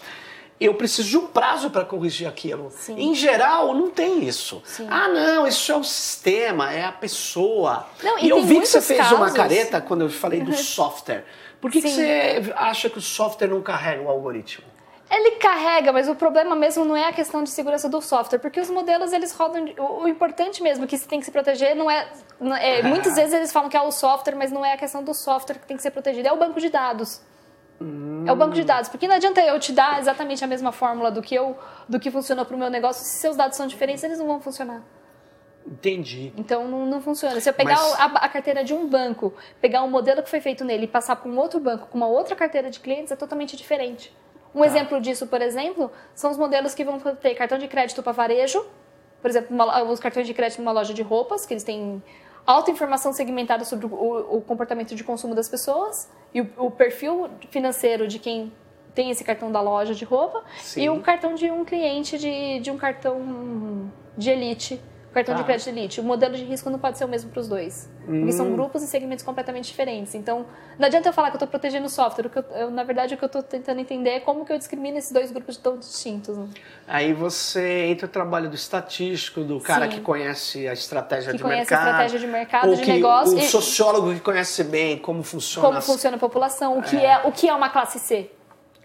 eu 0.59 0.73
preciso 0.73 1.07
de 1.09 1.17
um 1.17 1.27
prazo 1.27 1.69
para 1.69 1.85
corrigir 1.85 2.27
aquilo. 2.27 2.69
Sim. 2.71 2.95
Em 2.99 3.15
geral, 3.15 3.73
não 3.73 3.89
tem 3.89 4.23
isso. 4.27 4.61
Sim. 4.65 4.87
Ah, 4.89 5.07
não, 5.07 5.47
isso 5.47 5.71
é 5.71 5.75
o 5.75 5.83
sistema, 5.83 6.71
é 6.73 6.83
a 6.83 6.91
pessoa. 6.91 7.87
Não, 8.03 8.19
e 8.19 8.25
e 8.25 8.29
eu 8.29 8.41
vi 8.43 8.59
que 8.59 8.65
você 8.65 8.81
fez 8.81 9.11
uma 9.11 9.19
casos- 9.25 9.37
careta 9.37 9.79
quando 9.81 10.01
eu 10.01 10.09
falei 10.09 10.41
do 10.41 10.53
software. 10.55 11.23
Por 11.61 11.69
que, 11.71 11.81
que 11.81 11.89
você 11.89 12.53
acha 12.55 12.89
que 12.89 12.97
o 12.97 13.01
software 13.01 13.47
não 13.47 13.61
carrega 13.61 14.01
o 14.01 14.09
algoritmo? 14.09 14.65
Ele 15.11 15.31
carrega, 15.37 15.91
mas 15.91 16.07
o 16.07 16.13
problema 16.13 16.55
mesmo 16.55 16.85
não 16.85 16.95
é 16.95 17.05
a 17.07 17.11
questão 17.11 17.43
de 17.43 17.49
segurança 17.49 17.89
do 17.89 17.99
software, 17.99 18.37
porque 18.37 18.59
os 18.59 18.69
modelos 18.69 19.11
eles 19.11 19.31
rodam. 19.31 19.65
O, 19.77 20.07
importante 20.07 20.61
mesmo 20.61 20.85
que 20.85 20.95
se 20.97 21.07
tem 21.07 21.19
que 21.19 21.25
se 21.25 21.31
proteger 21.31 21.75
não 21.75 21.89
é, 21.89 22.07
não 22.39 22.55
é- 22.55 22.83
Muitas 22.87 23.15
vezes 23.15 23.33
eles 23.33 23.51
falam 23.51 23.69
que 23.69 23.75
é 23.75 23.81
o 23.81 23.91
software, 23.91 24.35
mas 24.35 24.51
não 24.51 24.63
é 24.63 24.73
a 24.73 24.77
questão 24.77 25.03
do 25.03 25.13
software 25.15 25.55
que 25.57 25.65
tem 25.65 25.75
que 25.75 25.81
ser 25.81 25.89
protegido, 25.91 26.27
é 26.27 26.31
o 26.31 26.37
banco 26.37 26.59
de 26.59 26.69
dados. 26.69 27.21
É 28.25 28.31
o 28.31 28.35
banco 28.35 28.53
de 28.53 28.63
dados, 28.65 28.89
porque 28.89 29.07
não 29.07 29.15
adianta 29.15 29.39
eu 29.41 29.57
te 29.59 29.71
dar 29.71 29.99
exatamente 29.99 30.43
a 30.43 30.47
mesma 30.47 30.71
fórmula 30.71 31.09
do 31.09 31.21
que 31.21 31.33
eu, 31.33 31.57
do 31.87 31.99
que 31.99 32.11
funcionou 32.11 32.45
para 32.45 32.55
o 32.55 32.59
meu 32.59 32.69
negócio, 32.69 33.05
se 33.05 33.19
seus 33.19 33.37
dados 33.37 33.55
são 33.55 33.67
diferentes, 33.67 34.03
eles 34.03 34.19
não 34.19 34.27
vão 34.27 34.41
funcionar. 34.41 34.81
Entendi. 35.65 36.33
Então 36.37 36.67
não, 36.67 36.85
não 36.85 37.01
funciona. 37.01 37.39
Se 37.39 37.49
eu 37.49 37.53
pegar 37.53 37.75
Mas- 37.75 37.99
a, 37.99 38.05
a 38.05 38.29
carteira 38.29 38.63
de 38.63 38.73
um 38.73 38.87
banco, 38.87 39.33
pegar 39.61 39.83
um 39.83 39.89
modelo 39.89 40.23
que 40.23 40.29
foi 40.29 40.41
feito 40.41 40.63
nele 40.65 40.85
e 40.85 40.87
passar 40.87 41.15
para 41.15 41.29
um 41.29 41.37
outro 41.37 41.59
banco 41.59 41.87
com 41.87 41.97
uma 41.97 42.07
outra 42.07 42.35
carteira 42.35 42.69
de 42.69 42.79
clientes, 42.79 43.11
é 43.11 43.15
totalmente 43.15 43.55
diferente. 43.55 44.13
Um 44.53 44.65
exemplo 44.65 44.99
disso, 44.99 45.27
por 45.27 45.41
exemplo, 45.41 45.91
são 46.15 46.31
os 46.31 46.37
modelos 46.37 46.73
que 46.73 46.83
vão 46.83 46.99
ter 46.99 47.35
cartão 47.35 47.57
de 47.57 47.67
crédito 47.67 48.01
para 48.01 48.11
varejo, 48.11 48.65
por 49.21 49.29
exemplo, 49.29 49.53
uma- 49.55 49.83
os 49.83 49.99
cartões 49.99 50.25
de 50.25 50.33
crédito 50.33 50.59
numa 50.59 50.71
loja 50.71 50.93
de 50.93 51.03
roupas, 51.03 51.45
que 51.45 51.53
eles 51.53 51.63
têm 51.63 52.01
alta 52.45 52.71
informação 52.71 53.13
segmentada 53.13 53.63
sobre 53.63 53.85
o, 53.85 53.89
o- 54.37 54.41
comportamento 54.41 54.95
de 54.95 55.03
consumo 55.03 55.35
das 55.35 55.47
pessoas 55.49 56.09
e 56.33 56.41
o, 56.41 56.49
o 56.57 56.71
perfil 56.71 57.29
financeiro 57.51 58.07
de 58.07 58.19
quem 58.19 58.51
tem 58.95 59.11
esse 59.11 59.23
cartão 59.23 59.51
da 59.51 59.61
loja 59.61 59.93
de 59.93 60.03
roupa 60.03 60.43
Sim. 60.59 60.81
e 60.83 60.89
o 60.89 60.99
cartão 60.99 61.35
de 61.35 61.49
um 61.51 61.63
cliente 61.63 62.17
de, 62.17 62.59
de 62.59 62.71
um 62.71 62.77
cartão 62.77 63.91
de 64.17 64.29
elite, 64.29 64.81
cartão 65.13 65.33
de 65.35 65.41
Tá. 65.41 65.45
crédito 65.47 65.67
elite. 65.69 65.99
O 65.99 66.03
modelo 66.03 66.35
de 66.35 66.43
risco 66.43 66.69
não 66.69 66.77
pode 66.79 66.97
ser 66.97 67.05
o 67.05 67.07
mesmo 67.07 67.29
para 67.31 67.39
os 67.39 67.47
dois. 67.47 67.89
Porque 68.05 68.11
Hum. 68.23 68.31
são 68.31 68.51
grupos 68.53 68.81
e 68.83 68.87
segmentos 68.87 69.23
completamente 69.23 69.65
diferentes. 69.65 70.15
Então, 70.15 70.45
não 70.77 70.85
adianta 70.87 71.09
eu 71.09 71.13
falar 71.13 71.29
que 71.29 71.35
eu 71.35 71.37
estou 71.37 71.47
protegendo 71.47 71.85
o 71.85 71.89
software. 71.89 72.27
O 72.27 72.29
que 72.29 72.39
eu- 72.39 72.45
eu- 72.55 72.71
na 72.71 72.83
verdade, 72.83 73.13
o 73.13 73.17
que 73.17 73.23
eu 73.23 73.27
estou 73.27 73.41
tentando 73.43 73.79
entender 73.79 74.09
é 74.11 74.19
como 74.19 74.45
que 74.45 74.51
eu 74.53 74.57
discrimino 74.57 74.97
esses 74.97 75.11
dois 75.11 75.31
grupos 75.31 75.57
tão 75.57 75.77
distintos. 75.77 76.37
né? 76.37 76.47
Aí 76.87 77.13
você 77.13 77.85
entra 77.87 78.05
o 78.05 78.09
trabalho 78.09 78.49
do 78.49 78.55
estatístico, 78.55 79.41
do 79.41 79.59
cara 79.59 79.85
Sim. 79.85 79.91
que 79.97 80.01
conhece 80.01 80.67
a 80.67 80.73
estratégia 80.73 81.31
Que 81.31 81.37
de 81.37 81.43
conhece 81.43 81.73
a 81.73 81.77
mercado. 81.77 81.87
estratégia 81.89 82.19
de 82.19 82.27
mercado, 82.27 82.75
de 82.75 82.81
que- 82.83 82.91
negócio 82.93 83.35
O 83.35 83.39
e- 83.39 83.47
sociólogo 83.47 84.13
que 84.13 84.19
conhece 84.19 84.63
bem 84.63 84.97
como 84.97 85.21
funciona. 85.23 85.67
Como 85.67 85.77
as- 85.79 85.85
funciona 85.85 86.17
a 86.17 86.19
população, 86.19 86.77
o 86.77 86.81
que 86.81 86.95
é, 86.97 87.19
o 87.25 87.31
que 87.31 87.47
é 87.49 87.53
uma 87.53 87.69
classe 87.69 87.99
C. 87.99 88.29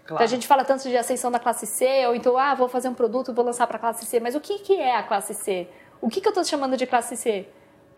Claro. 0.05 0.23
A 0.23 0.27
gente 0.27 0.45
fala 0.45 0.63
tanto 0.63 0.87
de 0.87 0.95
ascensão 0.95 1.31
da 1.31 1.39
classe 1.39 1.65
C, 1.65 2.05
ou 2.07 2.13
então, 2.15 2.37
ah, 2.37 2.53
vou 2.53 2.67
fazer 2.69 2.87
um 2.87 2.93
produto, 2.93 3.33
vou 3.33 3.43
lançar 3.43 3.65
para 3.65 3.77
a 3.77 3.79
classe 3.79 4.05
C. 4.05 4.19
Mas 4.19 4.35
o 4.35 4.39
que, 4.39 4.59
que 4.59 4.75
é 4.75 4.95
a 4.95 5.01
classe 5.01 5.33
C? 5.33 5.67
O 6.01 6.09
que, 6.09 6.21
que 6.21 6.27
eu 6.27 6.31
estou 6.31 6.43
chamando 6.43 6.77
de 6.77 6.85
classe 6.85 7.15
C? 7.17 7.47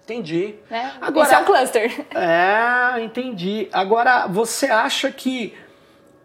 Entendi. 0.03 0.55
Né? 0.69 0.93
Agora, 1.01 1.25
Isso 1.25 1.36
é 1.36 1.39
um 1.39 1.43
cluster. 1.45 2.05
É, 2.15 3.01
entendi. 3.01 3.67
Agora, 3.73 4.25
você 4.27 4.67
acha 4.67 5.12
que 5.12 5.53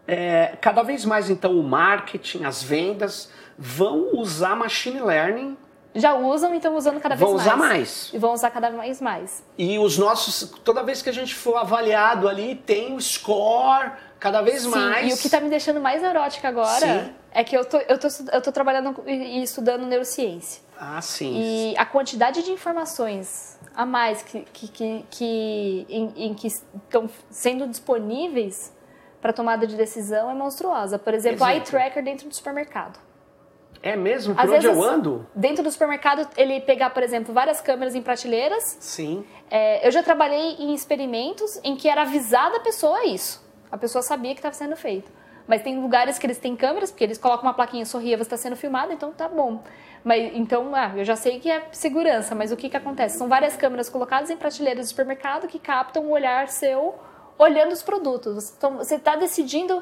é, 0.07 0.55
cada 0.61 0.83
vez 0.83 1.03
mais, 1.03 1.29
então, 1.29 1.59
o 1.59 1.63
marketing, 1.63 2.45
as 2.45 2.63
vendas 2.63 3.29
vão 3.57 4.11
usar 4.13 4.55
machine 4.55 5.01
learning, 5.01 5.57
Já 5.95 6.15
usam 6.15 6.53
e 6.53 6.57
estão 6.57 6.75
usando 6.75 6.99
cada 6.99 7.15
vez 7.15 7.19
vão 7.19 7.33
mais. 7.37 7.45
usar 7.45 7.55
mais. 7.57 8.09
E 8.13 8.17
vão 8.17 8.33
usar 8.33 8.49
cada 8.51 8.69
vez 8.69 8.99
mais. 9.01 9.43
E 9.57 9.77
os 9.77 9.97
nossos, 9.97 10.49
toda 10.63 10.81
vez 10.81 11.01
que 11.01 11.09
a 11.09 11.13
gente 11.13 11.35
for 11.35 11.55
avaliado 11.57 12.27
ali, 12.27 12.55
tem 12.55 12.95
o 12.95 12.99
score 13.01 13.91
cada 14.19 14.41
vez 14.41 14.61
Sim, 14.63 14.69
mais. 14.69 15.11
e 15.11 15.13
o 15.13 15.17
que 15.21 15.29
tá 15.29 15.39
me 15.41 15.49
deixando 15.49 15.79
mais 15.81 16.01
neurótica 16.01 16.47
agora 16.47 16.79
Sim. 16.79 17.13
é 17.31 17.43
que 17.43 17.55
eu 17.55 17.63
tô, 17.65 17.77
eu, 17.77 17.99
tô, 17.99 18.07
eu 18.31 18.41
tô 18.41 18.51
trabalhando 18.51 19.03
e 19.05 19.43
estudando 19.43 19.85
neurociência. 19.85 20.62
Ah, 20.79 21.01
sim. 21.01 21.33
E 21.71 21.77
a 21.77 21.85
quantidade 21.85 22.43
de 22.43 22.51
informações 22.51 23.57
a 23.75 23.85
mais 23.85 24.21
que, 24.21 24.41
que, 24.53 24.67
que, 24.67 25.05
que- 25.09 25.85
em, 25.89 26.13
em 26.15 26.33
que 26.33 26.47
estão 26.47 27.09
sendo 27.29 27.67
disponíveis 27.67 28.73
para 29.21 29.31
tomada 29.31 29.65
de 29.65 29.75
decisão 29.75 30.29
é 30.29 30.33
monstruosa. 30.33 30.99
Por 30.99 31.13
exemplo, 31.13 31.45
o 31.45 31.49
eye 31.49 31.61
tracker 31.61 32.03
dentro 32.03 32.27
do 32.27 32.35
supermercado. 32.35 32.99
É 33.81 33.95
mesmo? 33.95 34.33
Por 34.35 34.41
Às 34.45 34.49
onde 34.51 34.67
vezes, 34.67 34.81
eu 34.81 34.89
ando? 34.89 35.27
Dentro 35.35 35.63
do 35.63 35.71
supermercado, 35.71 36.27
ele 36.37 36.61
pegar, 36.61 36.89
por 36.91 37.03
exemplo, 37.03 37.33
várias 37.33 37.59
câmeras 37.59 37.95
em 37.95 38.01
prateleiras. 38.01 38.77
Sim. 38.79 39.25
É, 39.51 39.85
eu 39.85 39.91
já 39.91 40.01
trabalhei 40.01 40.55
em 40.59 40.73
experimentos 40.73 41.59
em 41.63 41.75
que 41.75 41.89
era 41.89 42.03
avisada 42.03 42.57
a 42.57 42.59
pessoa 42.61 43.05
isso. 43.05 43.43
A 43.71 43.77
pessoa 43.77 44.01
sabia 44.01 44.31
que 44.33 44.39
estava 44.39 44.53
sendo 44.55 44.75
feito. 44.77 45.11
Mas 45.45 45.61
tem 45.61 45.81
lugares 45.81 46.17
que 46.17 46.25
eles 46.25 46.37
têm 46.37 46.55
câmeras, 46.55 46.91
porque 46.91 47.03
eles 47.03 47.17
colocam 47.17 47.43
uma 47.45 47.53
plaquinha 47.53 47.85
sorria, 47.85 48.15
você 48.15 48.23
está 48.23 48.37
sendo 48.37 48.55
filmado, 48.55 48.93
então 48.93 49.11
tá 49.11 49.27
bom. 49.27 49.61
Mas 50.03 50.31
então, 50.35 50.75
ah, 50.75 50.91
eu 50.95 51.05
já 51.05 51.15
sei 51.15 51.39
que 51.39 51.49
é 51.49 51.63
segurança, 51.71 52.35
mas 52.35 52.51
o 52.51 52.57
que 52.57 52.69
que 52.69 52.75
acontece? 52.75 53.17
São 53.17 53.29
várias 53.29 53.55
câmeras 53.55 53.89
colocadas 53.89 54.29
em 54.29 54.35
prateleiras 54.35 54.87
do 54.87 54.89
supermercado 54.89 55.47
que 55.47 55.57
captam 55.57 56.03
o 56.05 56.11
olhar 56.11 56.49
seu 56.49 56.95
olhando 57.37 57.71
os 57.71 57.81
produtos. 57.81 58.53
Então, 58.57 58.77
você 58.77 58.95
está 58.95 59.15
decidindo 59.15 59.81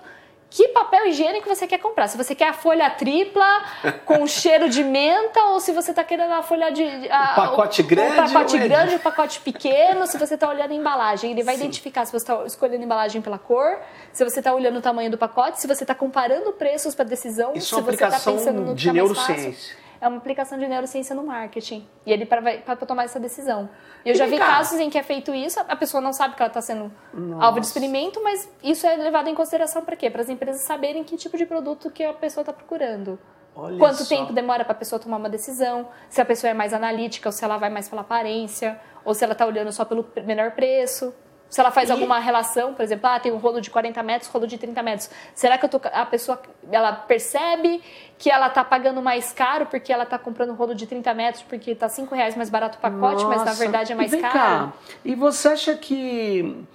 que 0.50 0.68
papel 0.70 1.08
higiênico 1.08 1.48
você 1.48 1.66
quer 1.66 1.78
comprar. 1.80 2.08
Se 2.10 2.18
você 2.18 2.36
quer 2.36 2.50
a 2.50 2.54
folha 2.54 2.90
tripla 2.90 3.64
com 4.06 4.28
cheiro 4.28 4.70
de 4.70 4.84
menta 4.84 5.40
ou 5.46 5.60
se 5.60 5.72
você 5.72 5.92
está 5.92 6.04
querendo 6.04 6.34
a 6.34 6.44
folha 6.44 6.70
de 6.70 6.84
a, 7.10 7.32
o 7.32 7.36
pacote 7.36 7.82
grande, 7.82 8.12
o 8.12 8.16
pacote 8.16 8.58
grande, 8.60 8.96
o 8.96 9.00
pacote 9.00 9.40
pequeno. 9.40 10.06
Se 10.06 10.18
você 10.18 10.36
está 10.36 10.50
olhando 10.50 10.72
a 10.72 10.76
embalagem, 10.76 11.32
ele 11.32 11.42
vai 11.42 11.56
Sim. 11.56 11.62
identificar 11.62 12.06
se 12.06 12.12
você 12.12 12.32
está 12.32 12.46
escolhendo 12.46 12.82
a 12.82 12.86
embalagem 12.86 13.22
pela 13.22 13.40
cor, 13.40 13.80
se 14.12 14.24
você 14.24 14.40
está 14.40 14.54
olhando 14.54 14.78
o 14.78 14.82
tamanho 14.82 15.10
do 15.10 15.18
pacote, 15.18 15.60
se 15.60 15.68
você 15.68 15.84
está 15.84 15.96
comparando 15.96 16.52
preços 16.52 16.94
para 16.94 17.06
decisão, 17.06 17.54
Isso 17.56 17.74
se 17.74 17.82
é 17.82 17.84
você 17.84 18.04
está 18.04 18.20
pensando 18.20 18.62
no 18.62 18.76
de 18.76 18.92
neurociência 18.92 19.81
é 20.02 20.08
uma 20.08 20.18
aplicação 20.18 20.58
de 20.58 20.68
neurociência 20.68 21.16
no 21.16 21.24
marketing. 21.24 21.88
E 22.06 22.12
ele 22.12 22.26
para 22.26 22.76
tomar 22.76 23.04
essa 23.04 23.20
decisão. 23.20 23.70
E 24.04 24.10
eu 24.10 24.16
já 24.16 24.26
vi 24.26 24.39
casos 24.39 24.80
em 24.80 24.89
que 24.89 24.97
é 24.97 25.04
feito 25.04 25.34
isso, 25.34 25.60
a 25.60 25.76
pessoa 25.76 26.02
não 26.02 26.12
sabe 26.12 26.36
que 26.36 26.41
ela 26.41 26.49
está 26.49 26.62
sendo 26.62 26.91
Nossa. 27.14 27.45
alvo 27.45 27.60
de 27.60 27.68
experimento, 27.68 28.22
mas 28.24 28.49
isso 28.64 28.88
é 28.88 28.95
levado 28.95 29.30
em 29.30 29.36
consideração 29.36 29.86
para 29.86 29.95
quê? 29.95 30.10
Para 30.10 30.22
as 30.22 30.30
empresas 30.30 30.62
saberem 30.62 31.04
que 31.04 31.16
tipo 31.16 31.38
de 31.38 31.45
produto 31.45 31.91
que 31.91 32.04
a 32.04 32.14
pessoa 32.14 32.41
está 32.41 32.52
procurando. 32.52 33.20
Olha 33.56 33.78
Quanto 33.78 34.04
só. 34.04 34.16
tempo 34.16 34.34
demora 34.34 34.64
para 34.64 34.74
a 34.74 34.78
pessoa 34.78 34.99
tomar 34.99 35.18
uma 35.18 35.30
decisão, 35.30 35.88
se 36.10 36.20
a 36.20 36.26
pessoa 36.26 36.49
é 36.49 36.54
mais 36.54 36.74
analítica 36.74 37.30
ou 37.30 37.34
se 37.34 37.43
ela 37.43 37.58
vai 37.58 37.70
mais 37.70 37.88
pela 37.88 38.02
aparência, 38.02 38.80
ou 39.06 39.14
se 39.14 39.24
ela 39.24 39.34
está 39.34 39.45
olhando 39.45 39.72
só 39.72 39.86
pelo 39.86 40.08
menor 40.26 40.52
preço. 40.52 41.14
Se 41.52 41.60
ela 41.60 41.70
faz 41.70 41.89
e... 41.89 41.91
alguma 41.91 42.18
relação, 42.18 42.74
por 42.74 42.82
exemplo, 42.82 43.08
ah, 43.08 43.20
tem 43.20 43.30
um 43.30 43.38
rolo 43.38 43.60
de 43.60 43.70
40 43.70 44.02
metros, 44.02 44.32
rolo 44.32 44.47
de 44.47 44.58
30 44.58 44.82
metros. 44.82 45.10
Será 45.36 45.58
que 45.58 45.68
tô, 45.68 45.82
a 45.84 46.06
pessoa 46.06 46.41
ela 46.72 46.93
percebe 46.93 47.84
que 48.18 48.32
ela 48.32 48.47
está 48.47 48.64
pagando 48.64 49.02
mais 49.02 49.34
caro 49.34 49.66
porque 49.66 49.91
ela 49.91 50.04
está 50.04 50.18
comprando 50.18 50.52
um 50.52 50.56
rolo 50.56 50.74
de 50.74 50.88
30 50.88 51.14
metros 51.14 51.43
porque 51.43 51.72
está 51.72 51.89
5 51.89 52.16
reais 52.16 52.38
mais 52.38 52.49
barato 52.49 52.78
o 52.78 52.82
pacote, 52.82 53.24
Nossa. 53.24 53.28
mas 53.28 53.43
na 53.43 53.54
verdade 53.54 53.91
é 53.91 53.95
mais 53.95 54.14
e 54.14 54.18
caro? 54.20 54.34
Cá. 54.34 54.74
E 55.04 55.14
você 55.14 55.49
acha 55.49 55.76
que 55.76 56.66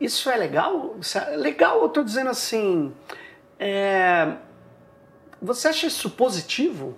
isso 0.00 0.28
é 0.28 0.36
legal? 0.36 0.96
É 1.14 1.36
legal, 1.36 1.78
eu 1.78 1.86
estou 1.86 2.02
dizendo 2.02 2.30
assim. 2.30 2.92
É... 3.56 4.32
Você 5.40 5.68
acha 5.68 5.86
isso 5.86 6.10
positivo? 6.10 6.96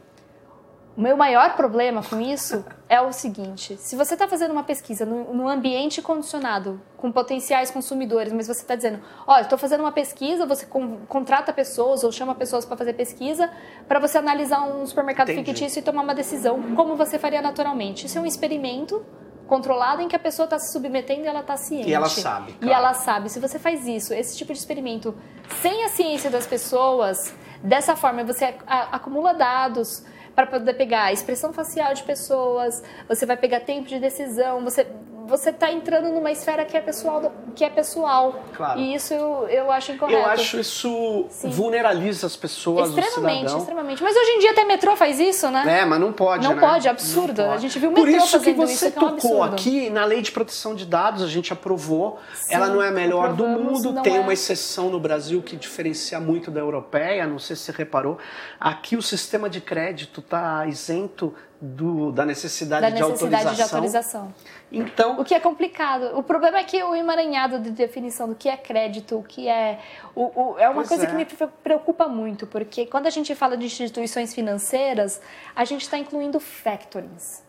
O 0.97 1.01
meu 1.01 1.17
maior 1.17 1.57
problema 1.57 2.03
com 2.05 2.21
isso 2.21 2.65
é 2.89 3.01
o 3.01 3.13
seguinte: 3.13 3.77
se 3.77 3.97
você 3.97 4.15
está 4.15 4.29
fazendo 4.29 4.53
uma 4.53 4.63
pesquisa 4.63 5.05
num 5.05 5.49
ambiente 5.49 6.01
condicionado, 6.01 6.81
com 6.97 7.11
potenciais 7.11 7.71
consumidores, 7.71 8.33
mas 8.33 8.47
você 8.47 8.63
está 8.63 8.77
dizendo, 8.77 9.01
olha, 9.27 9.43
estou 9.43 9.59
fazendo 9.59 9.81
uma 9.81 9.91
pesquisa, 9.91 10.47
você 10.47 10.67
contrata 11.09 11.53
pessoas 11.53 12.05
ou 12.05 12.13
chama 12.13 12.35
pessoas 12.35 12.65
para 12.65 12.77
fazer 12.77 12.93
pesquisa, 12.93 13.51
para 13.89 13.99
você 13.99 14.19
analisar 14.19 14.63
um 14.63 14.87
supermercado 14.87 15.31
Entendi. 15.31 15.53
fictício 15.53 15.81
e 15.81 15.83
tomar 15.83 16.03
uma 16.03 16.15
decisão, 16.15 16.63
como 16.77 16.95
você 16.95 17.19
faria 17.19 17.43
naturalmente. 17.43 18.07
Isso 18.07 18.17
é 18.17 18.21
um 18.21 18.27
experimento 18.27 19.05
controlado 19.49 20.01
em 20.01 20.09
que 20.09 20.17
a 20.17 20.19
pessoa 20.19 20.45
está 20.45 20.59
se 20.59 20.73
submetendo 20.73 21.25
e 21.25 21.27
ela 21.27 21.41
está 21.41 21.57
ciente. 21.57 21.89
E 21.89 21.93
ela 21.93 22.09
sabe. 22.09 22.53
Claro. 22.53 22.67
E 22.67 22.71
ela 22.71 22.95
sabe. 22.95 23.29
Se 23.29 23.41
você 23.41 23.59
faz 23.59 23.87
isso, 23.87 24.15
esse 24.15 24.37
tipo 24.37 24.53
de 24.53 24.59
experimento, 24.59 25.15
sem 25.61 25.85
a 25.85 25.89
ciência 25.89 26.31
das 26.31 26.47
pessoas, 26.47 27.35
dessa 27.63 27.97
forma 27.97 28.23
você 28.25 28.55
acumula 28.67 29.35
dados 29.35 30.05
para 30.35 30.47
poder 30.47 30.75
pegar 30.75 31.05
a 31.05 31.13
expressão 31.13 31.53
facial 31.53 31.95
de 31.95 32.03
pessoas, 32.03 32.83
você 33.09 33.25
vai 33.25 33.37
pegar 33.37 33.61
tempo 33.61 33.89
de 33.89 33.99
decisão, 33.99 34.63
você 34.65 34.87
você 35.27 35.51
está 35.51 35.73
entrando 35.73 36.11
numa 36.11 36.31
esfera 36.31 36.65
que 36.65 36.77
é 36.77 36.81
pessoal, 36.81 37.33
que 37.55 37.65
é 37.65 37.71
pessoal. 37.71 38.45
Claro. 38.55 38.79
E 38.79 38.95
isso 38.95 39.15
eu, 39.15 39.49
eu 39.49 39.73
acho 39.73 39.93
incorreto. 39.93 40.19
Eu 40.19 40.27
acho 40.27 40.61
isso 40.61 41.27
Sim. 41.31 41.51
vulneraliza 41.51 42.27
as 42.27 42.37
pessoas, 42.37 42.91
extremamente, 42.91 43.57
extremamente. 43.57 44.03
Mas 44.03 44.17
hoje 44.17 44.31
em 44.31 44.39
dia 44.41 44.51
até 44.51 44.65
metrô 44.65 44.97
faz 44.97 45.19
isso, 45.19 45.51
né? 45.51 45.81
É, 45.81 45.85
mas 45.85 45.99
não 46.01 46.13
pode, 46.13 46.47
Não 46.47 46.55
né? 46.55 46.61
pode, 46.61 46.87
é 46.87 46.91
absurdo. 46.91 47.43
Pode. 47.43 47.55
A 47.55 47.57
gente 47.57 47.79
viu 47.79 47.91
o 47.91 47.93
metrô 47.93 48.07
Por 48.07 48.17
isso 48.17 48.41
que 48.41 48.53
você 48.53 48.89
isso, 48.89 49.01
tocou 49.01 49.39
é 49.39 49.41
um 49.41 49.43
aqui 49.43 49.91
na 49.91 50.05
lei 50.05 50.21
de 50.21 50.31
proteção 50.31 50.75
de 50.75 50.85
dados, 50.85 51.23
a 51.23 51.29
gente 51.29 51.53
aprovou. 51.53 52.19
Sim, 52.35 52.55
Ela 52.55 52.69
não 52.69 52.83
é 52.83 52.89
a 52.89 52.93
melhor 52.93 53.33
do 53.33 53.47
mundo, 53.47 54.03
tem 54.03 54.17
é. 54.17 54.21
uma 54.21 54.33
exceção 54.33 54.91
no 54.91 55.01
Brasil 55.01 55.43
que 55.43 55.57
diferencia 55.57 56.21
muito 56.21 56.51
da 56.51 56.61
europeia, 56.61 57.27
não 57.27 57.39
sei 57.39 57.57
se 57.57 57.63
você 57.63 57.73
reparou. 57.73 58.19
Aqui 58.61 58.97
o 58.97 59.03
sistema 59.03 59.49
de 59.49 59.61
crédito 59.61 60.21
está 60.21 60.67
isento 60.67 61.35
do, 61.65 62.13
da 62.13 62.27
necessidade, 62.27 62.83
da 62.83 62.91
de, 62.91 63.01
necessidade 63.01 63.35
autorização. 63.35 63.55
de 63.55 63.63
autorização. 63.63 64.35
Então, 64.71 65.21
o 65.21 65.25
que 65.25 65.35
é 65.35 65.41
complicado. 65.41 66.19
O 66.19 66.23
problema 66.23 66.59
é 66.59 66.65
que 66.65 66.83
o 66.83 66.95
emaranhado 66.95 67.59
de 67.59 67.71
definição 67.71 68.29
do 68.29 68.35
que 68.35 68.49
é 68.49 68.57
crédito, 68.57 69.17
o 69.17 69.23
que 69.23 69.49
é. 69.49 69.81
O, 70.15 70.53
o 70.53 70.59
é 70.59 70.69
uma 70.69 70.85
coisa 70.85 71.05
é. 71.05 71.07
que 71.07 71.15
me 71.15 71.25
preocupa 71.25 72.07
muito, 72.07 72.47
porque 72.47 72.85
quando 72.85 73.07
a 73.07 73.11
gente 73.11 73.35
fala 73.35 73.57
de 73.57 73.65
instituições 73.65 74.35
financeiras, 74.35 75.23
a 75.57 75.65
gente 75.65 75.83
está 75.83 75.97
incluindo 75.97 76.39
factorings. 76.39 77.43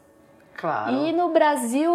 Claro. 0.56 0.96
E 0.96 1.12
no 1.12 1.30
Brasil, 1.30 1.92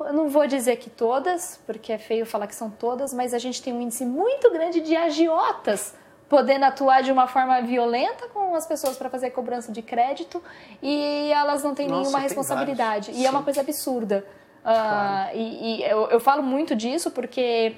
eu 0.00 0.12
não 0.12 0.28
vou 0.28 0.46
dizer 0.46 0.76
que 0.76 0.90
todas, 0.90 1.58
porque 1.66 1.90
é 1.90 1.96
feio 1.96 2.26
falar 2.26 2.46
que 2.46 2.54
são 2.54 2.68
todas, 2.68 3.14
mas 3.14 3.32
a 3.32 3.38
gente 3.38 3.62
tem 3.62 3.72
um 3.72 3.80
índice 3.80 4.04
muito 4.04 4.52
grande 4.52 4.80
de 4.80 4.94
agiotas 4.94 5.94
podendo 6.34 6.64
atuar 6.64 7.00
de 7.00 7.12
uma 7.12 7.28
forma 7.28 7.62
violenta 7.62 8.26
com 8.30 8.56
as 8.56 8.66
pessoas 8.66 8.96
para 8.96 9.08
fazer 9.08 9.30
cobrança 9.30 9.70
de 9.70 9.80
crédito 9.80 10.42
e 10.82 11.30
elas 11.30 11.62
não 11.62 11.76
têm 11.76 11.86
Nossa, 11.86 12.00
nenhuma 12.00 12.18
responsabilidade. 12.18 13.12
E 13.12 13.14
Sim. 13.14 13.26
é 13.26 13.30
uma 13.30 13.44
coisa 13.44 13.60
absurda. 13.60 14.26
Claro. 14.64 15.32
Uh, 15.32 15.38
e, 15.38 15.78
e 15.78 15.84
eu, 15.84 16.08
eu, 16.08 16.18
falo 16.18 16.42
muito 16.42 16.74
disso 16.74 17.12
porque 17.12 17.76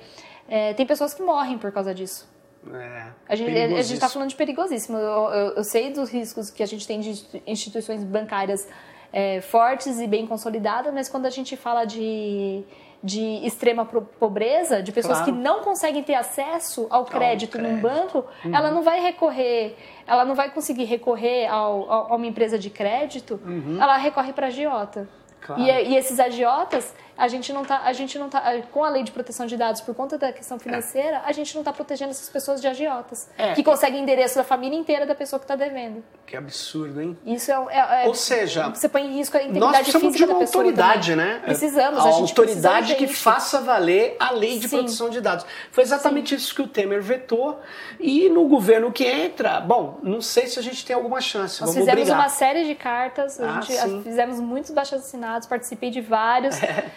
é, 0.49 0.73
tem 0.73 0.87
pessoas 0.87 1.13
que 1.13 1.23
morrem 1.23 1.59
por 1.59 1.71
causa 1.71 1.95
disso. 1.95 2.27
É, 2.73 3.09
a 3.29 3.37
gente 3.37 3.93
está 3.93 4.09
falando 4.09 4.31
de 4.31 4.37
perigosíssimo. 4.37 4.97
Eu, 4.97 5.31
eu, 5.35 5.49
eu, 5.57 5.65
sei 5.65 5.93
dos 5.93 6.09
riscos 6.09 6.49
que 6.49 6.63
a 6.63 6.67
gente 6.67 6.87
tem 6.87 6.99
de 7.01 7.43
instituições 7.47 8.03
bancárias 8.03 8.67
é, 9.13 9.43
fortes 9.43 10.01
e 10.01 10.07
bem 10.07 10.27
consolidadas, 10.27 10.95
mas 10.95 11.11
quando 11.11 11.27
a 11.27 11.31
gente 11.31 11.59
fala 11.59 11.85
de 11.85 12.65
de 13.03 13.47
extrema 13.47 13.85
pobreza, 13.85 14.83
de 14.83 14.91
pessoas 14.91 15.19
claro. 15.19 15.33
que 15.33 15.39
não 15.39 15.61
conseguem 15.61 16.03
ter 16.03 16.15
acesso 16.15 16.87
ao 16.91 17.05
crédito, 17.05 17.53
crédito. 17.53 17.75
num 17.75 17.81
banco, 17.81 18.25
uhum. 18.45 18.55
ela 18.55 18.71
não 18.71 18.83
vai 18.83 19.01
recorrer, 19.01 19.77
ela 20.07 20.25
não 20.25 20.35
vai 20.35 20.51
conseguir 20.51 20.85
recorrer 20.85 21.47
ao, 21.47 21.91
ao, 21.91 22.13
a 22.13 22.17
uma 22.17 22.27
empresa 22.27 22.59
de 22.59 22.71
crédito, 22.71 23.41
uhum. 23.45 23.79
ela 23.81 23.97
recorre 23.97 24.33
para 24.33 24.47
a 24.47 24.49
agiota. 24.49 25.09
Claro. 25.41 25.63
E, 25.63 25.71
e, 25.71 25.97
esses 25.97 26.19
agiotas, 26.19 26.93
a 27.17 27.29
gente 27.29 27.53
não 27.53 27.65
tá, 27.65 27.83
a 27.85 27.93
gente 27.93 28.19
não 28.19 28.29
tá, 28.29 28.43
com 28.71 28.85
a 28.85 28.89
lei 28.89 29.03
de 29.03 29.11
proteção 29.11 29.47
de 29.47 29.57
dados 29.57 29.81
por 29.81 29.95
conta 29.95 30.19
da 30.19 30.33
questão 30.33 30.59
financeira, 30.59 31.23
a 31.25 31.33
gente 31.33 31.55
não 31.55 31.63
está 31.63 31.73
protegendo 31.73 32.11
essas 32.11 32.29
pessoas 32.29 32.61
de 32.61 32.67
agiotas, 32.67 33.29
é. 33.39 33.55
que 33.55 33.63
conseguem 33.63 34.03
endereço 34.03 34.37
da 34.37 34.45
família 34.45 34.79
inteira 34.79 35.07
da 35.07 35.15
pessoa 35.15 35.41
que 35.41 35.45
está 35.45 35.57
devendo. 35.57 36.05
Que 36.27 36.37
absurdo, 36.37 37.01
hein? 37.01 37.17
Isso 37.25 37.51
é, 37.51 37.55
é, 37.71 38.05
é, 38.05 38.09
Ou 38.09 38.15
seja, 38.15 38.69
você 38.69 38.89
põe 38.89 39.07
em 39.07 39.17
risco 39.17 39.37
a 39.37 39.43
integridade 39.43 39.93
física 39.93 40.11
de 40.11 40.25
uma 40.25 40.35
da 40.35 40.41
pessoa 40.41 40.65
autoridade, 40.65 41.11
também. 41.13 41.27
né? 41.27 41.41
Precisamos, 41.45 42.01
a, 42.01 42.09
a 42.09 42.13
autoridade 42.13 42.95
que 42.97 43.07
faça 43.07 43.61
valer 43.61 44.17
a 44.19 44.33
lei 44.33 44.59
de 44.59 44.69
Sim. 44.69 44.79
proteção 44.79 45.09
de 45.09 45.21
dados. 45.21 45.47
Foi 45.71 45.85
exatamente 45.85 46.31
Sim. 46.31 46.37
isso 46.37 46.55
que 46.55 46.63
o 46.63 46.67
Temer 46.67 47.01
vetou 47.01 47.61
e 47.99 48.29
no 48.29 48.47
governo 48.49 48.93
que 48.93 49.05
entra, 49.05 49.61
bom, 49.61 49.99
não 50.03 50.21
sei 50.21 50.47
se 50.47 50.59
a 50.59 50.63
gente 50.63 50.85
tem 50.85 50.95
alguma 50.95 51.21
chance. 51.21 51.61
Nós 51.61 51.71
Vamos 51.71 51.75
fizemos 51.75 52.01
brigar. 52.03 52.19
uma 52.19 52.29
série 52.29 52.65
de 52.65 52.75
cartas, 52.75 53.41
ah, 53.41 53.61
gente 53.61 54.03
fizemos 54.03 54.41
muitos 54.41 54.71
baixos 54.71 55.01
assinados, 55.01 55.47
participei 55.47 55.91
de 55.91 56.01
vários. 56.01 56.61
É. 56.63 56.91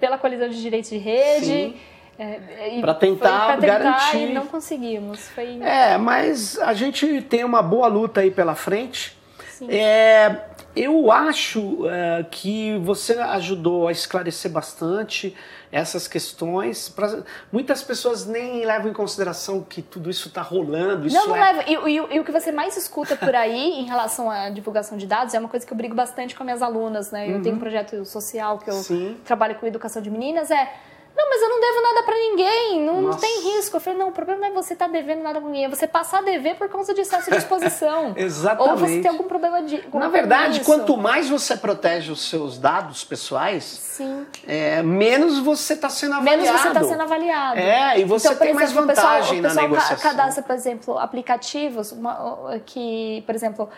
pela 0.00 0.18
coalizão 0.18 0.48
de 0.48 0.60
direitos 0.60 0.90
de 0.90 0.98
rede. 0.98 1.74
É, 2.16 2.80
para 2.80 2.94
tentar, 2.94 3.56
tentar, 3.56 3.66
garantir. 3.66 4.30
E 4.30 4.32
não 4.32 4.46
conseguimos. 4.46 5.28
Foi... 5.30 5.60
É, 5.60 5.98
mas 5.98 6.58
a 6.60 6.72
gente 6.72 7.22
tem 7.22 7.42
uma 7.42 7.60
boa 7.60 7.88
luta 7.88 8.20
aí 8.20 8.30
pela 8.30 8.54
frente. 8.54 9.16
Sim. 9.50 9.68
É, 9.68 10.40
eu 10.76 11.12
acho 11.12 11.88
é, 11.88 12.26
que 12.28 12.76
você 12.78 13.14
ajudou 13.14 13.86
a 13.86 13.92
esclarecer 13.92 14.50
bastante 14.50 15.34
essas 15.70 16.08
questões. 16.08 16.88
Pra, 16.88 17.22
muitas 17.52 17.82
pessoas 17.82 18.26
nem 18.26 18.64
levam 18.64 18.90
em 18.90 18.92
consideração 18.92 19.62
que 19.62 19.82
tudo 19.82 20.10
isso 20.10 20.28
está 20.28 20.42
rolando. 20.42 21.06
Isso 21.06 21.16
não, 21.16 21.28
não 21.28 21.36
é... 21.36 21.52
leva. 21.52 21.70
E, 21.70 21.74
e, 21.74 22.16
e, 22.16 22.20
o 22.20 22.24
que 22.24 22.32
você 22.32 22.50
mais 22.50 22.76
escuta 22.76 23.16
por 23.16 23.34
aí 23.34 23.70
em 23.80 23.84
relação 23.84 24.30
à 24.30 24.50
divulgação 24.50 24.98
de 24.98 25.06
dados 25.06 25.34
é 25.34 25.38
uma 25.38 25.48
coisa 25.48 25.64
que 25.64 25.72
eu 25.72 25.76
brigo 25.76 25.94
bastante 25.94 26.34
com 26.34 26.42
minhas 26.42 26.62
alunas. 26.62 27.10
Né? 27.10 27.28
Eu 27.28 27.36
uhum. 27.36 27.42
tenho 27.42 27.56
um 27.56 27.60
projeto 27.60 28.04
social 28.04 28.58
que 28.58 28.70
eu 28.70 28.74
Sim. 28.74 29.16
trabalho 29.24 29.54
com 29.56 29.66
educação 29.66 30.02
de 30.02 30.10
meninas. 30.10 30.50
É 30.50 30.72
não, 31.16 31.30
mas 31.30 31.42
eu 31.42 31.48
não 31.48 31.60
devo 31.60 31.82
nada 31.82 32.02
para 32.02 32.16
ninguém, 32.16 32.82
não, 32.82 33.00
não, 33.00 33.16
tem 33.16 33.54
risco. 33.54 33.76
Eu 33.76 33.80
falei, 33.80 33.98
não, 33.98 34.08
o 34.08 34.12
problema 34.12 34.40
não 34.40 34.48
é 34.48 34.50
você 34.50 34.72
estar 34.72 34.86
tá 34.86 34.92
devendo 34.92 35.22
nada 35.22 35.40
para 35.40 35.48
ninguém, 35.48 35.64
é 35.66 35.68
você 35.68 35.86
passar 35.86 36.18
a 36.18 36.22
dever 36.22 36.56
por 36.56 36.68
causa 36.68 36.92
de 36.92 37.02
excesso 37.02 37.30
de 37.30 37.36
exposição. 37.36 38.14
Exatamente. 38.18 38.70
Ou 38.70 38.76
você 38.76 39.00
tem 39.00 39.10
algum 39.10 39.24
problema 39.24 39.62
de. 39.62 39.88
Na 39.94 40.08
verdade, 40.08 40.60
quanto 40.60 40.96
mais 40.96 41.28
você 41.28 41.56
protege 41.56 42.10
os 42.10 42.28
seus 42.28 42.58
dados 42.58 43.04
pessoais, 43.04 44.00
é, 44.46 44.82
menos 44.82 45.38
você 45.38 45.74
está 45.74 45.88
sendo 45.88 46.14
avaliado. 46.14 46.42
Menos 46.42 46.60
você 46.60 46.68
está 46.68 46.84
sendo 46.84 47.02
avaliado. 47.02 47.60
É, 47.60 48.00
e 48.00 48.04
você 48.04 48.28
então, 48.28 48.38
tem 48.38 48.52
mais 48.52 48.72
vantagem 48.72 49.38
o 49.38 49.42
pessoal, 49.42 49.54
na 49.54 49.62
negociação. 49.62 50.10
cadastra, 50.10 50.42
por 50.42 50.54
exemplo, 50.54 50.98
aplicativos 50.98 51.92
uma, 51.92 52.60
que, 52.66 53.22
por 53.24 53.34
exemplo, 53.36 53.68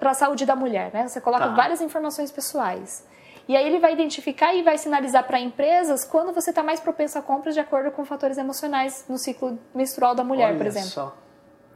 para 0.00 0.10
a 0.10 0.14
saúde 0.14 0.44
da 0.44 0.56
mulher, 0.56 0.90
né? 0.92 1.06
Você 1.06 1.20
coloca 1.20 1.46
tá. 1.46 1.54
várias 1.54 1.80
informações 1.80 2.32
pessoais. 2.32 3.04
E 3.46 3.56
aí 3.56 3.66
ele 3.66 3.78
vai 3.78 3.92
identificar 3.92 4.54
e 4.54 4.62
vai 4.62 4.78
sinalizar 4.78 5.24
para 5.24 5.38
empresas 5.38 6.04
quando 6.04 6.32
você 6.32 6.50
está 6.50 6.62
mais 6.62 6.80
propenso 6.80 7.18
a 7.18 7.22
compras 7.22 7.54
de 7.54 7.60
acordo 7.60 7.90
com 7.90 8.04
fatores 8.04 8.38
emocionais 8.38 9.04
no 9.08 9.18
ciclo 9.18 9.58
menstrual 9.74 10.14
da 10.14 10.24
mulher, 10.24 10.48
Olha 10.48 10.56
por 10.56 10.66
exemplo. 10.66 10.88
Só. 10.88 11.16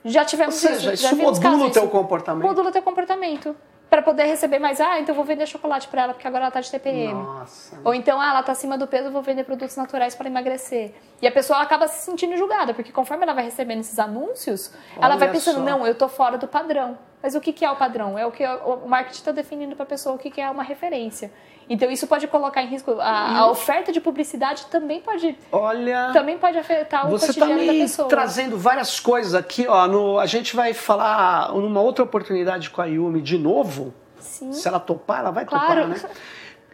Já 0.05 0.25
tivemos 0.25 0.55
Ou 0.55 0.61
seja, 0.61 0.95
isso, 0.95 1.03
já 1.03 1.13
isso 1.13 1.23
modula 1.23 1.67
o 1.67 1.71
teu 1.71 1.89
comportamento. 1.89 2.47
Modula 2.47 2.71
o 2.71 2.73
teu 2.73 2.83
comportamento. 2.83 3.55
Para 3.91 4.03
poder 4.03 4.25
receber 4.25 4.59
mais, 4.59 4.83
ah, 4.83 5.01
então 5.01 5.15
vou 5.15 5.25
vender 5.25 5.47
chocolate 5.47 5.89
para 5.89 6.03
ela 6.03 6.13
porque 6.13 6.29
agora 6.29 6.45
ela 6.45 6.51
tá 6.51 6.61
de 6.61 6.71
TPM. 6.71 7.15
Nossa. 7.15 7.81
Ou 7.83 7.95
então, 7.95 8.21
ah, 8.21 8.31
ela 8.31 8.43
tá 8.43 8.53
acima 8.53 8.77
do 8.77 8.87
peso, 8.87 9.11
vou 9.11 9.23
vender 9.23 9.45
produtos 9.45 9.77
naturais 9.77 10.15
para 10.15 10.29
emagrecer. 10.29 10.93
E 11.23 11.27
a 11.27 11.33
pessoa 11.33 11.61
acaba 11.61 11.89
se 11.89 12.05
sentindo 12.05 12.37
julgada, 12.37 12.75
porque 12.75 12.93
conforme 12.93 13.25
ela 13.25 13.33
vai 13.33 13.45
recebendo 13.45 13.81
esses 13.81 13.99
anúncios, 13.99 14.75
ela 14.97 15.17
vai 15.17 15.29
Olha 15.29 15.33
pensando, 15.33 15.57
só. 15.57 15.63
não, 15.63 15.87
eu 15.87 15.95
tô 15.95 16.07
fora 16.07 16.37
do 16.37 16.47
padrão. 16.47 16.99
Mas 17.23 17.35
o 17.35 17.41
que, 17.41 17.51
que 17.51 17.65
é 17.65 17.71
o 17.71 17.77
padrão? 17.77 18.19
É 18.19 18.27
o 18.27 18.31
que 18.31 18.47
o 18.47 18.87
marketing 18.87 19.19
está 19.19 19.33
definindo 19.33 19.75
para 19.75 19.85
a 19.85 19.89
pessoa 19.89 20.15
o 20.15 20.19
que, 20.19 20.31
que 20.31 20.41
é 20.41 20.51
uma 20.51 20.63
referência. 20.63 21.33
Então 21.69 21.91
isso 21.91 22.07
pode 22.07 22.27
colocar 22.29 22.63
em 22.63 22.69
risco 22.69 22.93
a, 23.01 23.39
a 23.41 23.51
oferta 23.51 23.93
de 23.93 24.01
publicidade 24.01 24.67
também 24.67 25.01
pode 25.01 25.37
Olha. 25.53 26.11
também 26.13 26.39
pode 26.39 26.57
afetar 26.57 27.07
o 27.07 27.11
Você 27.11 27.31
está 27.31 27.45
cotidiano 27.45 27.67
da 27.67 27.73
me 27.73 27.81
pessoa. 27.83 28.09
trazendo 28.09 28.57
várias 28.57 28.99
coisas 28.99 29.35
aqui, 29.35 29.67
ó. 29.69 29.87
No, 29.87 30.19
a 30.19 30.27
gente 30.27 30.57
vai 30.57 30.73
falar 30.73 31.53
numa 31.53 31.81
outra 31.81 32.05
oportunidade 32.05 32.71
com 32.71 32.81
a 32.81 32.87
Yumi 32.87 33.21
de 33.21 33.37
novo. 33.37 33.93
Sim. 34.19 34.53
Se 34.53 34.67
ela 34.67 34.81
topar, 34.81 35.21
ela 35.21 35.31
vai 35.31 35.45
Claro. 35.45 35.83
topar, 35.83 35.89
né? 35.89 36.01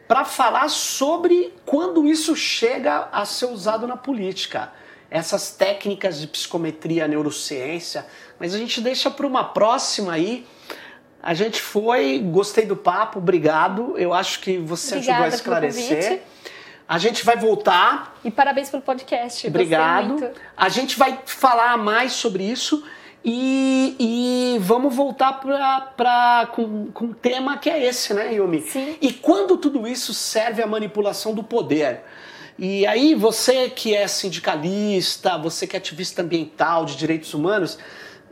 Para 0.07 0.25
falar 0.25 0.69
sobre 0.69 1.53
quando 1.67 2.07
isso 2.07 2.37
chega 2.37 3.09
a 3.11 3.25
ser 3.25 3.47
usado 3.47 3.87
na 3.87 3.97
política. 3.97 4.71
Essas 5.11 5.51
técnicas 5.53 6.21
de 6.21 6.27
psicometria, 6.27 7.09
neurociência. 7.09 8.05
Mas 8.39 8.55
a 8.55 8.59
gente 8.59 8.81
deixa 8.81 9.11
para 9.11 9.27
uma 9.27 9.45
próxima 9.45 10.13
aí. 10.13 10.47
A 11.27 11.33
gente 11.33 11.59
foi, 11.59 12.19
gostei 12.19 12.67
do 12.67 12.77
papo, 12.77 13.19
obrigado. 13.19 13.95
Eu 13.97 14.13
acho 14.13 14.41
que 14.41 14.59
você 14.59 14.97
ajudou 14.97 15.15
a 15.15 15.17
Obrigada 15.17 15.35
esclarecer. 15.35 16.23
A 16.87 16.99
gente 16.99 17.25
vai 17.25 17.35
voltar 17.35 18.15
E 18.23 18.31
parabéns 18.31 18.69
pelo 18.69 18.83
podcast. 18.83 19.47
Obrigado. 19.47 20.33
A 20.55 20.69
gente 20.69 20.99
vai 20.99 21.19
falar 21.25 21.79
mais 21.79 22.13
sobre 22.13 22.45
isso 22.45 22.85
e, 23.25 23.97
e 23.99 24.59
vamos 24.61 24.95
voltar 24.95 25.41
pra, 25.41 25.81
pra, 25.97 26.51
com, 26.53 26.89
com 26.93 27.07
um 27.07 27.13
tema 27.15 27.57
que 27.57 27.71
é 27.71 27.83
esse, 27.83 28.13
né, 28.13 28.35
Yumi? 28.35 28.61
Sim. 28.61 28.99
E 29.01 29.11
quando 29.11 29.57
tudo 29.57 29.89
isso 29.89 30.13
serve 30.13 30.63
à 30.63 30.67
manipulação 30.67 31.33
do 31.33 31.43
poder? 31.43 32.03
E 32.59 32.87
aí, 32.87 33.15
você 33.15 33.71
que 33.71 33.97
é 33.97 34.07
sindicalista, 34.07 35.39
você 35.39 35.67
que 35.67 35.75
é 35.75 35.79
ativista 35.79 36.21
ambiental, 36.21 36.85
de 36.85 36.97
direitos 36.97 37.33
humanos, 37.33 37.79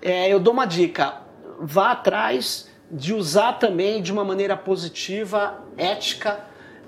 é, 0.03 0.31
eu 0.31 0.39
dou 0.39 0.53
uma 0.53 0.67
dica: 0.67 1.23
vá 1.59 1.93
atrás 1.93 2.71
de 2.93 3.15
usar 3.15 3.55
também 3.55 4.03
de 4.03 4.13
uma 4.13 4.23
maneira 4.23 4.55
positiva, 4.55 5.61
ética, 5.79 6.41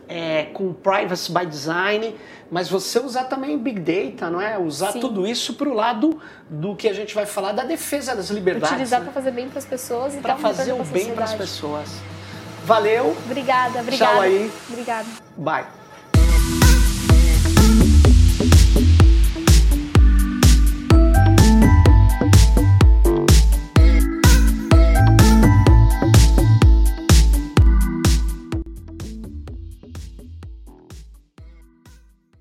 é, 0.06 0.44
com 0.52 0.72
privacy 0.72 1.32
by 1.32 1.46
design, 1.46 2.14
mas 2.50 2.68
você 2.68 2.98
usar 2.98 3.24
também 3.24 3.58
big 3.58 3.80
data, 3.80 4.28
não 4.28 4.40
é? 4.40 4.58
Usar 4.58 4.92
Sim. 4.92 5.00
tudo 5.00 5.26
isso 5.26 5.54
para 5.54 5.68
o 5.68 5.72
lado 5.72 6.20
do 6.48 6.76
que 6.76 6.88
a 6.88 6.92
gente 6.92 7.14
vai 7.14 7.24
falar 7.24 7.52
da 7.52 7.64
defesa 7.64 8.14
das 8.14 8.28
liberdades, 8.28 8.70
Utilizar 8.70 9.00
né? 9.00 9.06
para 9.06 9.14
fazer 9.14 9.30
bem 9.30 9.48
para 9.48 9.58
as 9.58 9.64
pessoas 9.64 10.14
e 10.14 10.18
para 10.18 10.36
fazer 10.36 10.72
o 10.72 10.84
bem 10.84 11.14
para 11.14 11.24
as 11.24 11.34
pessoas. 11.34 11.88
Valeu, 12.64 13.16
Obrigada, 13.26 13.80
obrigada. 13.80 14.20
aí. 14.20 14.50
Obrigada. 14.70 15.08
bye. 15.36 15.83